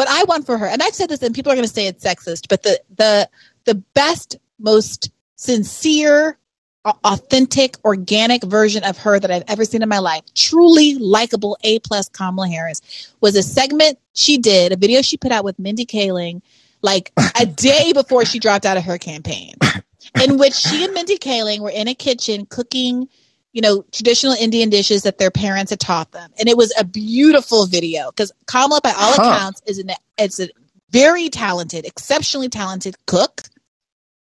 [0.00, 1.86] what I want for her, and I've said this, and people are going to say
[1.86, 3.28] it's sexist, but the the
[3.66, 6.38] the best, most sincere,
[7.04, 11.80] authentic, organic version of her that I've ever seen in my life, truly likable, A
[11.80, 15.84] plus Kamala Harris, was a segment she did, a video she put out with Mindy
[15.84, 16.40] Kaling,
[16.80, 19.52] like a day before she dropped out of her campaign,
[20.24, 23.06] in which she and Mindy Kaling were in a kitchen cooking
[23.52, 26.30] you know, traditional Indian dishes that their parents had taught them.
[26.38, 29.22] And it was a beautiful video because Kamala, by all huh.
[29.22, 30.48] accounts, is an it's a
[30.90, 33.42] very talented, exceptionally talented cook,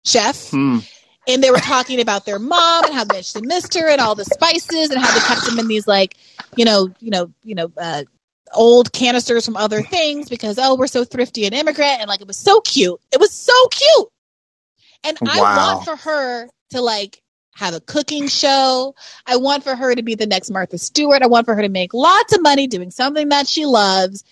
[0.04, 0.50] chef.
[0.50, 0.78] Hmm.
[1.26, 4.14] And they were talking about their mom and how much they missed her and all
[4.14, 6.16] the spices and how they kept them in these like,
[6.56, 8.04] you know, you know, you know, uh,
[8.54, 12.26] old canisters from other things because oh, we're so thrifty and immigrant and like it
[12.26, 12.98] was so cute.
[13.12, 14.08] It was so cute.
[15.04, 15.30] And wow.
[15.32, 17.22] I want for her to like
[17.58, 18.94] have a cooking show.
[19.26, 21.22] I want for her to be the next Martha Stewart.
[21.22, 24.22] I want for her to make lots of money doing something that she loves,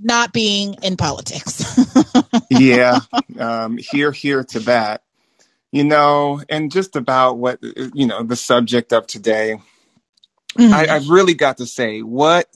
[0.00, 1.64] not being in politics.
[2.50, 3.00] yeah,
[3.38, 5.02] um, here, here to that.
[5.72, 9.60] You know, and just about what you know the subject of today.
[10.58, 10.74] Mm-hmm.
[10.74, 12.48] I, I've really got to say what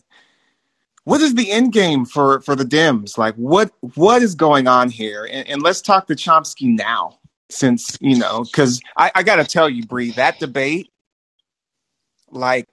[1.04, 3.18] what is the end game for for the Dems?
[3.18, 5.28] Like what what is going on here?
[5.30, 7.18] And, and let's talk to Chomsky now
[7.52, 10.90] since you know because I, I got to tell you, Bree, that debate,
[12.30, 12.68] like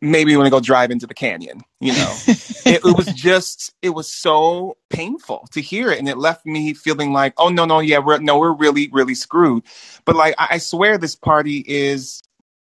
[0.00, 3.90] maybe when I go drive into the canyon, you know, it, it, was just it
[3.90, 7.80] was so painful to hear it, and it left me feeling like, oh no, no,
[7.80, 9.64] yeah, we're no, we're really, really screwed.
[10.04, 12.22] But like, I, I swear, this party is.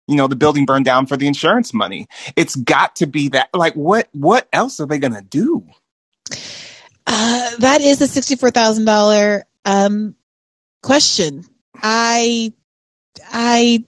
[0.10, 2.08] You know, the building burned down for the insurance money.
[2.38, 3.50] It's got to be that.
[3.54, 4.08] Like, what?
[4.14, 5.68] What else are they gonna do?
[7.06, 8.88] Uh, that is a sixty-four thousand
[9.68, 10.16] um,
[10.82, 11.46] question.
[11.76, 12.54] I,
[13.32, 13.86] I,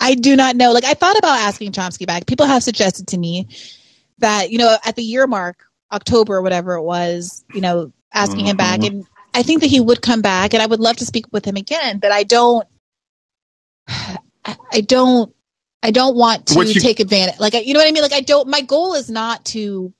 [0.00, 0.72] I do not know.
[0.72, 2.26] Like I thought about asking Chomsky back.
[2.26, 3.48] People have suggested to me
[4.18, 8.46] that you know at the year mark, October or whatever it was, you know, asking
[8.46, 8.98] him back, mm-hmm.
[8.98, 11.44] and I think that he would come back, and I would love to speak with
[11.44, 11.98] him again.
[11.98, 12.66] But I don't,
[13.88, 15.34] I don't,
[15.82, 17.40] I don't want to you- take advantage.
[17.40, 18.02] Like you know what I mean?
[18.02, 18.48] Like I don't.
[18.48, 19.92] My goal is not to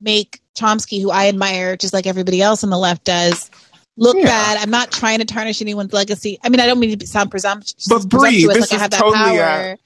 [0.00, 3.50] make Chomsky, who I admire, just like everybody else on the left does,
[3.98, 4.24] look yeah.
[4.24, 4.58] bad.
[4.58, 6.38] I'm not trying to tarnish anyone's legacy.
[6.42, 7.86] I mean, I don't mean to sound presumptuous.
[7.88, 9.78] But Bree, this like is totally uh, a,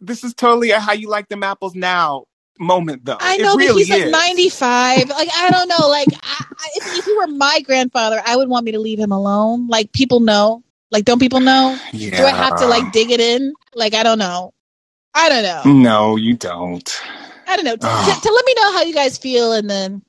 [0.00, 2.24] this is totally a how you like them apples now
[2.58, 3.16] moment, though.
[3.20, 4.02] I know, really but he's is.
[4.04, 5.08] like 95.
[5.10, 5.88] Like, I don't know.
[5.88, 8.98] Like, I, I, if, if he were my grandfather, I would want me to leave
[8.98, 9.68] him alone.
[9.68, 10.62] Like, people know.
[10.90, 11.78] Like, don't people know?
[11.92, 12.16] Yeah.
[12.16, 13.52] Do I have to, like, dig it in?
[13.74, 14.54] Like, I don't know.
[15.14, 15.72] I don't know.
[15.72, 17.02] No, you don't.
[17.46, 17.76] I don't know.
[17.76, 18.14] To, Oh.
[18.14, 20.00] to, to let me know how you guys feel and the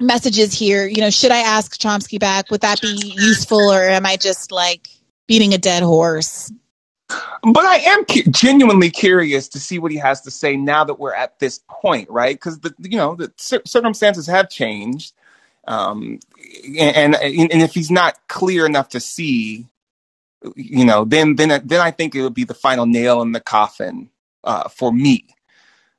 [0.00, 0.86] messages here.
[0.86, 2.50] You know, should I ask Chomsky back?
[2.50, 4.88] Would that be useful, or am I just like
[5.28, 6.52] beating a dead horse?
[7.42, 11.00] But I am cu- genuinely curious to see what he has to say now that
[11.00, 12.36] we're at this point, right?
[12.36, 15.14] Because the you know the cir- circumstances have changed,
[15.68, 16.20] um,
[16.78, 19.66] and, and and if he's not clear enough to see,
[20.56, 23.40] you know, then then then I think it would be the final nail in the
[23.40, 24.10] coffin
[24.44, 25.26] uh, for me.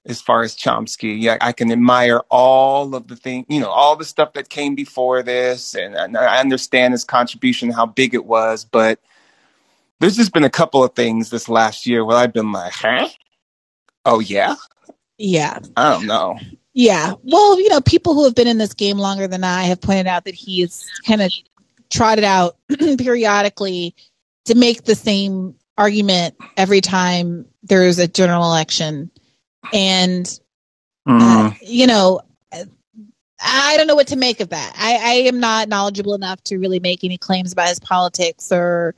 [0.07, 3.95] As far as Chomsky, yeah, I can admire all of the thing, you know, all
[3.95, 8.25] the stuff that came before this, and, and I understand his contribution, how big it
[8.25, 8.99] was, but
[9.99, 13.09] there's just been a couple of things this last year where I've been like, huh?
[14.05, 14.55] Oh yeah?
[15.17, 15.59] Yeah.
[15.75, 16.39] I don't know.
[16.73, 17.13] Yeah.
[17.23, 20.07] Well, you know, people who have been in this game longer than I have pointed
[20.07, 21.33] out that he's kind of
[21.89, 22.57] trotted out
[22.97, 23.95] periodically
[24.45, 29.11] to make the same argument every time there's a general election.
[29.73, 30.39] And,
[31.07, 32.21] uh, you know,
[33.39, 34.73] I don't know what to make of that.
[34.77, 38.95] I, I am not knowledgeable enough to really make any claims about his politics or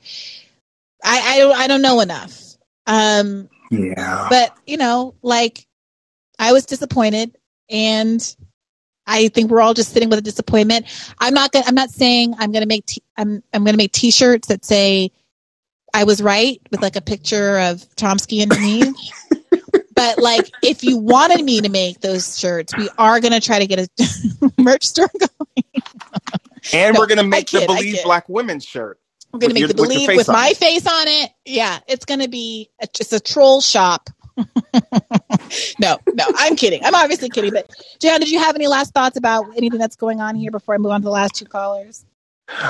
[1.04, 2.56] I, I don't I don't know enough.
[2.86, 4.28] Um Yeah.
[4.30, 5.66] but you know, like
[6.38, 7.36] I was disappointed
[7.68, 8.36] and
[9.06, 10.86] I think we're all just sitting with a disappointment.
[11.18, 14.48] I'm not gonna I'm not saying I'm gonna make t- I'm I'm gonna make t-shirts
[14.48, 15.10] that say
[15.92, 18.94] I was right with like a picture of Chomsky underneath.
[20.00, 23.66] but like if you wanted me to make those shirts, we are gonna try to
[23.66, 25.82] get a merch store going.
[26.72, 28.02] And No, we're gonna make the kid, I Believe.
[28.04, 28.98] Black Women shirt.
[29.32, 31.30] We're gonna make your- the believe face with my face on it.
[31.44, 34.08] Yeah, it's gonna be a, just a troll shop.
[35.78, 36.82] no, no, I'm kidding.
[36.84, 37.52] I'm obviously kidding.
[37.52, 37.70] But
[38.00, 40.78] Jan, did you have any last thoughts about anything that's going on here before I
[40.78, 42.04] move on to the last two callers?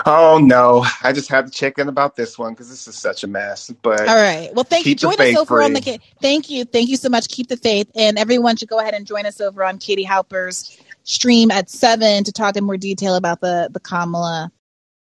[0.06, 0.84] Oh no.
[1.02, 3.70] I just had to check in about this one because this is such a mess.
[3.82, 4.50] But All right.
[4.54, 4.94] Well, thank you.
[4.94, 6.00] Join us faith over on the.
[6.20, 6.64] Thank you.
[6.64, 7.28] Thank you so much.
[7.28, 10.78] Keep the faith, and everyone should go ahead and join us over on Katie Halper's
[11.04, 14.52] stream at seven to talk in more detail about the the Kamala,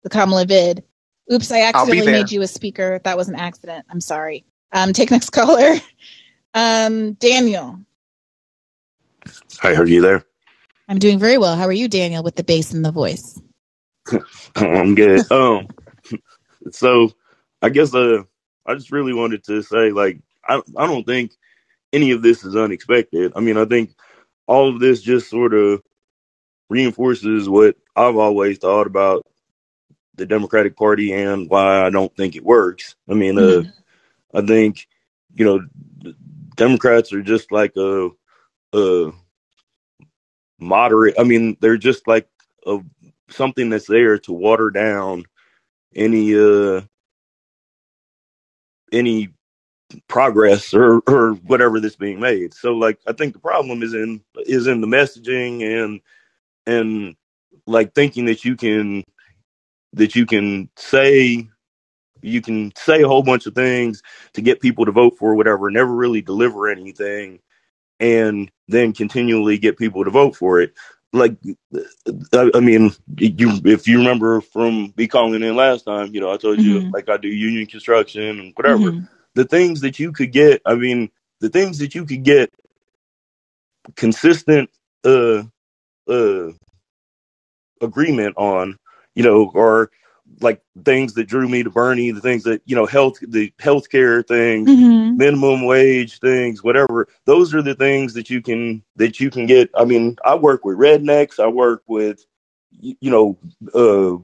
[0.02, 0.84] the Kamala vid.
[1.32, 3.00] Oops, I accidentally made you a speaker.
[3.04, 3.86] That was an accident.
[3.90, 4.44] I'm sorry.
[4.72, 5.74] Um, take next caller.
[6.54, 7.80] Um, Daniel.
[9.60, 10.24] Hi, are you there?
[10.88, 11.54] I'm doing very well.
[11.54, 13.38] How are you, Daniel, with the bass and the voice?
[14.56, 15.30] I'm good.
[15.30, 15.68] Um,
[16.70, 17.12] so
[17.62, 18.22] I guess uh,
[18.66, 21.32] I just really wanted to say, like, I I don't think
[21.92, 23.32] any of this is unexpected.
[23.36, 23.94] I mean, I think
[24.46, 25.82] all of this just sort of
[26.68, 29.26] reinforces what I've always thought about
[30.16, 32.96] the Democratic Party and why I don't think it works.
[33.08, 33.62] I mean, uh,
[34.34, 34.86] I think
[35.34, 36.12] you know,
[36.56, 38.10] Democrats are just like a
[38.72, 39.12] a
[40.58, 41.14] moderate.
[41.18, 42.28] I mean, they're just like
[42.66, 42.78] a
[43.30, 45.24] something that's there to water down
[45.96, 46.82] any uh
[48.92, 49.30] any
[50.08, 52.54] progress or or whatever that's being made.
[52.54, 56.00] So like I think the problem is in is in the messaging and
[56.66, 57.16] and
[57.66, 59.04] like thinking that you can
[59.94, 61.48] that you can say
[62.22, 64.02] you can say a whole bunch of things
[64.34, 67.40] to get people to vote for whatever, never really deliver anything,
[68.00, 70.74] and then continually get people to vote for it.
[71.12, 71.36] Like,
[72.34, 76.32] I, I mean, you if you remember from me calling in last time, you know,
[76.32, 76.92] I told you Mhm.
[76.92, 78.92] like I do union construction and whatever.
[78.92, 79.08] Mhm.
[79.34, 81.10] The things that you could get, I mean,
[81.40, 82.50] the things that you could get
[83.96, 84.70] consistent
[85.04, 85.44] uh
[86.08, 86.50] uh
[87.82, 88.78] agreement on,
[89.14, 89.90] you know, are
[90.40, 94.26] like things that drew me to Bernie, the things that, you know, health the healthcare
[94.26, 95.16] things, Mhm.
[95.16, 97.08] minimum wage things, whatever.
[97.24, 99.70] Those are the things that you can that you can get.
[99.74, 102.24] I mean, I work with rednecks, I work with
[102.80, 103.36] you know,
[103.74, 104.16] uh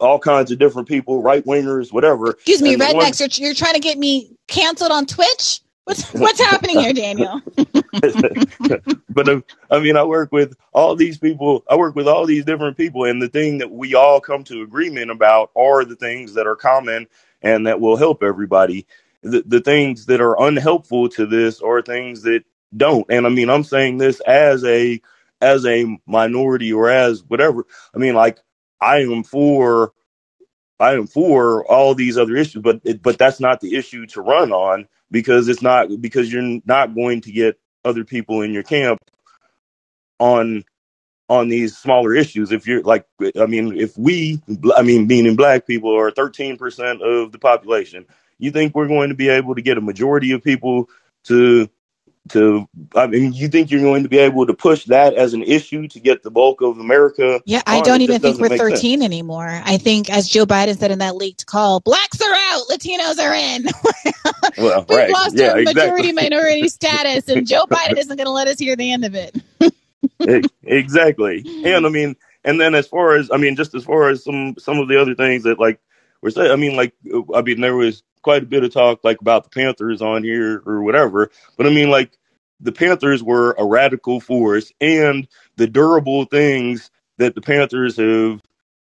[0.00, 2.30] all kinds of different people, right wingers, whatever.
[2.30, 3.20] Excuse me, And the one- rednecks.
[3.38, 5.60] You're, you're trying to get me canceled on Twitch?
[5.84, 7.40] What's what's happening here, Daniel?
[9.08, 9.40] but uh,
[9.70, 11.64] I mean, I work with all these people.
[11.68, 14.62] I work with all these different people, and the thing that we all come to
[14.62, 17.06] agreement about are the things that are common
[17.42, 18.86] and that will help everybody.
[19.22, 22.44] The, the things that are unhelpful to this are things that
[22.76, 23.06] don't.
[23.10, 25.00] And I mean, I'm saying this as a
[25.40, 27.66] as a minority or as whatever.
[27.94, 28.38] I mean, like
[28.80, 29.92] I am for
[30.80, 34.20] I am for all these other issues, but it, but that's not the issue to
[34.20, 38.62] run on because it's not because you're not going to get other people in your
[38.62, 39.00] camp
[40.18, 40.64] on
[41.28, 42.52] on these smaller issues.
[42.52, 43.06] If you're like,
[43.40, 44.42] I mean, if we,
[44.76, 48.06] I mean, meaning black people are 13% of the population,
[48.38, 50.88] you think we're going to be able to get a majority of people
[51.24, 51.68] to
[52.30, 55.42] to I mean, you think you're going to be able to push that as an
[55.42, 57.42] issue to get the bulk of America?
[57.44, 59.04] Yeah, I don't even think we're 13 sense.
[59.04, 59.60] anymore.
[59.64, 63.34] I think, as Joe Biden said in that leaked call, blacks are out, Latinos are
[63.34, 63.66] in.
[64.58, 65.10] well, We've right.
[65.10, 68.76] lost yeah, our majority minority status, and Joe Biden isn't going to let us hear
[68.76, 69.36] the end of it.
[70.62, 74.24] exactly, and I mean, and then as far as I mean, just as far as
[74.24, 75.78] some some of the other things that like
[76.36, 76.94] I mean, like
[77.34, 80.62] I mean, there was quite a bit of talk like about the Panthers on here
[80.66, 81.30] or whatever.
[81.56, 82.16] But I mean, like
[82.60, 88.42] the Panthers were a radical force, and the durable things that the Panthers have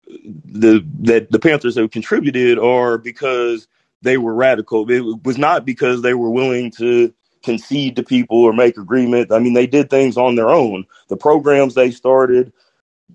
[0.08, 3.68] the that the Panthers have contributed are because
[4.02, 4.90] they were radical.
[4.90, 9.32] It was not because they were willing to concede to people or make agreement.
[9.32, 10.86] I mean, they did things on their own.
[11.10, 12.54] The programs they started,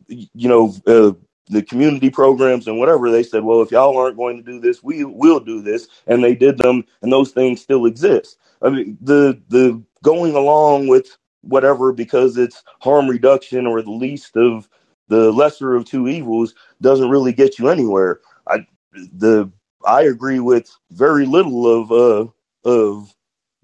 [0.09, 1.12] you know, uh,
[1.51, 4.83] the community programs and whatever, they said, well, if y'all aren't going to do this,
[4.85, 8.39] we will do this, and they did them, and those things still exist.
[8.63, 14.37] I mean, the the going along with whatever because it's harm reduction or the least
[14.37, 14.69] of
[15.09, 18.21] the lesser of two evils doesn't really get you anywhere.
[18.49, 19.51] I the
[19.87, 22.31] I agree with very little of uh
[22.69, 23.15] of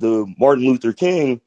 [0.00, 1.40] the Martin Luther King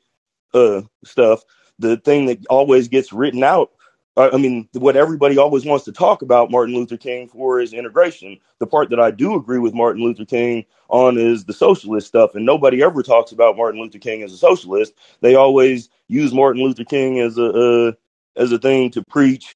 [0.54, 1.44] uh stuff.
[1.80, 3.72] The thing that always gets written out
[4.20, 8.38] I mean, what everybody always wants to talk about Martin Luther King for is integration.
[8.60, 12.36] The part that I do agree with Martin Luther King on is the socialist stuff,
[12.36, 14.94] and nobody ever talks about Martin Luther King as a socialist.
[15.22, 17.92] They always use Martin Luther King as a uh,
[18.36, 19.56] as a thing to preach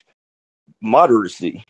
[0.84, 1.64] moderacy.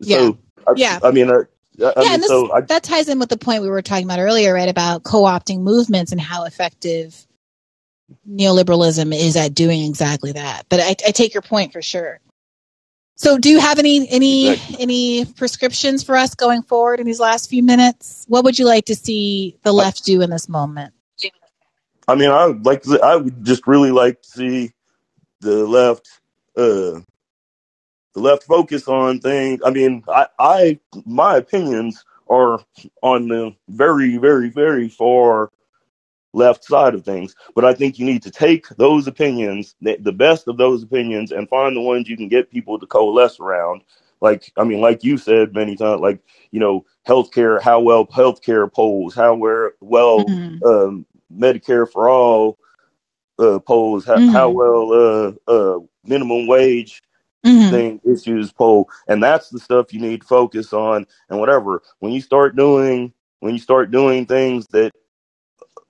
[0.00, 0.18] Yeah.
[0.18, 0.98] So, I, Yeah.
[1.02, 1.44] I mean, I, I
[1.76, 4.04] yeah, mean, and this, so I, that ties in with the point we were talking
[4.04, 4.68] about earlier, right?
[4.68, 7.26] About co-opting movements and how effective
[8.28, 10.64] neoliberalism is at doing exactly that.
[10.68, 12.20] But I, I take your point for sure.
[13.16, 14.76] So, do you have any any Exactly.
[14.80, 18.24] any prescriptions for us going forward in these last few minutes?
[18.28, 20.94] What would you like to see the left do in this moment?
[22.08, 24.72] I mean, I would like to, I would just really like to see
[25.40, 26.08] the left,
[26.56, 27.00] uh,
[28.14, 29.60] the left focus on things.
[29.64, 32.60] I mean, I, I, my opinions are
[33.02, 35.50] on the very, very, very far
[36.32, 40.48] left side of things, but I think you need to take those opinions, the, best
[40.48, 43.82] of those opinions, and find the ones you can get people to coalesce around.
[44.20, 46.20] Like, I mean, like you said many times, like
[46.50, 50.26] you know, healthcare, how well healthcare polls, how well
[50.64, 52.58] um, Medicare for all
[53.38, 57.02] uh, polls, how, how well uh, uh, minimum wage
[57.70, 61.06] thing issues poll, and that's the stuff you need to focus on.
[61.30, 64.92] And whatever, when you start doing when you start doing things that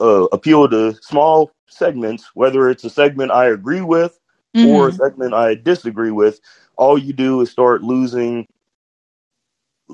[0.00, 4.18] uh, appeal to small segments, whether it's a segment I agree with
[4.66, 6.40] or a segment I disagree with,
[6.76, 8.46] all you do is start losing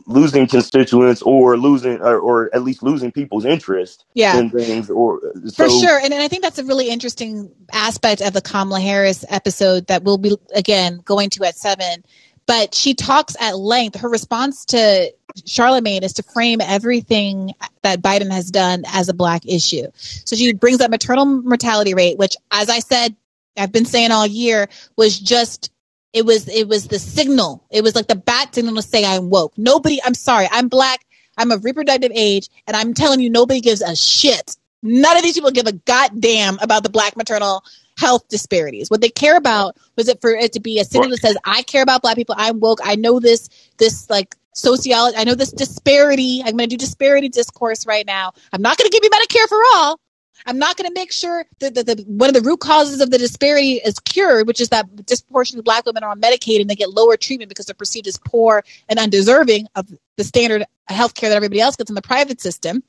[0.07, 4.39] losing constituents or losing or, or at least losing people's interest Yeah.
[4.39, 5.21] in things or
[5.55, 5.99] For sure.
[5.99, 10.03] And, and I think that's a really interesting aspect of the Kamala Harris episode that
[10.05, 12.05] we'll be, again, going to at seven.
[12.47, 14.01] But she talks at length.
[14.01, 15.13] Her response to
[15.45, 17.53] Charlamagne is to frame everything
[17.83, 19.87] that Biden has done as a black issue.
[19.95, 23.17] So she brings up maternal mortality rate, which, as I said,
[23.57, 25.71] I've been saying all year, was just
[26.13, 27.65] it was it was the signal.
[27.71, 29.53] It was like the bat signal to say I'm woke.
[29.59, 31.05] Nobody, I'm sorry, I'm black.
[31.37, 34.57] I'm of reproductive age, and I'm telling you, nobody gives a shit.
[34.83, 37.63] None of these people give a goddamn about the black maternal
[37.97, 38.91] health disparities.
[38.91, 41.63] What they care about was it for it to be a signal that says, I
[41.63, 43.49] care about black people, I'm woke, I know this,
[43.79, 46.43] this like sociology, I know this disparity.
[46.45, 48.33] I'm gonna do disparity discourse right now.
[48.53, 50.01] I'm not gonna give you Medicare for all.
[50.45, 53.11] I'm not going to make sure that the, the, one of the root causes of
[53.11, 56.75] the disparity is cured, which is that disproportionately black women are on Medicaid and they
[56.75, 61.31] get lower treatment because they're perceived as poor and undeserving of the standard health care
[61.31, 62.83] that everybody else gets in the private system.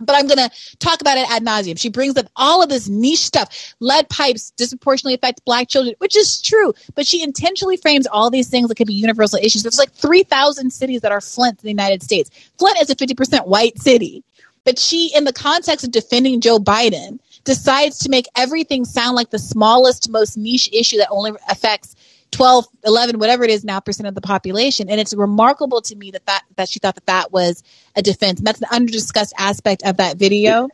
[0.00, 1.78] But I'm going to talk about it ad nauseum.
[1.78, 3.74] She brings up all of this niche stuff.
[3.80, 6.72] Lead pipes disproportionately affect black children, which is true.
[6.94, 9.62] But she intentionally frames all these things that could be universal issues.
[9.62, 12.30] There's like 3,000 cities that are Flint in the United States.
[12.58, 14.24] Flint is a 50% white city.
[14.64, 19.30] But she, in the context of defending Joe Biden, decides to make everything sound like
[19.30, 21.96] the smallest, most niche issue that only affects
[22.30, 24.88] 12, 11, whatever it is now percent of the population.
[24.88, 27.62] And it's remarkable to me that that, that she thought that that was
[27.96, 28.40] a defense.
[28.40, 30.68] And that's an underdiscussed aspect of that video.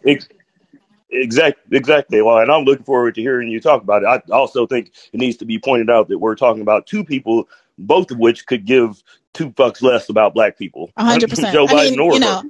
[1.10, 2.20] Exactly, exactly.
[2.20, 4.06] Well, and I'm looking forward to hearing you talk about it.
[4.06, 7.48] I also think it needs to be pointed out that we're talking about two people,
[7.78, 9.02] both of which could give
[9.32, 10.90] two fucks less about black people.
[10.98, 11.54] Hundred percent.
[11.54, 12.42] Joe I Biden mean, or you know,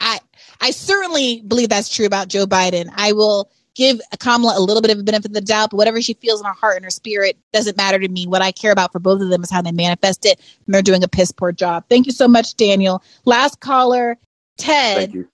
[0.00, 0.20] I
[0.60, 2.90] I certainly believe that's true about Joe Biden.
[2.94, 6.02] I will give Kamala a little bit of a benefit of the doubt, but whatever
[6.02, 8.26] she feels in her heart and her spirit doesn't matter to me.
[8.26, 10.82] What I care about for both of them is how they manifest it, and they're
[10.82, 11.84] doing a piss poor job.
[11.88, 13.02] Thank you so much, Daniel.
[13.24, 14.18] Last caller,
[14.58, 14.96] Ted.
[14.96, 15.28] Thank you.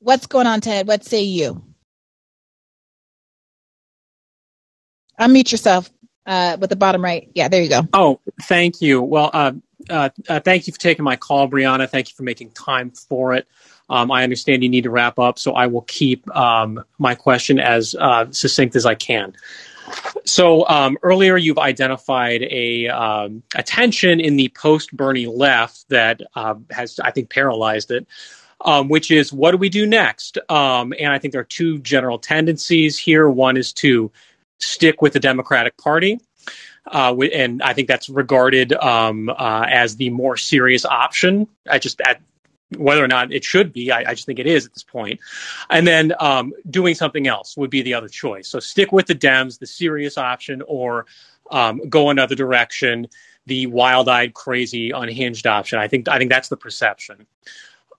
[0.00, 0.88] What's going on, Ted?
[0.88, 1.62] What say you?
[5.18, 5.90] unmute yourself
[6.26, 7.30] uh, with the bottom right.
[7.34, 7.82] Yeah, there you go.
[7.92, 9.02] Oh, thank you.
[9.02, 9.52] Well, uh,
[9.90, 11.88] uh, uh, thank you for taking my call, Briahna.
[11.88, 13.46] Thank you for making time for it.
[13.90, 17.58] Um, I understand you need to wrap up, so I will keep um, my question
[17.58, 19.34] as uh, succinct as I can.
[20.24, 26.20] So um, earlier, you've identified a, um, a tension in the post Bernie left that
[26.34, 28.06] uh, has, I think, paralyzed it.
[28.60, 30.36] Um, which is what do we do next?
[30.50, 33.30] Um, and I think there are two general tendencies here.
[33.30, 34.10] One is to
[34.58, 36.18] stick with the Democratic Party,
[36.84, 41.46] uh, and I think that's regarded um, uh, as the more serious option.
[41.70, 42.20] I just at,
[42.76, 45.20] whether or not it should be, I, I, just think it is at this point.
[45.70, 48.48] And then um, doing something else would be the other choice.
[48.48, 51.06] So stick with the Dems, the serious option, or
[51.50, 53.06] um, go another direction,
[53.46, 55.78] the wild-eyed, crazy, unhinged option.
[55.78, 57.26] I think I think that's the perception.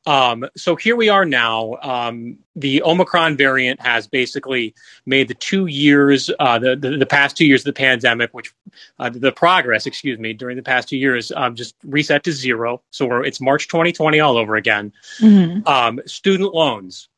[0.05, 1.76] Um, so here we are now.
[1.81, 4.73] Um, the Omicron variant has basically
[5.05, 8.53] made the two years, uh, the, the, the past two years of the pandemic, which
[8.97, 12.81] uh, the progress, excuse me, during the past two years, um, just reset to zero.
[12.91, 14.93] So it's March 2020 all over again.
[15.19, 15.67] Mm-hmm.
[15.67, 17.09] Um, student loans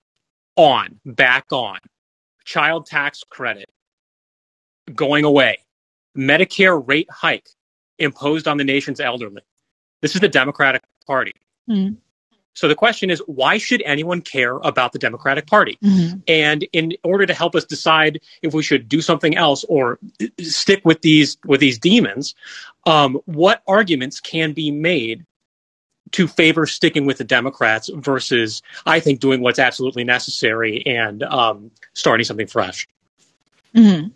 [0.55, 1.79] on, back on,
[2.45, 3.69] child tax credit
[4.93, 5.59] going away,
[6.17, 7.47] Medicare rate hike
[7.99, 9.43] imposed on the nation's elderly.
[10.01, 11.33] This is the Democratic Party.
[11.69, 11.95] Mm-hmm.
[12.53, 15.77] So the question is, why should anyone care about the Democratic Party?
[15.83, 16.19] Mm-hmm.
[16.27, 19.99] And in order to help us decide if we should do something else or
[20.39, 22.35] stick with these with these demons,
[22.85, 25.25] um, what arguments can be made
[26.11, 31.71] to favor sticking with the Democrats versus, I think, doing what's absolutely necessary and um,
[31.93, 32.85] starting something fresh?
[33.73, 34.09] Mm-hmm.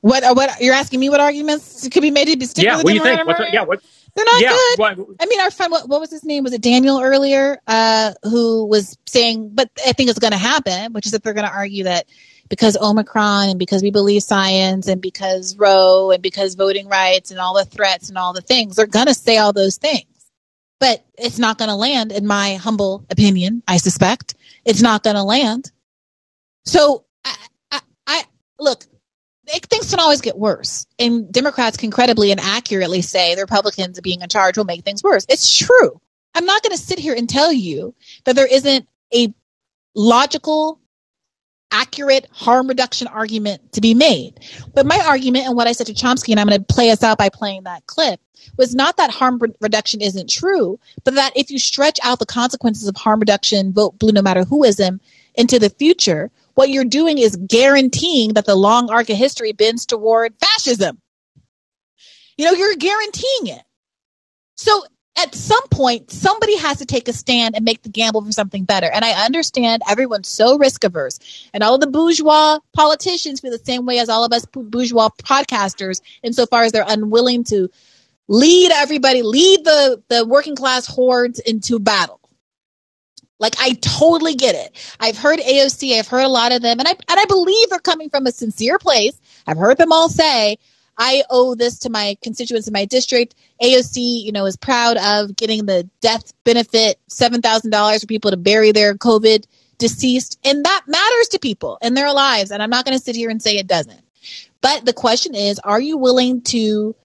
[0.00, 1.10] What what you're asking me?
[1.10, 3.18] What arguments could be made to stick yeah, with the Democrats?
[3.18, 3.52] Yeah, what do you think?
[3.52, 3.82] What, yeah, what
[4.18, 4.78] they're not yeah, good.
[4.78, 6.42] Well, I mean, our friend, what, what, was his name?
[6.42, 7.58] Was it Daniel earlier?
[7.68, 11.34] Uh, who was saying, but I think it's going to happen, which is that they're
[11.34, 12.06] going to argue that
[12.48, 17.38] because Omicron and because we believe science and because Roe and because voting rights and
[17.38, 20.04] all the threats and all the things, they're going to say all those things.
[20.80, 24.34] But it's not going to land, in my humble opinion, I suspect.
[24.64, 25.70] It's not going to land.
[26.64, 27.36] So I,
[27.70, 28.24] I, I
[28.58, 28.84] look,
[29.48, 30.86] things can always get worse.
[30.98, 35.02] And Democrats can credibly and accurately say the Republicans being in charge will make things
[35.02, 35.26] worse.
[35.28, 36.00] It's true.
[36.34, 37.94] I'm not going to sit here and tell you
[38.24, 39.32] that there isn't a
[39.94, 40.80] logical,
[41.70, 44.40] accurate harm reduction argument to be made.
[44.74, 47.02] But my argument and what I said to Chomsky, and I'm going to play us
[47.02, 48.20] out by playing that clip,
[48.56, 52.88] was not that harm reduction isn't true, but that if you stretch out the consequences
[52.88, 55.00] of harm reduction, vote blue no matter whoism
[55.34, 59.86] into the future, what you're doing is guaranteeing that the long arc of history bends
[59.86, 61.00] toward fascism.
[62.36, 63.62] You know, you're guaranteeing it.
[64.56, 64.82] So
[65.16, 68.64] at some point, somebody has to take a stand and make the gamble for something
[68.64, 68.90] better.
[68.90, 71.20] And I understand everyone's so risk averse.
[71.54, 75.10] And all of the bourgeois politicians feel the same way as all of us bourgeois
[75.22, 77.68] podcasters, insofar as they're unwilling to
[78.26, 82.18] lead everybody, lead the, the working class hordes into battle.
[83.38, 84.96] Like I totally get it.
[85.00, 87.78] I've heard AOC, I've heard a lot of them, and I and I believe they're
[87.78, 89.18] coming from a sincere place.
[89.46, 90.58] I've heard them all say,
[90.96, 93.36] I owe this to my constituents in my district.
[93.62, 98.30] AOC, you know, is proud of getting the death benefit, seven thousand dollars for people
[98.32, 99.44] to bury their COVID
[99.78, 100.38] deceased.
[100.44, 102.50] And that matters to people in their lives.
[102.50, 104.00] And I'm not gonna sit here and say it doesn't.
[104.60, 106.96] But the question is, are you willing to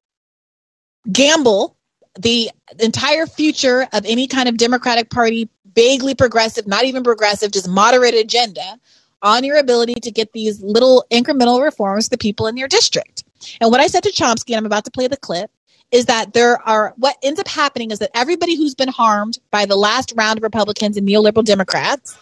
[1.11, 1.75] gamble
[2.19, 7.67] the entire future of any kind of Democratic Party vaguely progressive, not even progressive, just
[7.67, 8.79] moderate agenda
[9.21, 13.23] on your ability to get these little incremental reforms to people in your district.
[13.59, 15.49] And what I said to Chomsky, and I'm about to play the clip,
[15.91, 19.65] is that there are what ends up happening is that everybody who's been harmed by
[19.65, 22.17] the last round of Republicans and neoliberal Democrats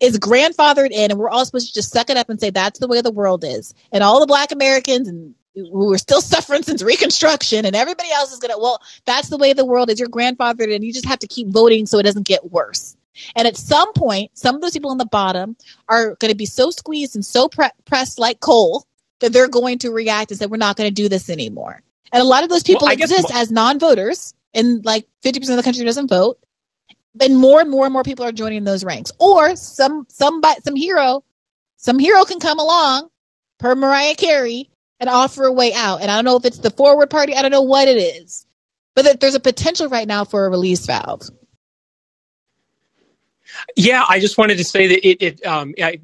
[0.00, 2.78] is grandfathered in, and we're all supposed to just suck it up and say that's
[2.78, 3.74] the way the world is.
[3.90, 8.32] And all the black Americans and who are still suffering since Reconstruction, and everybody else
[8.32, 8.58] is gonna.
[8.58, 9.98] Well, that's the way the world is.
[9.98, 12.96] Your grandfather, and you just have to keep voting so it doesn't get worse.
[13.34, 15.56] And at some point, some of those people on the bottom
[15.88, 18.86] are going to be so squeezed and so pre- pressed like coal
[19.20, 22.20] that they're going to react and say, "We're not going to do this anymore." And
[22.22, 25.66] a lot of those people well, exist as non-voters, and like fifty percent of the
[25.66, 26.38] country doesn't vote.
[27.18, 29.10] And more and more and more people are joining those ranks.
[29.18, 31.24] Or some some some hero,
[31.78, 33.08] some hero can come along,
[33.58, 34.68] per Mariah Carey,
[35.00, 36.00] and offer a way out.
[36.00, 38.46] And I don't know if it's the forward party, I don't know what it is.
[38.94, 41.28] But that there's a potential right now for a release valve.
[43.76, 46.00] Yeah, I just wanted to say that it, it um, I,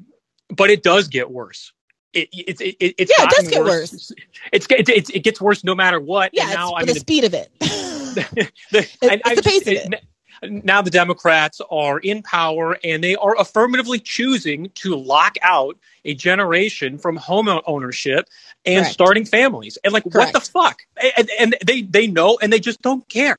[0.49, 1.73] but it does get worse.
[2.13, 3.91] It, it, it, it it's yeah, it does get worse.
[3.91, 4.11] worse.
[4.51, 6.31] It's, it, it gets worse no matter what.
[6.33, 7.51] Yeah, and now, I mean, the speed of it.
[7.59, 10.63] the, it's I, the pace of it.
[10.63, 16.13] now the Democrats are in power and they are affirmatively choosing to lock out a
[16.13, 18.27] generation from home ownership
[18.65, 18.93] and Correct.
[18.93, 19.77] starting families.
[19.83, 20.81] And like, what the fuck?
[21.17, 23.37] And, and they they know and they just don't care.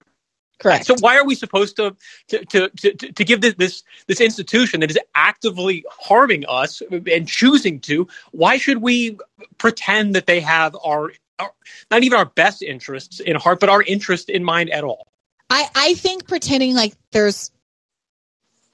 [0.59, 0.87] Correct.
[0.87, 1.97] So why are we supposed to
[2.29, 7.27] to to to, to give this, this this institution that is actively harming us and
[7.27, 8.07] choosing to?
[8.31, 9.19] Why should we
[9.59, 11.53] pretend that they have our, our
[11.91, 15.09] not even our best interests in heart, but our interest in mind at all?
[15.51, 17.51] I, I think pretending like there's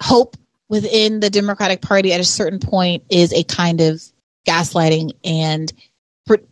[0.00, 0.36] hope
[0.68, 4.02] within the Democratic Party at a certain point is a kind of
[4.46, 5.72] gaslighting and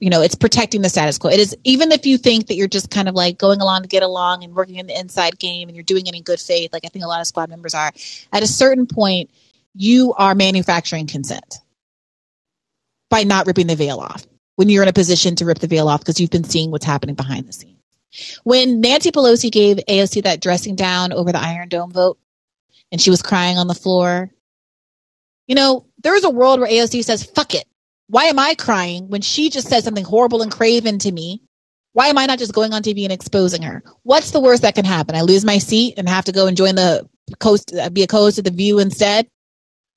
[0.01, 1.31] you know it's protecting the status quo.
[1.31, 3.89] It is even if you think that you're just kind of like going along to
[3.89, 6.73] get along and working in the inside game and you're doing it in good faith,
[6.73, 7.93] like I think a lot of squad members are.
[8.33, 9.31] At a certain point,
[9.75, 11.59] you are manufacturing consent
[13.11, 14.27] by not ripping the veil off
[14.57, 16.85] when you're in a position to rip the veil off because you've been seeing what's
[16.85, 17.79] happening behind the scenes.
[18.43, 22.19] When Nancy Pelosi gave AOC that dressing down over the Iron Dome vote
[22.91, 24.31] and she was crying on the floor,
[25.47, 27.67] you know, there's a world where AOC says, fuck it.
[28.09, 31.43] Why am I crying when she just said something horrible and craven to me?
[31.93, 33.83] Why am I not just going on TV and exposing her?
[34.03, 35.15] What's the worst that can happen?
[35.15, 37.07] I lose my seat and have to go and join the
[37.39, 39.29] coast, uh, be a co-host The View instead,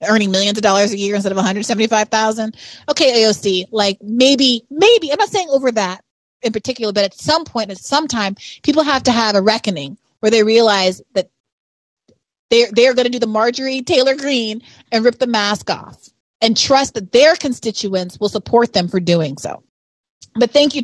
[0.05, 2.55] earning millions of dollars a year instead of 175,000.
[2.89, 6.03] Okay, AOC, like maybe, maybe, I'm not saying over that
[6.41, 9.97] in particular, but at some point, at some time, people have to have a reckoning
[10.19, 11.29] where they realize that
[12.49, 16.10] they're, they're going to do the Marjorie Taylor Greene and rip the mask off
[16.41, 19.63] and trust that their constituents will support them for doing so.
[20.35, 20.83] But thank you.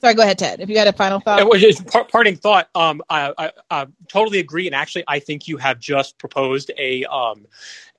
[0.00, 0.60] Sorry, go ahead, Ted.
[0.60, 1.48] If you had a final thought.
[1.48, 2.68] Well, just par- parting thought.
[2.74, 7.04] Um, I, I, I totally agree, and actually, I think you have just proposed a
[7.04, 7.46] um,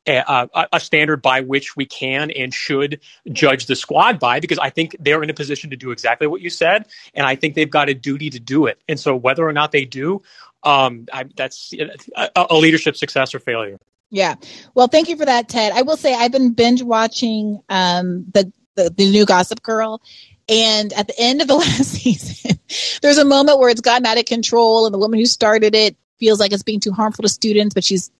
[0.05, 2.99] a, a, a standard by which we can and should
[3.31, 6.41] judge the squad by, because I think they're in a position to do exactly what
[6.41, 8.81] you said, and I think they've got a duty to do it.
[8.89, 10.21] And so, whether or not they do,
[10.63, 11.73] um, I, that's
[12.17, 13.79] a, a leadership success or failure.
[14.09, 14.35] Yeah.
[14.73, 15.71] Well, thank you for that, Ted.
[15.73, 20.01] I will say I've been binge watching um, the, the the new Gossip Girl,
[20.47, 22.59] and at the end of the last season,
[23.01, 25.95] there's a moment where it's gotten out of control, and the woman who started it
[26.19, 28.11] feels like it's being too harmful to students, but she's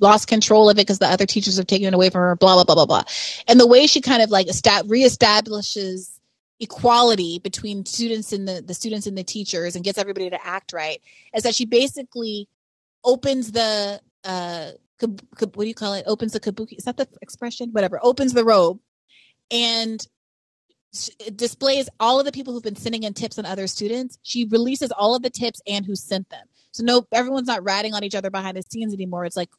[0.00, 2.36] lost control of it because the other teachers have taken it away from her.
[2.36, 3.04] Blah blah blah blah blah.
[3.48, 6.18] And the way she kind of like esta- reestablishes
[6.60, 10.72] equality between students and the, the students and the teachers and gets everybody to act
[10.72, 11.00] right
[11.32, 12.48] is that she basically
[13.04, 16.04] opens the uh kab- kab- what do you call it?
[16.06, 16.76] Opens the kabuki.
[16.78, 17.70] Is that the expression?
[17.72, 17.98] Whatever.
[18.02, 18.80] Opens the robe
[19.50, 20.06] and
[21.34, 24.18] displays all of the people who've been sending in tips on other students.
[24.22, 26.46] She releases all of the tips and who sent them.
[26.70, 29.24] So no, everyone's not ratting on each other behind the scenes anymore.
[29.24, 29.50] It's like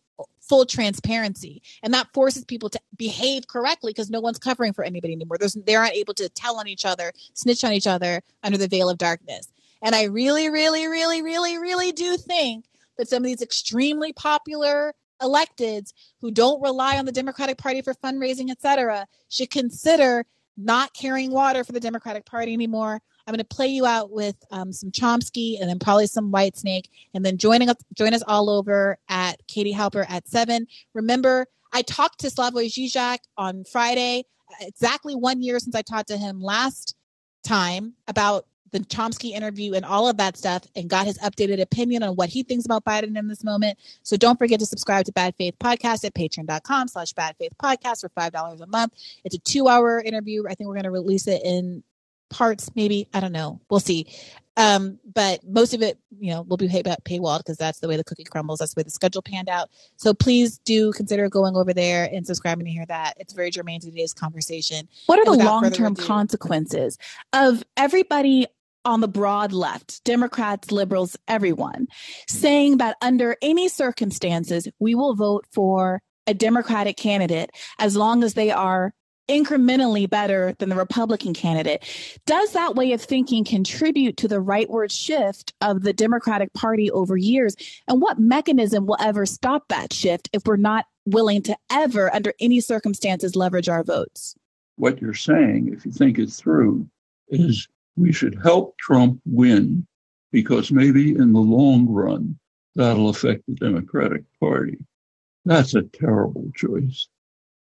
[0.42, 5.14] full transparency, and that forces people to behave correctly because no one's covering for anybody
[5.14, 5.38] anymore.
[5.38, 8.68] There's, they aren't able to tell on each other, snitch on each other under the
[8.68, 9.48] veil of darkness.
[9.82, 12.66] And I really, really, really, really, really do think
[12.98, 17.94] that some of these extremely popular electeds who don't rely on the Democratic Party for
[17.94, 20.26] fundraising, et cetera, should consider
[20.58, 23.02] not carrying water for the Democratic Party anymore.
[23.26, 26.86] I'm going to play you out with um, some Chomsky and then probably some Whitesnake,
[27.14, 30.68] and then joining us, join us all over at Katie Halper at seven.
[30.94, 34.26] Remember, I talked to Slavoj Žižek on Friday,
[34.62, 36.96] exactly one year since I talked to him last
[37.44, 42.04] time about the Chomsky interview and all of that stuff and got his updated opinion
[42.04, 43.78] on what he thinks about Biden in this moment.
[44.04, 48.02] So don't forget to subscribe to Bad Faith Podcast at patreon.com slash bad faith podcast
[48.02, 48.94] for $5 a month.
[49.24, 50.44] It's a two hour interview.
[50.48, 51.84] I think we're going to release it in
[52.30, 53.08] parts, maybe.
[53.14, 53.60] I don't know.
[53.70, 54.08] We'll see.
[54.58, 57.96] Um, but most of it, you know, will be pay- paywalled because that's the way
[57.96, 58.60] the cookie crumbles.
[58.60, 59.70] That's the way the schedule panned out.
[59.96, 63.14] So please do consider going over there and subscribing to hear that.
[63.18, 64.90] It's very germane to today's conversation.
[65.06, 66.98] What are And the long term consequences
[67.32, 68.48] of everybody
[68.86, 71.88] on the broad left, Democrats, liberals, everyone,
[72.28, 78.34] saying that under any circumstances, we will vote for a Democratic candidate as long as
[78.34, 78.94] they are
[79.30, 81.84] incrementally better than the Republican candidate.
[82.26, 87.16] Does that way of thinking contribute to the rightward shift of the Democratic Party over
[87.16, 87.56] years?
[87.88, 92.34] And what mechanism will ever stop that shift if we're not willing to ever, under
[92.40, 94.36] any circumstances, leverage our votes?
[94.80, 96.88] what you're saying, if you think it through,
[97.28, 99.86] is we should help Trump win
[100.32, 102.38] because maybe in the long run,
[102.76, 104.78] that'll affect the Democratic Party.
[105.46, 107.08] That's a terrible choice.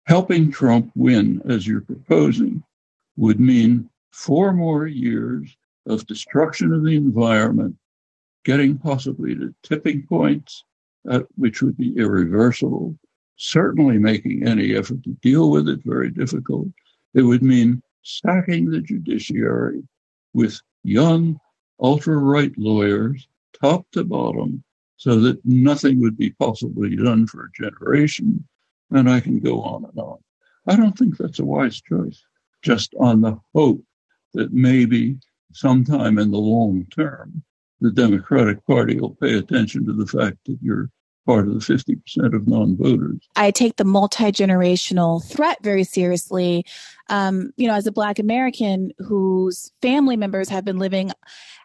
[0.07, 2.63] Helping Trump win, as you're proposing,
[3.17, 7.77] would mean four more years of destruction of the environment,
[8.45, 10.65] getting possibly to tipping points,
[11.09, 12.99] uh, which would be irreversible,
[13.37, 16.69] certainly making any effort to deal with it very difficult.
[17.15, 19.83] It would mean stacking the judiciary
[20.39, 21.37] with young,
[21.81, 23.27] ultra right lawyers,
[23.61, 24.63] top to bottom,
[24.97, 28.47] so that nothing would be possibly done for a generation.
[28.93, 30.19] And I can go on and on.
[30.69, 32.23] I don't think that's a wise choice,
[32.63, 33.83] just on the hope
[34.35, 35.19] that maybe
[35.53, 37.43] sometime in the long term,
[37.81, 40.89] the Democratic Party will pay attention to the fact that you're
[41.29, 43.21] part of the 50% of non voters.
[43.37, 46.65] I take the multi generational threat very seriously.
[47.11, 51.13] Um, you know, as a Black American whose family members have been living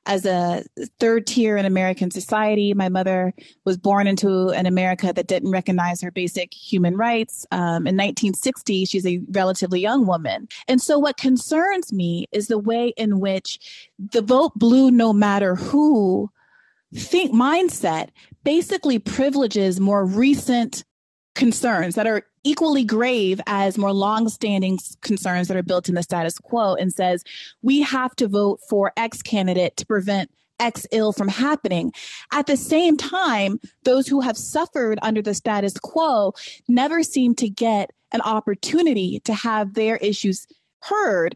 [0.06, 0.66] as a
[1.00, 2.74] third tier in American society.
[2.74, 3.34] My mother
[3.64, 7.46] was born into an America that didn't recognize her basic human rights.
[7.52, 10.50] Um, in 1960, she's a relatively young woman.
[10.68, 15.56] And so, what concerns me is the way in which the vote blue no matter
[15.56, 16.30] who
[16.94, 18.10] think mindset
[18.44, 20.84] basically privileges more recent
[21.36, 26.38] concerns that are equally grave as more long-standing concerns that are built in the status
[26.38, 27.24] quo and says
[27.62, 30.30] we have to vote for X candidate to prevent
[30.60, 31.92] X ill from happening.
[32.32, 36.34] At the same time, those who have suffered under the status quo
[36.68, 40.46] never seem to get an opportunity to have their issues
[40.82, 41.36] heard.